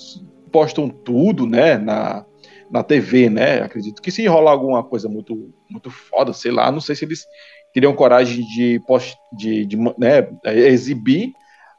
postam 0.51 0.89
tudo, 0.89 1.45
né, 1.45 1.77
na, 1.77 2.25
na 2.71 2.83
TV, 2.83 3.29
né? 3.29 3.61
Acredito 3.61 4.01
que 4.01 4.11
se 4.11 4.25
rolar 4.27 4.51
alguma 4.51 4.83
coisa 4.83 5.07
muito, 5.07 5.53
muito 5.69 5.89
foda, 5.89 6.33
sei 6.33 6.51
lá, 6.51 6.71
não 6.71 6.81
sei 6.81 6.95
se 6.95 7.05
eles 7.05 7.25
teriam 7.73 7.95
coragem 7.95 8.43
de, 8.45 8.81
post, 8.87 9.15
de, 9.37 9.65
de 9.65 9.77
né, 9.77 10.27
exibir, 10.45 11.31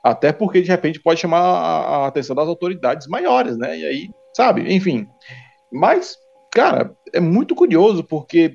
até 0.05 0.33
porque 0.33 0.61
de 0.63 0.69
repente 0.69 1.01
pode 1.01 1.21
chamar 1.21 1.41
a 1.41 2.07
atenção 2.07 2.35
das 2.35 2.49
autoridades 2.49 3.07
maiores, 3.07 3.57
né? 3.57 3.77
E 3.79 3.85
aí, 3.85 4.11
sabe, 4.35 4.73
enfim. 4.73 5.07
Mas, 5.73 6.17
cara, 6.53 6.95
é 7.13 7.21
muito 7.21 7.55
curioso 7.55 8.03
porque 8.05 8.55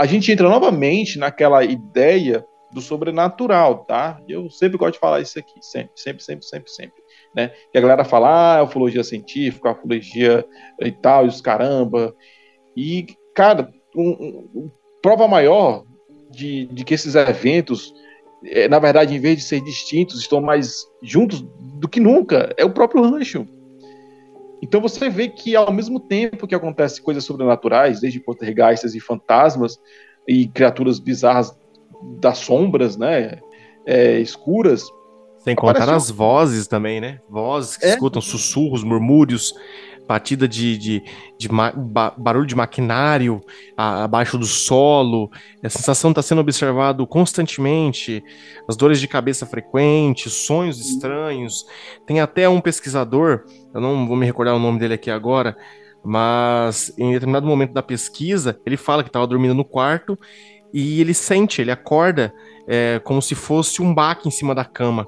a 0.00 0.06
gente 0.06 0.32
entra 0.32 0.48
novamente 0.48 1.18
naquela 1.18 1.62
ideia 1.62 2.42
do 2.72 2.80
sobrenatural, 2.80 3.84
tá? 3.84 4.18
Eu 4.26 4.48
sempre 4.48 4.78
gosto 4.78 4.94
de 4.94 4.98
falar 4.98 5.20
isso 5.20 5.38
aqui, 5.38 5.52
sempre, 5.60 5.92
sempre, 5.94 6.24
sempre, 6.24 6.46
sempre, 6.46 6.70
sempre 6.70 7.02
né? 7.34 7.52
E 7.74 7.76
a 7.76 7.80
galera 7.82 8.02
fala, 8.02 8.60
ah, 8.60 8.62
ufologia 8.62 9.04
científica, 9.04 9.72
ufologia 9.72 10.42
e 10.80 10.90
tal, 10.90 11.26
e 11.26 11.28
os 11.28 11.42
caramba. 11.42 12.14
E, 12.74 13.08
cara, 13.34 13.70
um, 13.94 14.48
um, 14.54 14.70
prova 15.02 15.28
maior 15.28 15.84
de, 16.30 16.64
de 16.68 16.82
que 16.82 16.94
esses 16.94 17.14
eventos, 17.14 17.92
é, 18.46 18.68
na 18.68 18.78
verdade, 18.78 19.14
em 19.14 19.20
vez 19.20 19.36
de 19.36 19.44
ser 19.44 19.60
distintos, 19.60 20.18
estão 20.18 20.40
mais 20.40 20.86
juntos 21.02 21.42
do 21.78 21.86
que 21.86 22.00
nunca, 22.00 22.54
é 22.56 22.64
o 22.64 22.72
próprio 22.72 23.02
rancho. 23.02 23.46
Então 24.62 24.80
você 24.80 25.08
vê 25.08 25.28
que 25.28 25.56
ao 25.56 25.72
mesmo 25.72 25.98
tempo 25.98 26.46
que 26.46 26.54
acontece 26.54 27.00
coisas 27.00 27.24
sobrenaturais, 27.24 28.00
desde 28.00 28.20
poltergeists 28.20 28.94
e 28.94 29.00
fantasmas 29.00 29.78
e 30.28 30.46
criaturas 30.48 30.98
bizarras 30.98 31.56
das 32.20 32.38
sombras, 32.38 32.96
né, 32.96 33.40
é, 33.86 34.18
escuras, 34.20 34.84
sem 35.38 35.56
contar 35.56 35.70
Apareceu. 35.70 35.96
as 35.96 36.10
vozes 36.10 36.66
também, 36.66 37.00
né? 37.00 37.18
Vozes 37.28 37.78
que 37.78 37.86
é? 37.86 37.90
escutam 37.90 38.20
sussurros, 38.20 38.84
murmúrios, 38.84 39.54
batida 40.10 40.48
de, 40.48 40.76
de, 40.76 41.04
de 41.38 41.48
ba 41.48 41.72
barulho 42.18 42.44
de 42.44 42.56
maquinário 42.56 43.40
a, 43.76 44.02
abaixo 44.02 44.36
do 44.36 44.44
solo. 44.44 45.30
A 45.62 45.68
sensação 45.68 46.10
está 46.10 46.20
sendo 46.20 46.40
observado 46.40 47.06
constantemente, 47.06 48.20
as 48.68 48.76
dores 48.76 49.00
de 49.00 49.06
cabeça 49.06 49.46
frequentes, 49.46 50.32
sonhos 50.32 50.80
estranhos. 50.80 51.64
Tem 52.08 52.20
até 52.20 52.48
um 52.48 52.60
pesquisador, 52.60 53.44
eu 53.72 53.80
não 53.80 54.08
vou 54.08 54.16
me 54.16 54.26
recordar 54.26 54.56
o 54.56 54.58
nome 54.58 54.80
dele 54.80 54.94
aqui 54.94 55.12
agora, 55.12 55.56
mas 56.04 56.92
em 56.98 57.12
determinado 57.12 57.46
momento 57.46 57.72
da 57.72 57.82
pesquisa, 57.82 58.60
ele 58.66 58.76
fala 58.76 59.04
que 59.04 59.10
estava 59.10 59.28
dormindo 59.28 59.54
no 59.54 59.64
quarto 59.64 60.18
e 60.74 61.00
ele 61.00 61.14
sente, 61.14 61.60
ele 61.60 61.70
acorda 61.70 62.34
é, 62.66 63.00
como 63.04 63.22
se 63.22 63.36
fosse 63.36 63.80
um 63.80 63.94
baque 63.94 64.26
em 64.26 64.32
cima 64.32 64.56
da 64.56 64.64
cama 64.64 65.06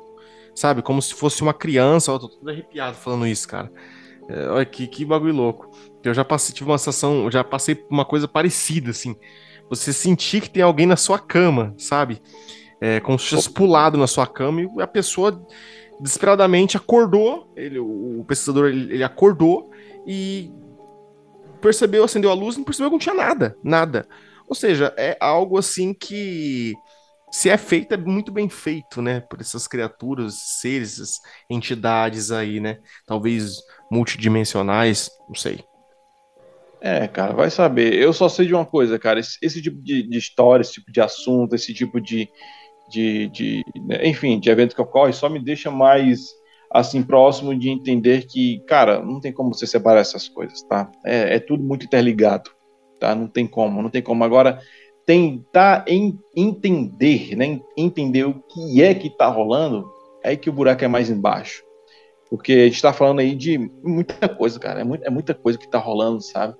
sabe? 0.54 0.82
Como 0.82 1.00
se 1.00 1.14
fosse 1.14 1.40
uma 1.40 1.54
criança. 1.54 2.10
Eu 2.10 2.18
tô 2.18 2.28
todo 2.28 2.50
arrepiado 2.50 2.94
falando 2.94 3.26
isso, 3.26 3.48
cara. 3.48 3.72
É, 4.28 4.48
olha 4.48 4.64
que, 4.64 4.86
que 4.86 5.04
bagulho 5.04 5.34
louco. 5.34 5.70
Eu 6.02 6.14
já 6.14 6.24
passei, 6.24 6.54
tive 6.54 6.70
uma 6.70 6.78
sensação, 6.78 7.30
já 7.30 7.44
passei 7.44 7.74
por 7.74 7.90
uma 7.90 8.04
coisa 8.04 8.26
parecida, 8.26 8.90
assim. 8.90 9.16
Você 9.68 9.92
sentir 9.92 10.40
que 10.42 10.50
tem 10.50 10.62
alguém 10.62 10.86
na 10.86 10.96
sua 10.96 11.18
cama, 11.18 11.74
sabe? 11.78 12.20
É, 12.80 13.00
como 13.00 13.18
se 13.18 13.28
tivesse 13.28 13.50
pulado 13.50 13.96
na 13.96 14.06
sua 14.06 14.26
cama 14.26 14.62
e 14.62 14.82
a 14.82 14.86
pessoa 14.86 15.40
desesperadamente 16.00 16.76
acordou. 16.76 17.52
Ele, 17.56 17.78
o 17.78 18.24
pesquisador 18.26 18.68
ele, 18.68 18.94
ele 18.94 19.04
acordou 19.04 19.70
e 20.06 20.52
percebeu, 21.60 22.04
acendeu 22.04 22.30
a 22.30 22.34
luz 22.34 22.56
e 22.56 22.58
não 22.58 22.64
percebeu 22.64 22.90
que 22.90 22.94
não 22.94 22.98
tinha 22.98 23.14
nada, 23.14 23.56
nada. 23.62 24.06
Ou 24.48 24.54
seja, 24.54 24.92
é 24.98 25.16
algo 25.20 25.56
assim 25.56 25.94
que 25.94 26.74
se 27.32 27.48
é 27.48 27.56
feito, 27.56 27.94
é 27.94 27.96
muito 27.96 28.30
bem 28.30 28.50
feito, 28.50 29.00
né? 29.00 29.20
Por 29.20 29.40
essas 29.40 29.66
criaturas, 29.66 30.34
seres, 30.60 31.18
entidades 31.48 32.30
aí, 32.30 32.60
né? 32.60 32.78
Talvez 33.06 33.56
multidimensionais, 33.92 35.10
não 35.28 35.34
sei. 35.34 35.60
É, 36.80 37.06
cara, 37.06 37.34
vai 37.34 37.50
saber. 37.50 37.94
Eu 37.94 38.12
só 38.12 38.26
sei 38.28 38.46
de 38.46 38.54
uma 38.54 38.64
coisa, 38.64 38.98
cara. 38.98 39.20
Esse, 39.20 39.36
esse 39.42 39.60
tipo 39.60 39.80
de, 39.82 40.02
de, 40.02 40.18
história, 40.18 40.62
esse 40.62 40.72
tipo 40.72 40.90
de 40.90 41.00
assunto, 41.00 41.54
esse 41.54 41.74
tipo 41.74 42.00
de. 42.00 42.28
de, 42.88 43.28
de 43.28 43.62
né, 43.86 44.08
enfim, 44.08 44.40
de 44.40 44.50
evento 44.50 44.74
que 44.74 44.80
ocorre, 44.80 45.12
só 45.12 45.28
me 45.28 45.38
deixa 45.38 45.70
mais 45.70 46.30
assim 46.72 47.02
próximo 47.02 47.56
de 47.56 47.68
entender 47.68 48.26
que, 48.26 48.60
cara, 48.66 49.00
não 49.04 49.20
tem 49.20 49.30
como 49.30 49.54
você 49.54 49.66
separar 49.66 50.00
essas 50.00 50.26
coisas, 50.26 50.62
tá? 50.62 50.90
É, 51.04 51.36
é 51.36 51.38
tudo 51.38 51.62
muito 51.62 51.84
interligado, 51.84 52.50
tá? 52.98 53.14
Não 53.14 53.28
tem 53.28 53.46
como, 53.46 53.82
não 53.82 53.90
tem 53.90 54.02
como. 54.02 54.24
Agora, 54.24 54.58
tentar 55.04 55.84
em, 55.86 56.18
entender, 56.34 57.36
né, 57.36 57.60
entender 57.76 58.24
o 58.24 58.42
que 58.42 58.82
é 58.82 58.94
que 58.94 59.08
está 59.08 59.28
rolando, 59.28 59.88
é 60.24 60.34
que 60.34 60.48
o 60.48 60.52
buraco 60.52 60.82
é 60.82 60.88
mais 60.88 61.10
embaixo. 61.10 61.62
Porque 62.32 62.52
a 62.52 62.64
gente 62.64 62.76
está 62.76 62.94
falando 62.94 63.18
aí 63.18 63.34
de 63.34 63.58
muita 63.84 64.26
coisa, 64.26 64.58
cara. 64.58 64.80
É, 64.80 64.84
muito, 64.84 65.04
é 65.04 65.10
muita 65.10 65.34
coisa 65.34 65.58
que 65.58 65.66
está 65.66 65.76
rolando, 65.76 66.22
sabe? 66.22 66.54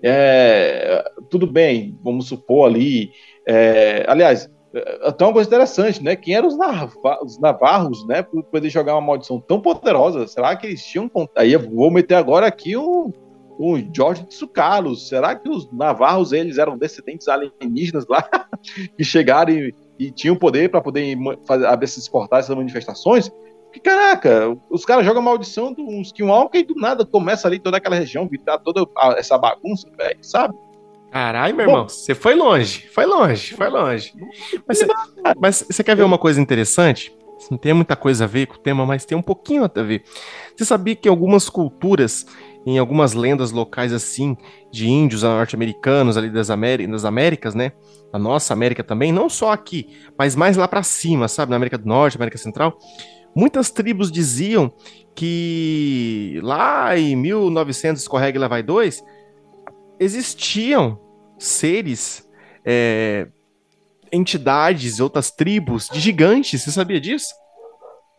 É, 0.00 1.04
tudo 1.28 1.44
bem, 1.44 1.98
vamos 2.04 2.28
supor 2.28 2.70
ali. 2.70 3.10
É, 3.44 4.04
aliás, 4.06 4.48
até 5.02 5.24
uma 5.24 5.32
coisa 5.32 5.48
interessante, 5.48 6.04
né? 6.04 6.14
Quem 6.14 6.36
eram 6.36 6.46
os, 6.46 6.56
Navarros, 6.56 6.94
os 7.24 7.40
Navarros, 7.40 8.06
né? 8.06 8.22
Por 8.22 8.44
poder 8.44 8.70
jogar 8.70 8.94
uma 8.94 9.00
maldição 9.00 9.40
tão 9.40 9.60
poderosa. 9.60 10.24
Será 10.28 10.54
que 10.54 10.68
eles 10.68 10.86
tinham. 10.86 11.10
Aí 11.34 11.52
eu 11.52 11.68
vou 11.68 11.90
meter 11.90 12.14
agora 12.14 12.46
aqui 12.46 12.76
um, 12.76 13.12
o 13.58 13.76
Jorge 13.92 14.24
Tsukalos. 14.24 15.08
Será 15.08 15.34
que 15.34 15.48
os 15.48 15.68
navarros 15.72 16.30
eles 16.32 16.58
eram 16.58 16.78
descendentes 16.78 17.26
alienígenas 17.26 18.06
lá 18.06 18.22
que 18.96 19.02
chegaram 19.02 19.52
e, 19.52 19.74
e 19.98 20.12
tinham 20.12 20.36
poder 20.36 20.70
para 20.70 20.80
poder 20.80 21.18
fazer, 21.44 21.66
abrir 21.66 21.86
esses 21.86 22.08
essas 22.30 22.54
manifestações? 22.54 23.32
Que 23.72 23.80
caraca, 23.80 24.56
os 24.70 24.84
caras 24.84 25.04
jogam 25.04 25.22
maldição 25.22 25.72
do 25.72 25.82
um 25.82 26.00
Skinwalker 26.00 26.60
e 26.60 26.64
do 26.64 26.74
nada 26.74 27.04
começa 27.04 27.46
ali 27.46 27.58
toda 27.58 27.76
aquela 27.76 27.96
região, 27.96 28.26
virar 28.26 28.58
toda 28.58 28.86
essa 29.16 29.36
bagunça, 29.36 29.88
velho, 29.96 30.18
sabe? 30.22 30.54
Caralho, 31.10 31.54
meu 31.54 31.66
Bom, 31.66 31.72
irmão, 31.72 31.88
você 31.88 32.14
foi 32.14 32.34
longe, 32.34 32.88
foi 32.88 33.06
longe, 33.06 33.54
foi 33.54 33.68
longe. 33.68 34.12
Mas, 35.38 35.62
você 35.62 35.82
quer 35.82 35.96
ver 35.96 36.02
uma 36.02 36.18
coisa 36.18 36.40
interessante? 36.40 37.14
Não 37.50 37.56
tem 37.56 37.72
muita 37.72 37.94
coisa 37.94 38.24
a 38.24 38.26
ver 38.26 38.46
com 38.46 38.56
o 38.56 38.58
tema, 38.58 38.84
mas 38.84 39.04
tem 39.04 39.16
um 39.16 39.22
pouquinho 39.22 39.64
a 39.64 39.82
ver. 39.82 40.02
Você 40.56 40.64
sabia 40.64 40.96
que 40.96 41.08
algumas 41.08 41.48
culturas 41.48 42.26
em 42.66 42.78
algumas 42.78 43.14
lendas 43.14 43.50
locais 43.50 43.92
assim, 43.92 44.36
de 44.70 44.88
índios 44.88 45.22
norte-americanos 45.22 46.16
ali 46.16 46.28
das, 46.28 46.48
das 46.48 47.04
Américas, 47.04 47.54
né? 47.54 47.72
A 48.12 48.18
nossa 48.18 48.52
América 48.52 48.84
também, 48.84 49.12
não 49.12 49.28
só 49.28 49.52
aqui, 49.52 49.86
mas 50.18 50.36
mais 50.36 50.56
lá 50.56 50.68
para 50.68 50.82
cima, 50.82 51.28
sabe? 51.28 51.50
Na 51.50 51.56
América 51.56 51.78
do 51.78 51.86
Norte, 51.86 52.16
América 52.16 52.36
Central. 52.36 52.76
Muitas 53.38 53.70
tribos 53.70 54.10
diziam 54.10 54.72
que 55.14 56.40
lá 56.42 56.98
em 56.98 57.14
1900, 57.14 58.02
escorrega 58.02 58.36
e 58.36 58.40
lá 58.40 58.48
vai 58.48 58.62
dois, 58.62 59.02
existiam 60.00 60.98
seres, 61.38 62.28
é, 62.64 63.28
entidades, 64.12 64.98
outras 64.98 65.30
tribos 65.30 65.88
de 65.88 66.00
gigantes. 66.00 66.62
Você 66.62 66.72
sabia 66.72 67.00
disso? 67.00 67.32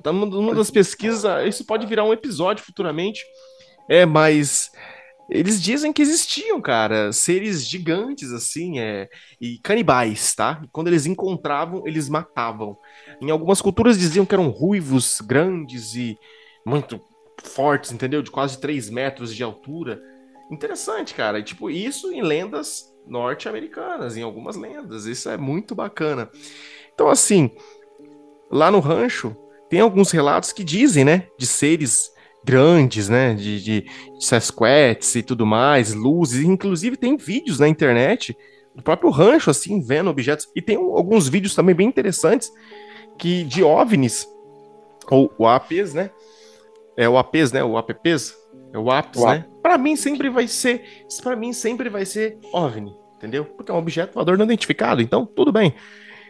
Tá 0.01 0.13
numa 0.13 0.55
das 0.55 0.71
pesquisas, 0.71 1.25
isso 1.45 1.65
pode 1.65 1.85
virar 1.85 2.05
um 2.05 2.13
episódio 2.13 2.63
futuramente 2.63 3.21
é, 3.89 4.05
mas 4.05 4.71
eles 5.29 5.61
dizem 5.61 5.93
que 5.93 6.01
existiam, 6.01 6.59
cara, 6.59 7.11
seres 7.13 7.65
gigantes, 7.67 8.31
assim, 8.31 8.79
é, 8.79 9.07
e 9.39 9.59
canibais, 9.59 10.33
tá? 10.33 10.61
quando 10.71 10.87
eles 10.87 11.05
encontravam, 11.05 11.83
eles 11.85 12.09
matavam. 12.09 12.77
Em 13.21 13.29
algumas 13.29 13.61
culturas 13.61 13.97
diziam 13.97 14.25
que 14.25 14.33
eram 14.33 14.49
ruivos, 14.49 15.21
grandes 15.21 15.93
e 15.93 16.17
muito 16.65 16.99
fortes, 17.43 17.91
entendeu? 17.91 18.21
De 18.21 18.31
quase 18.31 18.59
3 18.59 18.89
metros 18.89 19.33
de 19.33 19.43
altura. 19.43 20.01
Interessante, 20.51 21.13
cara. 21.13 21.39
E, 21.39 21.43
tipo, 21.43 21.69
isso 21.69 22.11
em 22.11 22.21
lendas 22.21 22.85
norte-americanas, 23.07 24.17
em 24.17 24.23
algumas 24.23 24.55
lendas. 24.55 25.05
Isso 25.05 25.29
é 25.29 25.37
muito 25.37 25.75
bacana. 25.75 26.29
Então, 26.93 27.07
assim, 27.07 27.51
lá 28.51 28.71
no 28.71 28.79
rancho, 28.79 29.35
tem 29.69 29.79
alguns 29.79 30.11
relatos 30.11 30.51
que 30.51 30.63
dizem, 30.63 31.05
né, 31.05 31.27
de 31.37 31.45
seres 31.45 32.11
grandes, 32.43 33.09
né, 33.09 33.33
de, 33.33 33.61
de, 33.61 33.85
Sasquatch 34.19 35.15
e 35.17 35.23
tudo 35.23 35.45
mais, 35.45 35.93
luzes, 35.93 36.43
inclusive 36.43 36.97
tem 36.97 37.17
vídeos 37.17 37.59
na 37.59 37.67
internet 37.67 38.35
do 38.73 38.81
próprio 38.81 39.09
rancho, 39.09 39.49
assim, 39.49 39.81
vendo 39.81 40.09
objetos, 40.09 40.47
e 40.55 40.61
tem 40.61 40.77
alguns 40.77 41.27
vídeos 41.27 41.53
também 41.53 41.75
bem 41.75 41.87
interessantes 41.87 42.51
que 43.17 43.43
de 43.43 43.63
OVNIs, 43.63 44.27
ou 45.09 45.33
o 45.37 45.47
APs, 45.47 45.93
né, 45.93 46.11
é 46.95 47.07
o 47.07 47.17
APs, 47.17 47.51
né, 47.51 47.63
o 47.63 47.77
APPs, 47.77 48.35
é 48.73 48.77
o 48.77 48.91
APS, 48.91 49.21
o 49.21 49.29
né, 49.29 49.45
para 49.61 49.77
mim 49.77 49.95
sempre 49.95 50.29
vai 50.29 50.47
ser, 50.47 51.05
para 51.21 51.35
mim 51.35 51.53
sempre 51.53 51.89
vai 51.89 52.05
ser 52.05 52.37
OVNI, 52.53 52.95
entendeu? 53.17 53.45
Porque 53.45 53.71
é 53.71 53.73
um 53.73 53.77
objeto 53.77 54.13
voador 54.13 54.37
não 54.37 54.45
identificado, 54.45 55.01
então 55.01 55.25
tudo 55.25 55.51
bem. 55.51 55.73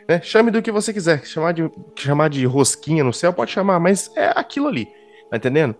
Né? 0.08 0.22
Chame 0.22 0.50
do 0.50 0.62
que 0.62 0.72
você 0.72 0.92
quiser, 0.92 1.24
chamar 1.26 1.52
de, 1.54 1.70
chamar 1.96 2.30
de 2.30 2.44
rosquinha 2.46 3.04
no 3.04 3.14
céu, 3.14 3.32
pode 3.32 3.52
chamar, 3.52 3.80
mas 3.80 4.12
é 4.16 4.32
aquilo 4.36 4.68
ali, 4.68 4.88
tá 5.30 5.38
entendendo? 5.38 5.76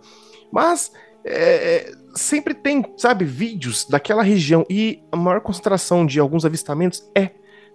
Mas 0.50 0.92
é, 1.24 1.32
é, 1.34 1.92
sempre 2.14 2.54
tem, 2.54 2.84
sabe, 2.96 3.24
vídeos 3.24 3.86
daquela 3.88 4.22
região 4.22 4.64
e 4.68 5.02
a 5.12 5.16
maior 5.16 5.40
concentração 5.40 6.04
de 6.06 6.18
alguns 6.18 6.44
avistamentos 6.44 7.08
é 7.14 7.30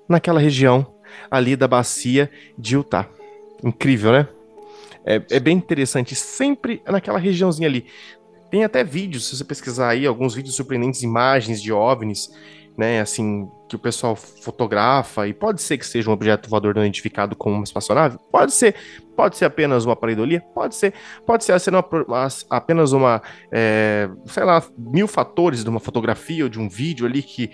naquela 0.08 0.40
região 0.40 0.94
ali 1.30 1.56
da 1.56 1.68
bacia 1.68 2.30
de 2.58 2.76
Utah. 2.76 3.08
Incrível, 3.64 4.12
né? 4.12 4.28
É, 5.06 5.22
é 5.30 5.40
bem 5.40 5.56
interessante, 5.56 6.16
sempre 6.16 6.82
naquela 6.86 7.20
regiãozinha 7.20 7.68
ali. 7.68 7.86
Tem 8.50 8.64
até 8.64 8.84
vídeos, 8.84 9.28
se 9.28 9.38
você 9.38 9.44
pesquisar 9.44 9.90
aí, 9.90 10.06
alguns 10.06 10.34
vídeos 10.34 10.56
surpreendentes, 10.56 11.04
imagens 11.04 11.62
de 11.62 11.72
OVNIs, 11.72 12.32
né, 12.78 13.00
assim, 13.00 13.50
que 13.70 13.76
o 13.76 13.80
pessoal 13.80 14.16
fotografa, 14.16 15.28
e 15.28 15.34
pode 15.34 15.62
ser 15.62 15.78
que 15.78 15.86
seja 15.86 16.10
um 16.10 16.14
objeto 16.14 16.50
voador 16.50 16.76
não 16.76 16.84
identificado 16.84 17.36
como 17.36 17.56
uma 17.56 17.64
espaçonave, 17.64 18.18
pode 18.32 18.54
ser, 18.54 18.76
pode 19.16 19.38
ser 19.38 19.46
apenas 19.46 19.86
uma 19.86 19.96
pareidolia, 19.96 20.42
pode 20.54 20.76
ser, 20.76 20.94
pode 21.26 21.44
ser 21.44 21.60
sendo 21.60 21.84
apenas 22.50 22.92
uma, 22.92 23.22
é, 23.52 24.10
sei 24.26 24.44
lá, 24.44 24.64
mil 24.78 25.08
fatores 25.08 25.64
de 25.64 25.70
uma 25.70 25.80
fotografia 25.80 26.44
ou 26.44 26.50
de 26.50 26.60
um 26.60 26.68
vídeo 26.68 27.06
ali 27.06 27.24
que 27.24 27.52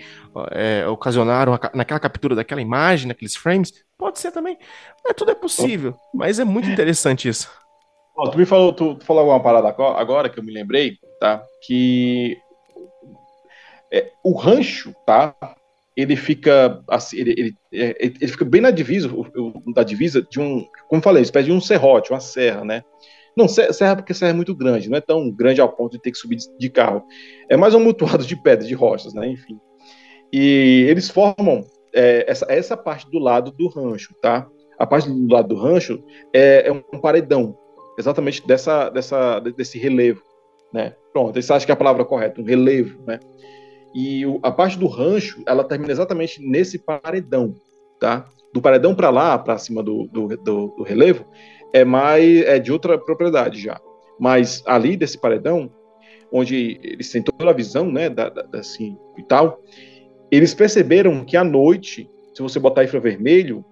é, 0.50 0.86
ocasionaram 0.88 1.58
naquela 1.72 2.00
captura 2.00 2.34
daquela 2.34 2.60
imagem, 2.60 3.08
naqueles 3.08 3.36
frames, 3.36 3.72
pode 3.96 4.18
ser 4.18 4.32
também, 4.32 4.58
é, 5.06 5.12
tudo 5.12 5.30
é 5.30 5.34
possível, 5.34 5.94
mas 6.12 6.38
é 6.38 6.44
muito 6.44 6.68
interessante 6.68 7.28
isso. 7.28 7.48
Tu 8.30 8.38
me 8.38 8.44
falou, 8.44 8.72
tu, 8.72 8.94
tu 8.96 9.06
falou 9.06 9.20
alguma 9.20 9.42
parada 9.42 9.74
agora 9.96 10.28
que 10.28 10.38
eu 10.38 10.44
me 10.44 10.52
lembrei, 10.52 10.98
tá? 11.18 11.42
Que 11.66 12.36
é, 13.92 14.10
o 14.24 14.32
rancho, 14.32 14.94
tá? 15.06 15.34
Ele 15.94 16.16
fica 16.16 16.82
assim, 16.88 17.18
ele, 17.18 17.34
ele, 17.36 17.54
é, 17.72 17.96
ele, 18.00 18.28
fica 18.28 18.44
bem 18.44 18.62
na 18.62 18.70
divisa, 18.70 19.10
da 19.74 19.82
divisa 19.82 20.22
de 20.22 20.40
um, 20.40 20.66
como 20.88 21.02
falei, 21.02 21.22
espécie 21.22 21.46
de 21.46 21.52
um 21.52 21.60
serrote, 21.60 22.10
uma 22.10 22.20
serra, 22.20 22.64
né? 22.64 22.82
Não, 23.36 23.48
serra 23.48 23.96
porque 23.96 24.14
serra 24.14 24.30
é 24.30 24.34
muito 24.34 24.54
grande, 24.54 24.90
não 24.90 24.96
é 24.96 25.00
tão 25.00 25.30
grande 25.30 25.60
ao 25.60 25.68
ponto 25.68 25.92
de 25.92 26.02
ter 26.02 26.10
que 26.10 26.18
subir 26.18 26.38
de 26.58 26.70
carro. 26.70 27.04
É 27.48 27.56
mais 27.56 27.74
um 27.74 27.80
mutuado 27.80 28.24
de 28.24 28.36
pedras, 28.36 28.68
de 28.68 28.74
rochas, 28.74 29.14
né? 29.14 29.26
Enfim. 29.28 29.58
E 30.32 30.86
eles 30.88 31.10
formam 31.10 31.64
é, 31.94 32.24
essa, 32.26 32.46
essa 32.48 32.76
parte 32.76 33.10
do 33.10 33.18
lado 33.18 33.50
do 33.50 33.68
rancho, 33.68 34.14
tá? 34.20 34.48
A 34.78 34.86
parte 34.86 35.08
do 35.08 35.32
lado 35.32 35.48
do 35.48 35.54
rancho 35.54 36.02
é, 36.32 36.68
é 36.68 36.72
um 36.72 37.00
paredão, 37.00 37.56
exatamente 37.98 38.46
dessa, 38.46 38.88
dessa, 38.88 39.38
desse 39.40 39.78
relevo, 39.78 40.22
né? 40.72 40.94
Pronto, 41.12 41.40
você 41.40 41.52
acha 41.52 41.66
que 41.66 41.72
é 41.72 41.74
a 41.74 41.76
palavra 41.76 42.04
correta, 42.04 42.40
um 42.40 42.44
relevo, 42.44 43.02
né? 43.06 43.20
E 43.94 44.24
o, 44.24 44.38
a 44.42 44.50
parte 44.50 44.78
do 44.78 44.86
rancho, 44.86 45.42
ela 45.46 45.64
termina 45.64 45.92
exatamente 45.92 46.42
nesse 46.42 46.78
paredão, 46.78 47.54
tá? 48.00 48.26
Do 48.52 48.62
paredão 48.62 48.94
para 48.94 49.10
lá, 49.10 49.38
para 49.38 49.58
cima 49.58 49.82
do, 49.82 50.06
do, 50.06 50.28
do, 50.28 50.66
do, 50.76 50.82
relevo, 50.82 51.26
é 51.72 51.84
mais 51.84 52.42
é 52.42 52.58
de 52.58 52.72
outra 52.72 52.98
propriedade 52.98 53.60
já. 53.60 53.80
Mas 54.18 54.62
ali 54.66 54.96
desse 54.96 55.18
paredão, 55.18 55.70
onde 56.30 56.78
eles 56.82 57.10
têm 57.10 57.22
toda 57.22 57.50
a 57.50 57.54
visão, 57.54 57.90
né, 57.90 58.08
da, 58.08 58.28
da, 58.28 58.58
assim 58.58 58.96
e 59.16 59.22
tal, 59.22 59.60
eles 60.30 60.54
perceberam 60.54 61.24
que 61.24 61.36
à 61.36 61.44
noite, 61.44 62.08
se 62.34 62.42
você 62.42 62.58
botar 62.58 62.84
infravermelho, 62.84 63.64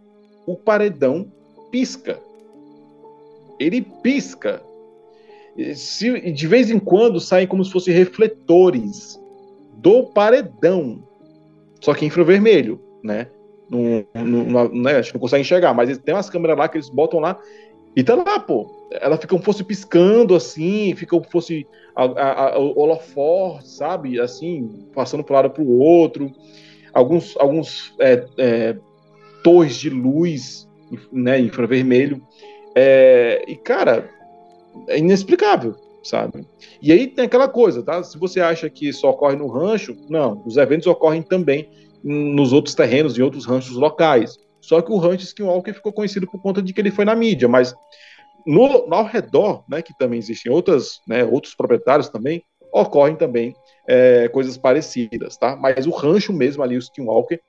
o 0.46 0.56
paredão 0.56 1.30
pisca. 1.70 2.18
Ele 3.58 3.82
pisca. 3.82 4.62
Se, 5.74 6.32
de 6.32 6.46
vez 6.46 6.70
em 6.70 6.78
quando 6.78 7.20
saem 7.20 7.46
como 7.46 7.64
se 7.64 7.72
fossem 7.72 7.92
refletores 7.92 9.19
do 9.80 10.04
paredão. 10.04 11.02
Só 11.80 11.94
que 11.94 12.04
infravermelho, 12.04 12.80
né? 13.02 13.28
Não, 13.70 14.04
não, 14.14 14.44
não, 14.44 14.68
né? 14.68 15.00
Não 15.12 15.20
consegue 15.20 15.42
enxergar, 15.42 15.72
mas 15.72 15.96
tem 15.98 16.14
umas 16.14 16.28
câmeras 16.28 16.58
lá 16.58 16.68
que 16.68 16.76
eles 16.76 16.90
botam 16.90 17.20
lá 17.20 17.38
e 17.96 18.02
tá 18.04 18.14
lá, 18.14 18.38
pô. 18.38 18.68
Ela 18.92 19.16
fica 19.16 19.28
como 19.28 19.42
fosse 19.42 19.62
piscando 19.62 20.34
assim, 20.34 20.94
fica 20.96 21.10
como 21.10 21.30
fosse 21.30 21.66
a, 21.94 22.04
a, 22.04 22.56
a 22.56 23.60
sabe? 23.62 24.20
Assim, 24.20 24.88
passando 24.94 25.24
um 25.28 25.32
lado 25.32 25.50
para 25.50 25.62
o 25.62 25.78
outro. 25.78 26.30
Alguns, 26.92 27.36
alguns 27.36 27.94
é, 28.00 28.26
é, 28.36 28.76
torres 29.44 29.76
de 29.76 29.88
luz, 29.88 30.68
né? 31.12 31.38
Infravermelho. 31.38 32.20
É, 32.74 33.44
e, 33.46 33.56
cara, 33.56 34.10
é 34.88 34.98
inexplicável 34.98 35.76
sabe? 36.02 36.46
E 36.80 36.92
aí 36.92 37.06
tem 37.06 37.24
aquela 37.24 37.48
coisa, 37.48 37.82
tá? 37.82 38.02
Se 38.02 38.18
você 38.18 38.40
acha 38.40 38.68
que 38.70 38.92
só 38.92 39.10
ocorre 39.10 39.36
no 39.36 39.48
rancho, 39.48 39.96
não, 40.08 40.42
os 40.46 40.56
eventos 40.56 40.86
ocorrem 40.86 41.22
também 41.22 41.68
nos 42.02 42.52
outros 42.52 42.74
terrenos, 42.74 43.18
em 43.18 43.22
outros 43.22 43.44
ranchos 43.44 43.76
locais. 43.76 44.38
Só 44.60 44.80
que 44.80 44.92
o 44.92 44.98
rancho 44.98 45.24
Skinwalker 45.24 45.74
ficou 45.74 45.92
conhecido 45.92 46.26
por 46.26 46.40
conta 46.40 46.62
de 46.62 46.72
que 46.72 46.80
ele 46.80 46.90
foi 46.90 47.04
na 47.04 47.14
mídia, 47.14 47.48
mas 47.48 47.74
no, 48.46 48.92
ao 48.92 49.04
redor, 49.04 49.64
né, 49.68 49.82
que 49.82 49.96
também 49.98 50.18
existem 50.18 50.50
outras, 50.50 51.00
né, 51.06 51.24
outros 51.24 51.54
proprietários 51.54 52.08
também, 52.08 52.42
ocorrem 52.72 53.16
também 53.16 53.54
é, 53.88 54.28
coisas 54.28 54.56
parecidas, 54.56 55.36
tá? 55.36 55.56
Mas 55.56 55.86
o 55.86 55.90
rancho 55.90 56.32
mesmo 56.32 56.62
ali, 56.62 56.76
o 56.76 56.78
Skinwalker, 56.78 57.40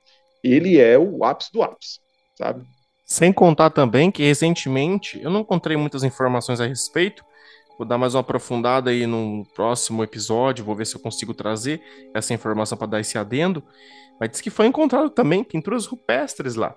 ele 0.42 0.78
é 0.80 0.98
o 0.98 1.24
ápice 1.24 1.52
do 1.52 1.62
ápice, 1.62 2.00
sabe? 2.36 2.64
Sem 3.04 3.32
contar 3.32 3.70
também 3.70 4.10
que 4.10 4.22
recentemente, 4.24 5.20
eu 5.22 5.30
não 5.30 5.40
encontrei 5.40 5.76
muitas 5.76 6.02
informações 6.02 6.60
a 6.60 6.66
respeito, 6.66 7.24
Vou 7.82 7.88
dar 7.88 7.98
mais 7.98 8.14
uma 8.14 8.20
aprofundada 8.20 8.90
aí 8.90 9.08
no 9.08 9.44
próximo 9.56 10.04
episódio, 10.04 10.64
vou 10.64 10.76
ver 10.76 10.86
se 10.86 10.94
eu 10.94 11.00
consigo 11.00 11.34
trazer 11.34 11.82
essa 12.14 12.32
informação 12.32 12.78
para 12.78 12.86
dar 12.86 13.00
esse 13.00 13.18
adendo. 13.18 13.60
Mas 14.20 14.30
diz 14.30 14.40
que 14.40 14.50
foi 14.50 14.68
encontrado 14.68 15.10
também 15.10 15.42
pinturas 15.42 15.84
rupestres 15.86 16.54
lá. 16.54 16.76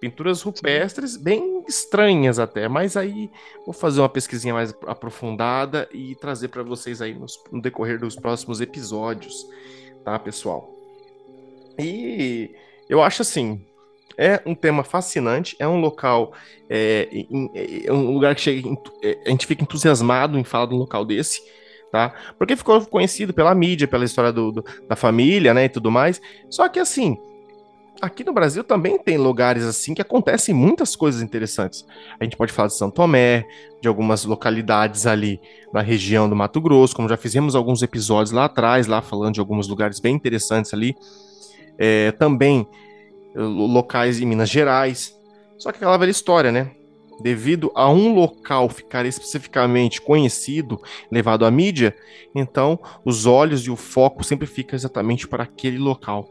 Pinturas 0.00 0.40
rupestres 0.42 1.16
bem 1.16 1.64
estranhas 1.66 2.38
até, 2.38 2.68
mas 2.68 2.96
aí 2.96 3.28
vou 3.64 3.74
fazer 3.74 4.00
uma 4.00 4.08
pesquisinha 4.08 4.54
mais 4.54 4.72
aprofundada 4.86 5.88
e 5.92 6.14
trazer 6.14 6.46
para 6.46 6.62
vocês 6.62 7.02
aí 7.02 7.14
nos, 7.14 7.36
no 7.50 7.60
decorrer 7.60 7.98
dos 7.98 8.14
próximos 8.14 8.60
episódios, 8.60 9.44
tá, 10.04 10.20
pessoal? 10.20 10.72
E 11.76 12.54
eu 12.88 13.02
acho 13.02 13.22
assim, 13.22 13.66
é 14.18 14.42
um 14.44 14.54
tema 14.54 14.82
fascinante, 14.82 15.54
é 15.60 15.68
um 15.68 15.80
local, 15.80 16.32
é, 16.68 17.08
é 17.84 17.92
um 17.92 18.12
lugar 18.12 18.34
que 18.34 18.40
chega, 18.40 18.68
é, 19.00 19.16
a 19.24 19.30
gente 19.30 19.46
fica 19.46 19.62
entusiasmado 19.62 20.36
em 20.36 20.42
falar 20.42 20.66
de 20.66 20.74
um 20.74 20.78
local 20.78 21.04
desse, 21.04 21.40
tá? 21.92 22.12
Porque 22.36 22.56
ficou 22.56 22.84
conhecido 22.84 23.32
pela 23.32 23.54
mídia, 23.54 23.86
pela 23.86 24.04
história 24.04 24.32
do, 24.32 24.50
do, 24.50 24.64
da 24.88 24.96
família, 24.96 25.54
né, 25.54 25.66
e 25.66 25.68
tudo 25.68 25.88
mais. 25.88 26.20
Só 26.50 26.68
que 26.68 26.80
assim, 26.80 27.16
aqui 28.02 28.24
no 28.24 28.32
Brasil 28.32 28.64
também 28.64 28.98
tem 28.98 29.16
lugares 29.16 29.62
assim 29.64 29.94
que 29.94 30.02
acontecem 30.02 30.52
muitas 30.52 30.96
coisas 30.96 31.22
interessantes. 31.22 31.86
A 32.18 32.24
gente 32.24 32.36
pode 32.36 32.52
falar 32.52 32.68
de 32.68 32.76
São 32.76 32.90
Tomé, 32.90 33.46
de 33.80 33.86
algumas 33.86 34.24
localidades 34.24 35.06
ali 35.06 35.40
na 35.72 35.80
região 35.80 36.28
do 36.28 36.34
Mato 36.34 36.60
Grosso, 36.60 36.96
como 36.96 37.08
já 37.08 37.16
fizemos 37.16 37.54
alguns 37.54 37.82
episódios 37.82 38.32
lá 38.32 38.46
atrás, 38.46 38.88
lá 38.88 39.00
falando 39.00 39.34
de 39.34 39.40
alguns 39.40 39.68
lugares 39.68 40.00
bem 40.00 40.16
interessantes 40.16 40.74
ali. 40.74 40.96
É, 41.78 42.10
também 42.10 42.66
locais 43.34 44.20
em 44.20 44.26
Minas 44.26 44.50
Gerais. 44.50 45.14
Só 45.58 45.70
que 45.70 45.78
aquela 45.78 45.96
velha 45.96 46.10
história, 46.10 46.52
né? 46.52 46.70
Devido 47.20 47.72
a 47.74 47.90
um 47.90 48.14
local 48.14 48.68
ficar 48.68 49.04
especificamente 49.04 50.00
conhecido, 50.00 50.80
levado 51.10 51.44
à 51.44 51.50
mídia, 51.50 51.96
então 52.32 52.78
os 53.04 53.26
olhos 53.26 53.62
e 53.62 53.70
o 53.70 53.76
foco 53.76 54.22
sempre 54.22 54.46
ficam 54.46 54.76
exatamente 54.76 55.26
para 55.26 55.42
aquele 55.42 55.78
local. 55.78 56.28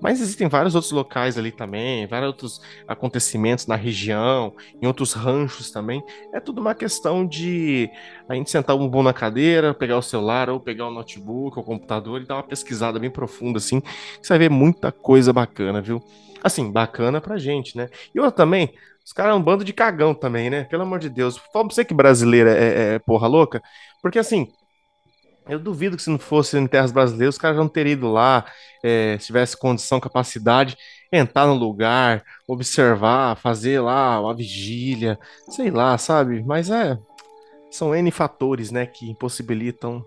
Mas 0.00 0.20
existem 0.20 0.48
vários 0.48 0.74
outros 0.74 0.92
locais 0.92 1.38
ali 1.38 1.52
também, 1.52 2.06
vários 2.06 2.26
outros 2.26 2.60
acontecimentos 2.86 3.66
na 3.66 3.76
região, 3.76 4.52
em 4.82 4.86
outros 4.86 5.12
ranchos 5.12 5.70
também. 5.70 6.02
É 6.32 6.40
tudo 6.40 6.60
uma 6.60 6.74
questão 6.74 7.26
de 7.26 7.88
a 8.28 8.34
gente 8.34 8.50
sentar 8.50 8.76
um 8.76 8.88
bom 8.88 9.02
na 9.02 9.12
cadeira, 9.12 9.72
pegar 9.72 9.96
o 9.96 10.02
celular 10.02 10.50
ou 10.50 10.60
pegar 10.60 10.88
o 10.88 10.90
notebook 10.90 11.56
ou 11.56 11.62
o 11.62 11.66
computador 11.66 12.20
e 12.20 12.26
dar 12.26 12.34
uma 12.34 12.42
pesquisada 12.42 12.98
bem 12.98 13.10
profunda 13.10 13.58
assim. 13.58 13.80
Você 14.20 14.28
vai 14.28 14.38
ver 14.40 14.50
muita 14.50 14.90
coisa 14.90 15.32
bacana, 15.32 15.80
viu? 15.80 16.02
Assim, 16.44 16.70
bacana 16.70 17.20
pra 17.20 17.38
gente, 17.38 17.76
né? 17.76 17.88
E 18.14 18.20
outra 18.20 18.36
também, 18.44 18.74
Os 19.04 19.12
caras 19.12 19.32
é 19.34 19.36
um 19.36 19.42
bando 19.42 19.64
de 19.64 19.72
cagão 19.72 20.14
também, 20.14 20.48
né? 20.50 20.64
Pelo 20.64 20.82
amor 20.82 20.98
de 20.98 21.10
Deus. 21.10 21.36
Fala 21.52 21.66
pra 21.66 21.74
você 21.74 21.84
que 21.84 21.92
brasileira 21.94 22.50
é, 22.56 22.92
é, 22.92 22.94
é 22.94 22.98
porra 22.98 23.26
louca. 23.26 23.62
Porque 24.02 24.18
assim, 24.18 24.48
eu 25.48 25.58
duvido 25.58 25.96
que 25.96 26.02
se 26.02 26.10
não 26.10 26.18
fosse 26.18 26.56
em 26.58 26.66
terras 26.66 26.90
brasileiras, 26.92 27.34
os 27.34 27.40
caras 27.40 27.56
não 27.56 27.68
teriam 27.68 27.92
ido 27.92 28.10
lá, 28.10 28.46
é, 28.82 29.18
se 29.18 29.26
tivesse 29.26 29.58
condição, 29.58 30.00
capacidade, 30.00 30.76
entrar 31.12 31.46
no 31.46 31.54
lugar, 31.54 32.24
observar, 32.48 33.36
fazer 33.36 33.80
lá 33.80 34.20
uma 34.20 34.34
vigília, 34.34 35.18
sei 35.50 35.70
lá, 35.70 35.98
sabe? 35.98 36.42
Mas 36.42 36.70
é, 36.70 36.98
são 37.70 37.94
N 37.94 38.10
fatores, 38.10 38.70
né, 38.70 38.86
que 38.86 39.10
impossibilitam. 39.10 40.02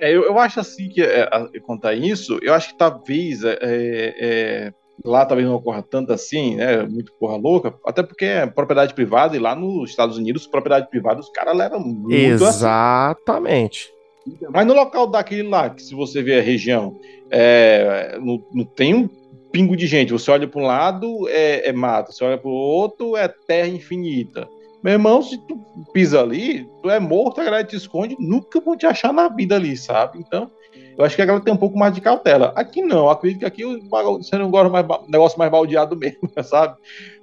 É, 0.00 0.10
eu, 0.10 0.24
eu 0.24 0.38
acho 0.38 0.58
assim 0.58 0.88
que, 0.88 1.02
é, 1.02 1.28
contar 1.66 1.94
isso, 1.94 2.38
eu 2.42 2.54
acho 2.54 2.68
que 2.68 2.78
talvez 2.78 3.44
é, 3.44 3.58
é, 3.60 4.74
lá 5.04 5.24
talvez 5.24 5.48
não 5.48 5.56
ocorra 5.56 5.82
tanto 5.82 6.12
assim, 6.12 6.56
né? 6.56 6.82
Muito 6.84 7.12
porra 7.14 7.36
louca, 7.36 7.74
até 7.84 8.02
porque 8.02 8.24
é 8.24 8.46
propriedade 8.46 8.94
privada 8.94 9.36
e 9.36 9.38
lá 9.38 9.54
nos 9.54 9.90
Estados 9.90 10.16
Unidos, 10.16 10.46
propriedade 10.46 10.88
privada, 10.88 11.20
os 11.20 11.28
caras 11.30 11.56
levam 11.56 11.80
muito 11.80 12.14
Exatamente. 12.14 13.92
Assim. 14.26 14.46
Mas 14.50 14.66
no 14.66 14.74
local 14.74 15.06
daquele 15.06 15.48
lá, 15.48 15.70
que 15.70 15.82
se 15.82 15.94
você 15.94 16.22
ver 16.22 16.40
a 16.40 16.42
região, 16.42 16.98
é, 17.30 18.18
não, 18.20 18.42
não 18.52 18.64
tem 18.64 18.94
um 18.94 19.08
pingo 19.52 19.76
de 19.76 19.86
gente. 19.86 20.12
Você 20.12 20.30
olha 20.30 20.48
para 20.48 20.60
um 20.60 20.66
lado, 20.66 21.28
é, 21.28 21.68
é 21.68 21.72
mato. 21.72 22.12
Você 22.12 22.24
olha 22.24 22.36
para 22.36 22.50
o 22.50 22.52
outro, 22.52 23.16
é 23.16 23.28
terra 23.28 23.68
infinita. 23.68 24.48
Meu 24.82 24.92
irmão, 24.92 25.22
se 25.22 25.38
tu 25.46 25.58
pisa 25.92 26.20
ali, 26.20 26.68
tu 26.82 26.90
é 26.90 27.00
morto, 27.00 27.40
a 27.40 27.44
galera 27.44 27.64
te 27.64 27.74
esconde, 27.74 28.16
nunca 28.18 28.60
vão 28.60 28.76
te 28.76 28.86
achar 28.86 29.12
na 29.12 29.28
vida 29.28 29.56
ali, 29.56 29.76
sabe? 29.76 30.18
Então, 30.18 30.50
eu 30.96 31.04
acho 31.04 31.14
que 31.14 31.22
a 31.22 31.26
galera 31.26 31.44
tem 31.44 31.52
um 31.52 31.58
pouco 31.58 31.78
mais 31.78 31.94
de 31.94 32.00
cautela. 32.00 32.52
Aqui 32.56 32.80
não, 32.80 33.10
acredito 33.10 33.40
que 33.40 33.44
aqui 33.44 33.64
você 33.64 34.38
não 34.38 34.50
gosta 34.50 34.70
mais 34.70 34.86
negócio 35.08 35.38
mais 35.38 35.50
baldeado 35.50 35.96
mesmo, 35.96 36.30
sabe? 36.42 36.76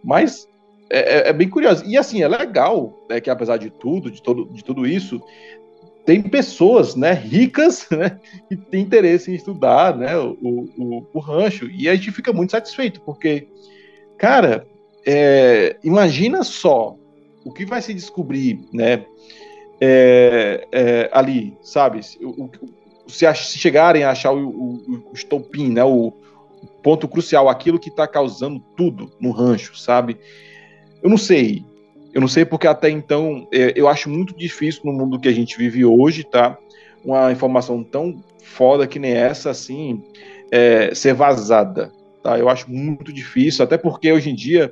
Mas 0.04 0.48
é, 0.90 1.00
é, 1.00 1.30
é, 1.30 1.34
bem 1.34 1.50
curioso. 1.50 1.84
E 1.86 1.98
assim, 1.98 2.22
é 2.22 2.28
legal 2.28 2.94
né, 3.10 3.20
que 3.20 3.30
apesar 3.30 3.58
de 3.58 3.72
tudo, 3.72 4.12
de, 4.12 4.22
todo, 4.22 4.46
de 4.46 4.64
tudo 4.64 4.86
isso, 4.86 5.20
tem 6.06 6.22
pessoas 6.22 6.96
né, 6.96 7.14
ricas 7.14 7.88
né, 7.92 8.20
que 8.48 8.56
têm 8.56 8.84
interesse 8.84 9.32
em 9.32 9.36
estudar 9.36 9.98
né, 9.98 10.16
o, 10.18 10.38
o, 10.42 11.08
o 11.14 11.20
rancho. 11.20 11.68
E 11.72 11.90
a 11.90 11.96
gente 11.96 12.12
fica 12.12 12.32
muito 12.32 12.52
satisfeito, 12.52 13.02
porque, 13.02 13.48
cara, 14.20 14.68
é, 15.06 15.78
imagina 15.84 16.44
só 16.44 16.96
o 17.44 17.52
que 17.52 17.66
vai 17.66 17.82
se 17.82 17.94
descobrir 17.94 18.60
né, 18.72 19.06
é, 19.82 20.68
é, 20.72 21.10
ali, 21.12 21.58
sabe? 21.62 22.02
O, 22.22 22.50
se, 23.08 23.32
se, 23.36 23.58
chegarem 23.58 24.04
a 24.04 24.12
achar 24.12 24.32
o, 24.32 24.48
o, 24.48 25.10
o 25.12 25.14
estopim, 25.14 25.72
né, 25.72 25.84
o, 25.84 26.08
o 26.62 26.68
ponto 26.82 27.08
crucial, 27.08 27.50
aquilo 27.50 27.80
que 27.80 27.90
está 27.90 28.08
causando 28.08 28.60
tudo 28.76 29.12
no 29.20 29.32
rancho, 29.32 29.78
sabe? 29.78 30.18
Eu 31.02 31.10
não 31.10 31.18
sei, 31.18 31.66
eu 32.14 32.22
não 32.22 32.28
sei 32.28 32.46
porque 32.46 32.68
até 32.68 32.90
então 32.90 33.48
é, 33.52 33.74
eu 33.76 33.88
acho 33.88 34.10
muito 34.10 34.36
difícil 34.36 34.82
no 34.86 34.94
mundo 34.94 35.20
que 35.20 35.28
a 35.28 35.34
gente 35.34 35.58
vive 35.58 35.84
hoje, 35.84 36.24
tá? 36.24 36.58
Uma 37.04 37.32
informação 37.32 37.84
tão 37.84 38.24
foda 38.44 38.88
que 38.88 39.00
nem 39.00 39.14
essa, 39.14 39.50
assim, 39.50 40.02
é, 40.52 40.94
ser 40.94 41.14
vazada, 41.14 41.92
tá? 42.22 42.38
Eu 42.38 42.48
acho 42.50 42.70
muito 42.70 43.12
difícil, 43.12 43.64
até 43.66 43.78
porque 43.78 44.12
hoje 44.12 44.30
em 44.30 44.36
dia, 44.36 44.72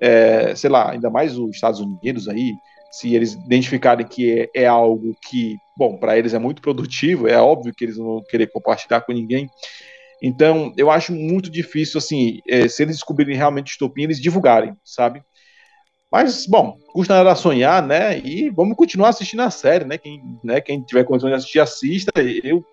é, 0.00 0.54
sei 0.54 0.70
lá, 0.70 0.90
ainda 0.90 1.10
mais 1.10 1.38
os 1.38 1.50
Estados 1.50 1.78
Unidos 1.78 2.28
aí, 2.28 2.54
se 2.90 3.14
eles 3.14 3.34
identificarem 3.34 4.06
que 4.06 4.48
é, 4.54 4.62
é 4.62 4.66
algo 4.66 5.14
que, 5.28 5.56
bom, 5.76 5.96
para 5.96 6.18
eles 6.18 6.34
é 6.34 6.38
muito 6.38 6.62
produtivo, 6.62 7.28
é 7.28 7.40
óbvio 7.40 7.74
que 7.74 7.84
eles 7.84 7.98
não 7.98 8.06
vão 8.06 8.22
querer 8.28 8.50
compartilhar 8.50 9.00
com 9.02 9.12
ninguém. 9.12 9.48
Então, 10.22 10.72
eu 10.76 10.90
acho 10.90 11.12
muito 11.12 11.50
difícil, 11.50 11.98
assim, 11.98 12.40
é, 12.48 12.66
se 12.66 12.82
eles 12.82 12.96
descobrirem 12.96 13.36
realmente 13.36 13.66
distopia, 13.66 14.04
eles 14.04 14.20
divulgarem, 14.20 14.74
sabe? 14.84 15.22
Mas, 16.10 16.46
bom, 16.46 16.76
custa 16.92 17.14
nada 17.14 17.34
sonhar, 17.34 17.86
né? 17.86 18.18
E 18.18 18.50
vamos 18.50 18.76
continuar 18.76 19.10
assistindo 19.10 19.40
a 19.40 19.50
série, 19.50 19.84
né? 19.84 19.98
Quem, 19.98 20.20
né? 20.42 20.60
Quem 20.60 20.80
tiver 20.82 21.04
condições 21.04 21.30
de 21.30 21.36
assistir, 21.36 21.60
assista. 21.60 22.10
Eu 22.42 22.64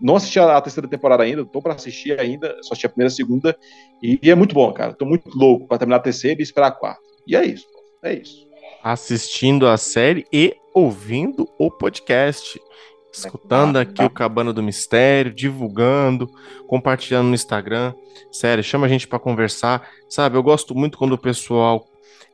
não 0.00 0.16
assisti 0.16 0.38
a 0.40 0.60
terceira 0.60 0.88
temporada 0.88 1.22
ainda, 1.22 1.44
tô 1.44 1.60
para 1.60 1.74
assistir 1.74 2.18
ainda, 2.18 2.56
só 2.62 2.72
assisti 2.72 2.86
a 2.86 2.88
primeira, 2.88 3.08
a 3.08 3.14
segunda, 3.14 3.56
e, 4.02 4.18
e 4.22 4.30
é 4.30 4.34
muito 4.34 4.54
bom, 4.54 4.72
cara. 4.72 4.94
Tô 4.94 5.04
muito 5.04 5.28
louco 5.36 5.66
para 5.68 5.78
terminar 5.78 5.96
a 5.96 6.00
terceira 6.00 6.40
e 6.40 6.42
esperar 6.42 6.68
a 6.68 6.72
quarta. 6.72 7.02
E 7.26 7.36
é 7.36 7.44
isso, 7.44 7.66
é 8.02 8.14
isso. 8.14 8.47
Assistindo 8.82 9.66
a 9.66 9.76
série 9.76 10.26
e 10.32 10.56
ouvindo 10.72 11.48
o 11.58 11.70
podcast. 11.70 12.60
Escutando 13.12 13.78
aqui 13.78 14.02
o 14.04 14.10
Cabana 14.10 14.52
do 14.52 14.62
Mistério, 14.62 15.34
divulgando, 15.34 16.30
compartilhando 16.66 17.28
no 17.28 17.34
Instagram. 17.34 17.92
Sério, 18.30 18.62
chama 18.62 18.86
a 18.86 18.88
gente 18.88 19.08
para 19.08 19.18
conversar. 19.18 19.88
Sabe, 20.08 20.36
eu 20.36 20.42
gosto 20.42 20.74
muito 20.74 20.98
quando 20.98 21.12
o 21.12 21.18
pessoal 21.18 21.84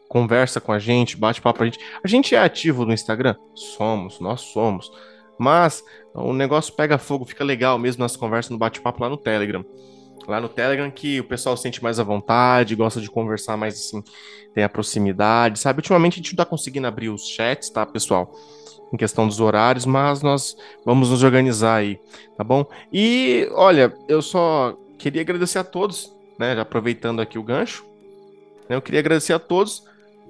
conversa 0.08 0.60
com 0.60 0.72
a 0.72 0.78
gente, 0.78 1.16
bate 1.16 1.40
papo 1.40 1.62
a 1.62 1.66
gente. 1.66 1.78
A 2.02 2.08
gente 2.08 2.34
é 2.34 2.38
ativo 2.38 2.84
no 2.84 2.92
Instagram? 2.92 3.34
Somos, 3.54 4.20
nós 4.20 4.42
somos. 4.42 4.90
Mas 5.38 5.82
o 6.14 6.32
negócio 6.32 6.72
pega 6.74 6.98
fogo, 6.98 7.24
fica 7.24 7.42
legal 7.42 7.78
mesmo 7.78 8.02
nas 8.02 8.16
conversas, 8.16 8.50
no 8.50 8.58
bate-papo 8.58 9.02
lá 9.02 9.08
no 9.08 9.16
Telegram. 9.16 9.64
Lá 10.26 10.40
no 10.40 10.48
Telegram 10.48 10.90
que 10.90 11.20
o 11.20 11.24
pessoal 11.24 11.56
sente 11.56 11.82
mais 11.82 12.00
à 12.00 12.02
vontade, 12.02 12.74
gosta 12.74 13.00
de 13.00 13.10
conversar 13.10 13.56
mais 13.56 13.74
assim, 13.74 14.02
tem 14.54 14.64
a 14.64 14.68
proximidade, 14.68 15.58
sabe? 15.58 15.78
Ultimamente 15.78 16.14
a 16.14 16.16
gente 16.16 16.32
não 16.32 16.36
tá 16.36 16.44
conseguindo 16.44 16.86
abrir 16.86 17.08
os 17.08 17.28
chats, 17.28 17.68
tá, 17.70 17.84
pessoal? 17.84 18.32
Em 18.92 18.96
questão 18.96 19.26
dos 19.26 19.40
horários, 19.40 19.84
mas 19.84 20.22
nós 20.22 20.56
vamos 20.84 21.10
nos 21.10 21.22
organizar 21.22 21.76
aí, 21.76 21.98
tá 22.36 22.44
bom? 22.44 22.64
E 22.92 23.48
olha, 23.52 23.94
eu 24.08 24.22
só 24.22 24.76
queria 24.98 25.20
agradecer 25.20 25.58
a 25.58 25.64
todos, 25.64 26.14
né? 26.38 26.54
Já 26.54 26.62
aproveitando 26.62 27.20
aqui 27.20 27.38
o 27.38 27.42
gancho, 27.42 27.84
né, 28.68 28.76
eu 28.76 28.82
queria 28.82 29.00
agradecer 29.00 29.32
a 29.32 29.38
todos 29.38 29.84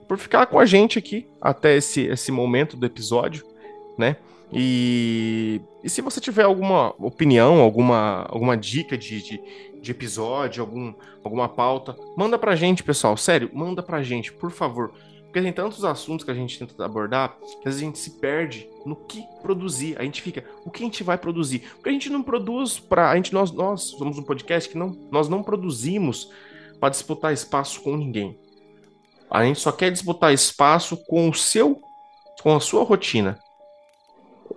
por 0.08 0.18
ficar 0.18 0.46
com 0.46 0.58
a 0.58 0.66
gente 0.66 0.98
aqui 0.98 1.26
até 1.40 1.76
esse, 1.76 2.02
esse 2.02 2.32
momento 2.32 2.76
do 2.76 2.86
episódio, 2.86 3.44
né? 3.96 4.16
E, 4.54 5.60
e 5.82 5.90
se 5.90 6.00
você 6.00 6.20
tiver 6.20 6.44
alguma 6.44 6.94
opinião, 6.98 7.60
alguma, 7.60 8.24
alguma 8.28 8.56
dica 8.56 8.96
de, 8.96 9.20
de, 9.20 9.40
de, 9.80 9.90
episódio, 9.90 10.62
algum, 10.62 10.94
alguma 11.24 11.48
pauta, 11.48 11.96
manda 12.16 12.38
pra 12.38 12.54
gente, 12.54 12.84
pessoal. 12.84 13.16
Sério, 13.16 13.50
manda 13.52 13.82
pra 13.82 14.02
gente, 14.02 14.32
por 14.32 14.52
favor. 14.52 14.92
Porque 15.24 15.42
tem 15.42 15.52
tantos 15.52 15.84
assuntos 15.84 16.24
que 16.24 16.30
a 16.30 16.34
gente 16.34 16.56
tenta 16.56 16.84
abordar 16.84 17.36
que 17.40 17.68
às 17.68 17.74
vezes 17.74 17.82
a 17.82 17.84
gente 17.86 17.98
se 17.98 18.20
perde 18.20 18.68
no 18.86 18.94
que 18.94 19.24
produzir. 19.42 19.98
A 19.98 20.04
gente 20.04 20.22
fica, 20.22 20.44
o 20.64 20.70
que 20.70 20.84
a 20.84 20.86
gente 20.86 21.02
vai 21.02 21.18
produzir? 21.18 21.58
Porque 21.74 21.88
a 21.88 21.92
gente 21.92 22.08
não 22.08 22.22
produz 22.22 22.78
para 22.78 23.10
a 23.10 23.16
gente 23.16 23.32
nós 23.32 23.50
nós 23.50 23.82
somos 23.82 24.16
um 24.16 24.22
podcast 24.22 24.70
que 24.70 24.78
não 24.78 24.96
nós 25.10 25.28
não 25.28 25.42
produzimos 25.42 26.30
para 26.78 26.90
disputar 26.90 27.32
espaço 27.32 27.82
com 27.82 27.96
ninguém. 27.96 28.38
A 29.28 29.42
gente 29.42 29.58
só 29.58 29.72
quer 29.72 29.90
disputar 29.90 30.32
espaço 30.32 30.96
com 31.08 31.28
o 31.28 31.34
seu, 31.34 31.80
com 32.40 32.54
a 32.54 32.60
sua 32.60 32.84
rotina. 32.84 33.36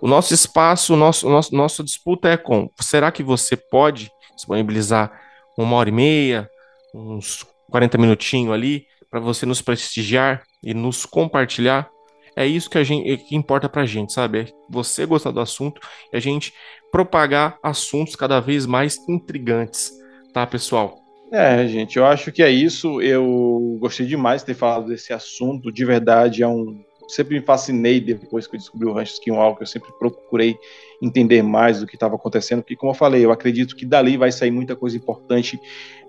O 0.00 0.08
nosso 0.08 0.32
espaço, 0.32 0.94
o 0.94 0.96
nosso, 0.96 1.26
o 1.26 1.30
nosso, 1.30 1.54
nossa 1.54 1.84
disputa 1.84 2.28
é 2.28 2.36
com. 2.36 2.70
Será 2.80 3.10
que 3.10 3.22
você 3.22 3.56
pode 3.56 4.10
disponibilizar 4.36 5.12
uma 5.56 5.76
hora 5.76 5.88
e 5.88 5.92
meia, 5.92 6.48
uns 6.94 7.44
40 7.70 7.98
minutinhos 7.98 8.52
ali, 8.52 8.86
para 9.10 9.20
você 9.20 9.44
nos 9.44 9.60
prestigiar 9.60 10.42
e 10.62 10.72
nos 10.72 11.04
compartilhar? 11.04 11.88
É 12.36 12.46
isso 12.46 12.70
que 12.70 12.78
a 12.78 12.84
gente 12.84 13.16
que 13.24 13.34
importa 13.34 13.68
pra 13.68 13.84
gente, 13.84 14.12
sabe? 14.12 14.40
É 14.40 14.46
você 14.70 15.04
gostar 15.04 15.32
do 15.32 15.40
assunto 15.40 15.80
e 16.12 16.16
a 16.16 16.20
gente 16.20 16.52
propagar 16.92 17.58
assuntos 17.62 18.14
cada 18.14 18.38
vez 18.38 18.64
mais 18.64 18.96
intrigantes, 19.08 19.90
tá, 20.32 20.46
pessoal? 20.46 21.08
É, 21.32 21.66
gente, 21.66 21.96
eu 21.98 22.06
acho 22.06 22.32
que 22.32 22.42
é 22.42 22.50
isso. 22.50 23.02
Eu 23.02 23.76
gostei 23.80 24.06
demais 24.06 24.42
de 24.42 24.46
ter 24.46 24.54
falado 24.54 24.86
desse 24.86 25.12
assunto. 25.12 25.70
De 25.70 25.84
verdade, 25.84 26.42
é 26.42 26.48
um. 26.48 26.82
Sempre 27.08 27.40
me 27.40 27.44
fascinei 27.44 28.00
depois 28.00 28.46
que 28.46 28.54
eu 28.54 28.58
descobri 28.58 28.86
o 28.86 28.92
Rancho 28.92 29.14
Skinwalker. 29.14 29.62
Eu 29.62 29.66
sempre 29.66 29.90
procurei 29.98 30.56
entender 31.00 31.42
mais 31.42 31.80
do 31.80 31.86
que 31.86 31.96
estava 31.96 32.16
acontecendo, 32.16 32.62
porque, 32.62 32.76
como 32.76 32.92
eu 32.92 32.94
falei, 32.94 33.24
eu 33.24 33.32
acredito 33.32 33.74
que 33.74 33.86
dali 33.86 34.16
vai 34.16 34.30
sair 34.30 34.50
muita 34.50 34.76
coisa 34.76 34.96
importante 34.96 35.58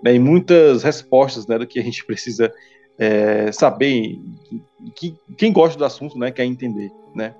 né, 0.02 0.14
e 0.14 0.18
muitas 0.18 0.82
respostas 0.82 1.46
né, 1.46 1.58
do 1.58 1.66
que 1.66 1.80
a 1.80 1.82
gente 1.82 2.04
precisa 2.06 2.52
é, 2.98 3.50
saber. 3.50 4.18
Que, 4.94 5.16
quem 5.38 5.52
gosta 5.52 5.78
do 5.78 5.84
assunto 5.84 6.18
né, 6.18 6.30
quer 6.30 6.44
entender. 6.44 6.90
Né? 7.14 7.34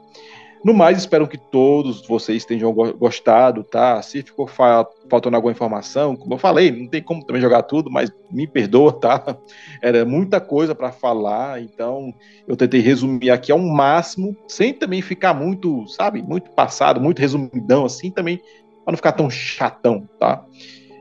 No 0.62 0.74
mais, 0.74 0.98
espero 0.98 1.26
que 1.26 1.38
todos 1.38 2.06
vocês 2.06 2.44
tenham 2.44 2.72
gostado, 2.72 3.64
tá? 3.64 4.00
Se 4.02 4.22
ficou 4.22 4.46
faltando 4.46 5.34
alguma 5.34 5.52
informação, 5.52 6.14
como 6.14 6.34
eu 6.34 6.38
falei, 6.38 6.70
não 6.70 6.86
tem 6.86 7.02
como 7.02 7.24
também 7.24 7.40
jogar 7.40 7.62
tudo, 7.62 7.90
mas 7.90 8.12
me 8.30 8.46
perdoa, 8.46 8.92
tá? 8.92 9.38
Era 9.80 10.04
muita 10.04 10.38
coisa 10.38 10.74
para 10.74 10.92
falar, 10.92 11.62
então 11.62 12.12
eu 12.46 12.56
tentei 12.56 12.80
resumir 12.80 13.30
aqui 13.30 13.50
ao 13.50 13.58
máximo, 13.58 14.36
sem 14.46 14.74
também 14.74 15.00
ficar 15.00 15.32
muito, 15.32 15.88
sabe, 15.88 16.20
muito 16.20 16.50
passado, 16.50 17.00
muito 17.00 17.20
resumidão 17.20 17.86
assim, 17.86 18.10
também 18.10 18.38
para 18.84 18.92
não 18.92 18.96
ficar 18.96 19.12
tão 19.12 19.30
chatão, 19.30 20.06
tá? 20.18 20.44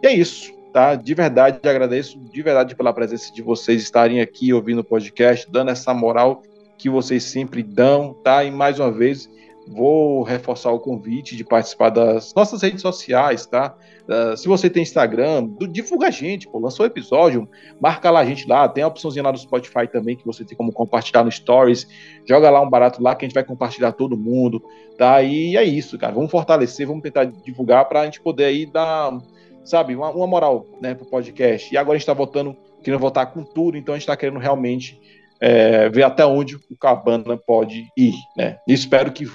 E 0.02 0.08
é 0.08 0.14
isso, 0.14 0.54
tá? 0.72 0.96
De 0.96 1.14
verdade, 1.14 1.60
agradeço 1.68 2.18
de 2.18 2.42
verdade 2.42 2.76
pela 2.76 2.94
presença 2.94 3.34
de 3.34 3.42
vocês 3.42 3.82
estarem 3.82 4.22
aqui 4.22 4.54
ouvindo 4.54 4.80
o 4.80 4.86
podcast, 4.86 5.52
dando 5.52 5.72
essa 5.72 5.94
moral 5.94 6.44
que 6.78 6.90
vocês 6.90 7.26
sempre 7.26 7.62
dão, 7.62 8.14
tá? 8.24 8.42
E 8.46 8.50
mais 8.50 8.80
uma 8.80 8.90
vez 8.90 9.30
vou 9.70 10.24
reforçar 10.24 10.72
o 10.72 10.80
convite 10.80 11.36
de 11.36 11.44
participar 11.44 11.90
das 11.92 12.34
nossas 12.34 12.64
redes 12.64 12.82
sociais, 12.82 13.46
tá? 13.46 13.76
Uh, 14.08 14.36
se 14.36 14.48
você 14.48 14.68
tem 14.68 14.82
Instagram, 14.82 15.48
divulga 15.70 16.08
a 16.08 16.12
gente, 16.12 16.48
pô, 16.48 16.58
lançou 16.58 16.84
o 16.84 16.88
episódio, 16.88 17.48
marca 17.80 18.10
lá 18.10 18.22
a 18.22 18.26
gente 18.26 18.48
lá, 18.48 18.68
tem 18.68 18.84
a 18.84 18.88
opçãozinha 18.88 19.24
lá 19.24 19.32
do 19.32 19.38
Spotify 19.38 19.88
também 19.88 20.16
que 20.16 20.26
você 20.26 20.44
tem 20.44 20.58
como 20.58 20.74
compartilhar 20.74 21.24
no 21.24 21.32
Stories, 21.32 21.88
joga 22.28 22.50
lá 22.50 22.60
um 22.62 22.70
barato 22.70 23.02
lá 23.02 23.16
que 23.16 23.26
a 23.26 23.28
gente 23.28 23.36
vai 23.36 23.44
compartilhar 23.44 23.92
todo 23.92 24.18
mundo, 24.18 24.60
tá? 24.98 25.22
E 25.22 25.56
é 25.56 25.64
isso, 25.64 26.00
cara, 26.00 26.14
vamos 26.14 26.32
fortalecer, 26.32 26.88
vamos 26.88 27.04
tentar 27.04 27.26
divulgar 27.26 27.88
para 27.88 28.02
a 28.02 28.06
gente 28.06 28.20
poder 28.20 28.46
aí 28.46 28.66
dar, 28.66 29.16
sabe, 29.64 29.96
uma, 29.96 30.10
uma 30.10 30.26
moral, 30.26 30.66
né, 30.82 30.96
pro 30.96 31.06
podcast. 31.06 31.72
E 31.72 31.78
agora 31.78 31.96
a 31.96 32.00
gente 32.00 32.08
tá 32.08 32.14
voltando, 32.14 32.58
querendo 32.84 33.00
voltar 33.00 33.28
com 33.28 33.44
tudo, 33.44 33.78
então 33.78 33.94
a 33.94 33.98
gente 34.00 34.08
tá 34.08 34.18
querendo 34.18 34.40
realmente 34.40 35.00
é, 35.42 35.90
ver 35.90 36.04
até 36.04 36.26
onde 36.26 36.56
o 36.56 36.78
Cabana 36.80 37.38
pode 37.38 37.88
ir, 37.98 38.14
né? 38.36 38.58
E 38.68 38.74
espero 38.74 39.12
que 39.12 39.26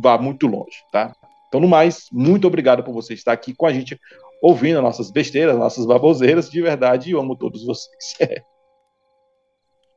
vá 0.00 0.18
muito 0.18 0.46
longe, 0.46 0.78
tá? 0.90 1.14
Então, 1.48 1.60
no 1.60 1.68
mais, 1.68 2.06
muito 2.10 2.46
obrigado 2.46 2.82
por 2.82 2.92
você 2.92 3.14
estar 3.14 3.32
aqui 3.32 3.54
com 3.54 3.66
a 3.66 3.72
gente, 3.72 4.00
ouvindo 4.42 4.80
nossas 4.80 5.10
besteiras, 5.10 5.56
nossas 5.56 5.84
baboseiras. 5.84 6.50
De 6.50 6.60
verdade, 6.62 7.10
eu 7.10 7.20
amo 7.20 7.36
todos 7.36 7.64
vocês. 7.64 8.16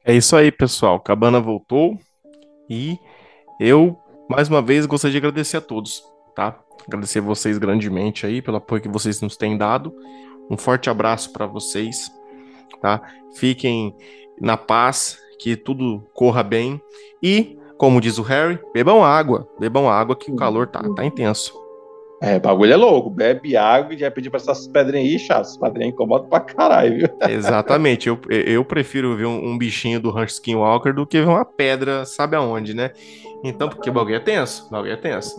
é 0.05 0.13
isso 0.13 0.35
aí, 0.35 0.51
pessoal. 0.51 0.99
Cabana 0.99 1.39
voltou 1.39 1.97
e 2.69 2.99
eu, 3.59 3.97
mais 4.29 4.49
uma 4.49 4.61
vez, 4.61 4.85
gostaria 4.85 5.13
de 5.13 5.17
agradecer 5.17 5.57
a 5.57 5.61
todos, 5.61 6.03
tá? 6.35 6.59
Agradecer 6.85 7.21
vocês 7.21 7.57
grandemente 7.57 8.25
aí 8.25 8.41
pelo 8.41 8.57
apoio 8.57 8.81
que 8.81 8.89
vocês 8.89 9.21
nos 9.21 9.37
têm 9.37 9.57
dado. 9.57 9.95
Um 10.51 10.57
forte 10.57 10.89
abraço 10.89 11.31
para 11.31 11.47
vocês, 11.47 12.11
tá? 12.81 13.01
Fiquem 13.35 13.95
na 14.39 14.57
paz, 14.57 15.17
que 15.37 15.55
tudo 15.55 16.03
corra 16.13 16.43
bem 16.43 16.81
e 17.21 17.57
como 17.77 17.99
diz 17.99 18.17
o 18.17 18.23
Harry, 18.23 18.59
bebam 18.73 19.03
água. 19.03 19.47
Bebam 19.59 19.89
água 19.89 20.15
que 20.15 20.31
o 20.31 20.35
calor 20.35 20.67
tá, 20.67 20.81
tá 20.95 21.03
intenso. 21.03 21.53
É, 22.21 22.39
bagulho 22.39 22.71
é 22.71 22.75
louco. 22.75 23.09
Bebe 23.09 23.57
água 23.57 23.93
e 23.93 23.97
já 23.97 24.09
pedir 24.09 24.29
pra 24.29 24.39
essas 24.39 24.67
pedrinhas 24.67 25.09
aí, 25.09 25.19
chato. 25.19 25.41
Essas 25.41 25.57
pedrinhas 25.57 25.93
incomodam 25.93 26.29
pra 26.29 26.39
caralho, 26.39 26.97
viu? 26.97 27.09
Exatamente. 27.29 28.07
Eu, 28.07 28.19
eu 28.29 28.63
prefiro 28.63 29.15
ver 29.15 29.25
um, 29.25 29.49
um 29.49 29.57
bichinho 29.57 29.99
do 29.99 30.09
Hunter 30.09 30.25
Skinwalker 30.25 30.93
do 30.93 31.05
que 31.05 31.19
ver 31.19 31.27
uma 31.27 31.45
pedra, 31.45 32.05
sabe 32.05 32.35
aonde, 32.35 32.73
né? 32.73 32.91
Então, 33.43 33.67
porque 33.67 33.89
o 33.89 33.93
bagulho 33.93 34.15
é 34.15 34.19
tenso. 34.19 34.67
O 34.67 34.71
bagulho 34.71 34.93
é 34.93 34.97
tenso. 34.97 35.35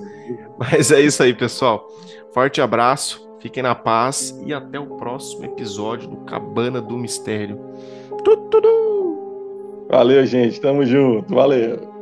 Mas 0.59 0.91
é 0.93 1.01
isso 1.01 1.23
aí, 1.23 1.33
pessoal. 1.33 1.89
Forte 2.33 2.61
abraço, 2.61 3.27
fiquem 3.41 3.63
na 3.63 3.75
paz 3.75 4.39
e 4.45 4.53
até 4.53 4.79
o 4.79 4.97
próximo 4.97 5.45
episódio 5.47 6.09
do 6.09 6.19
Cabana 6.19 6.83
do 6.83 6.99
Mistério. 6.99 7.59
Valeu, 9.89 10.25
gente. 10.27 10.61
Tamo 10.61 10.85
junto. 10.85 11.35
Valeu. 11.35 11.96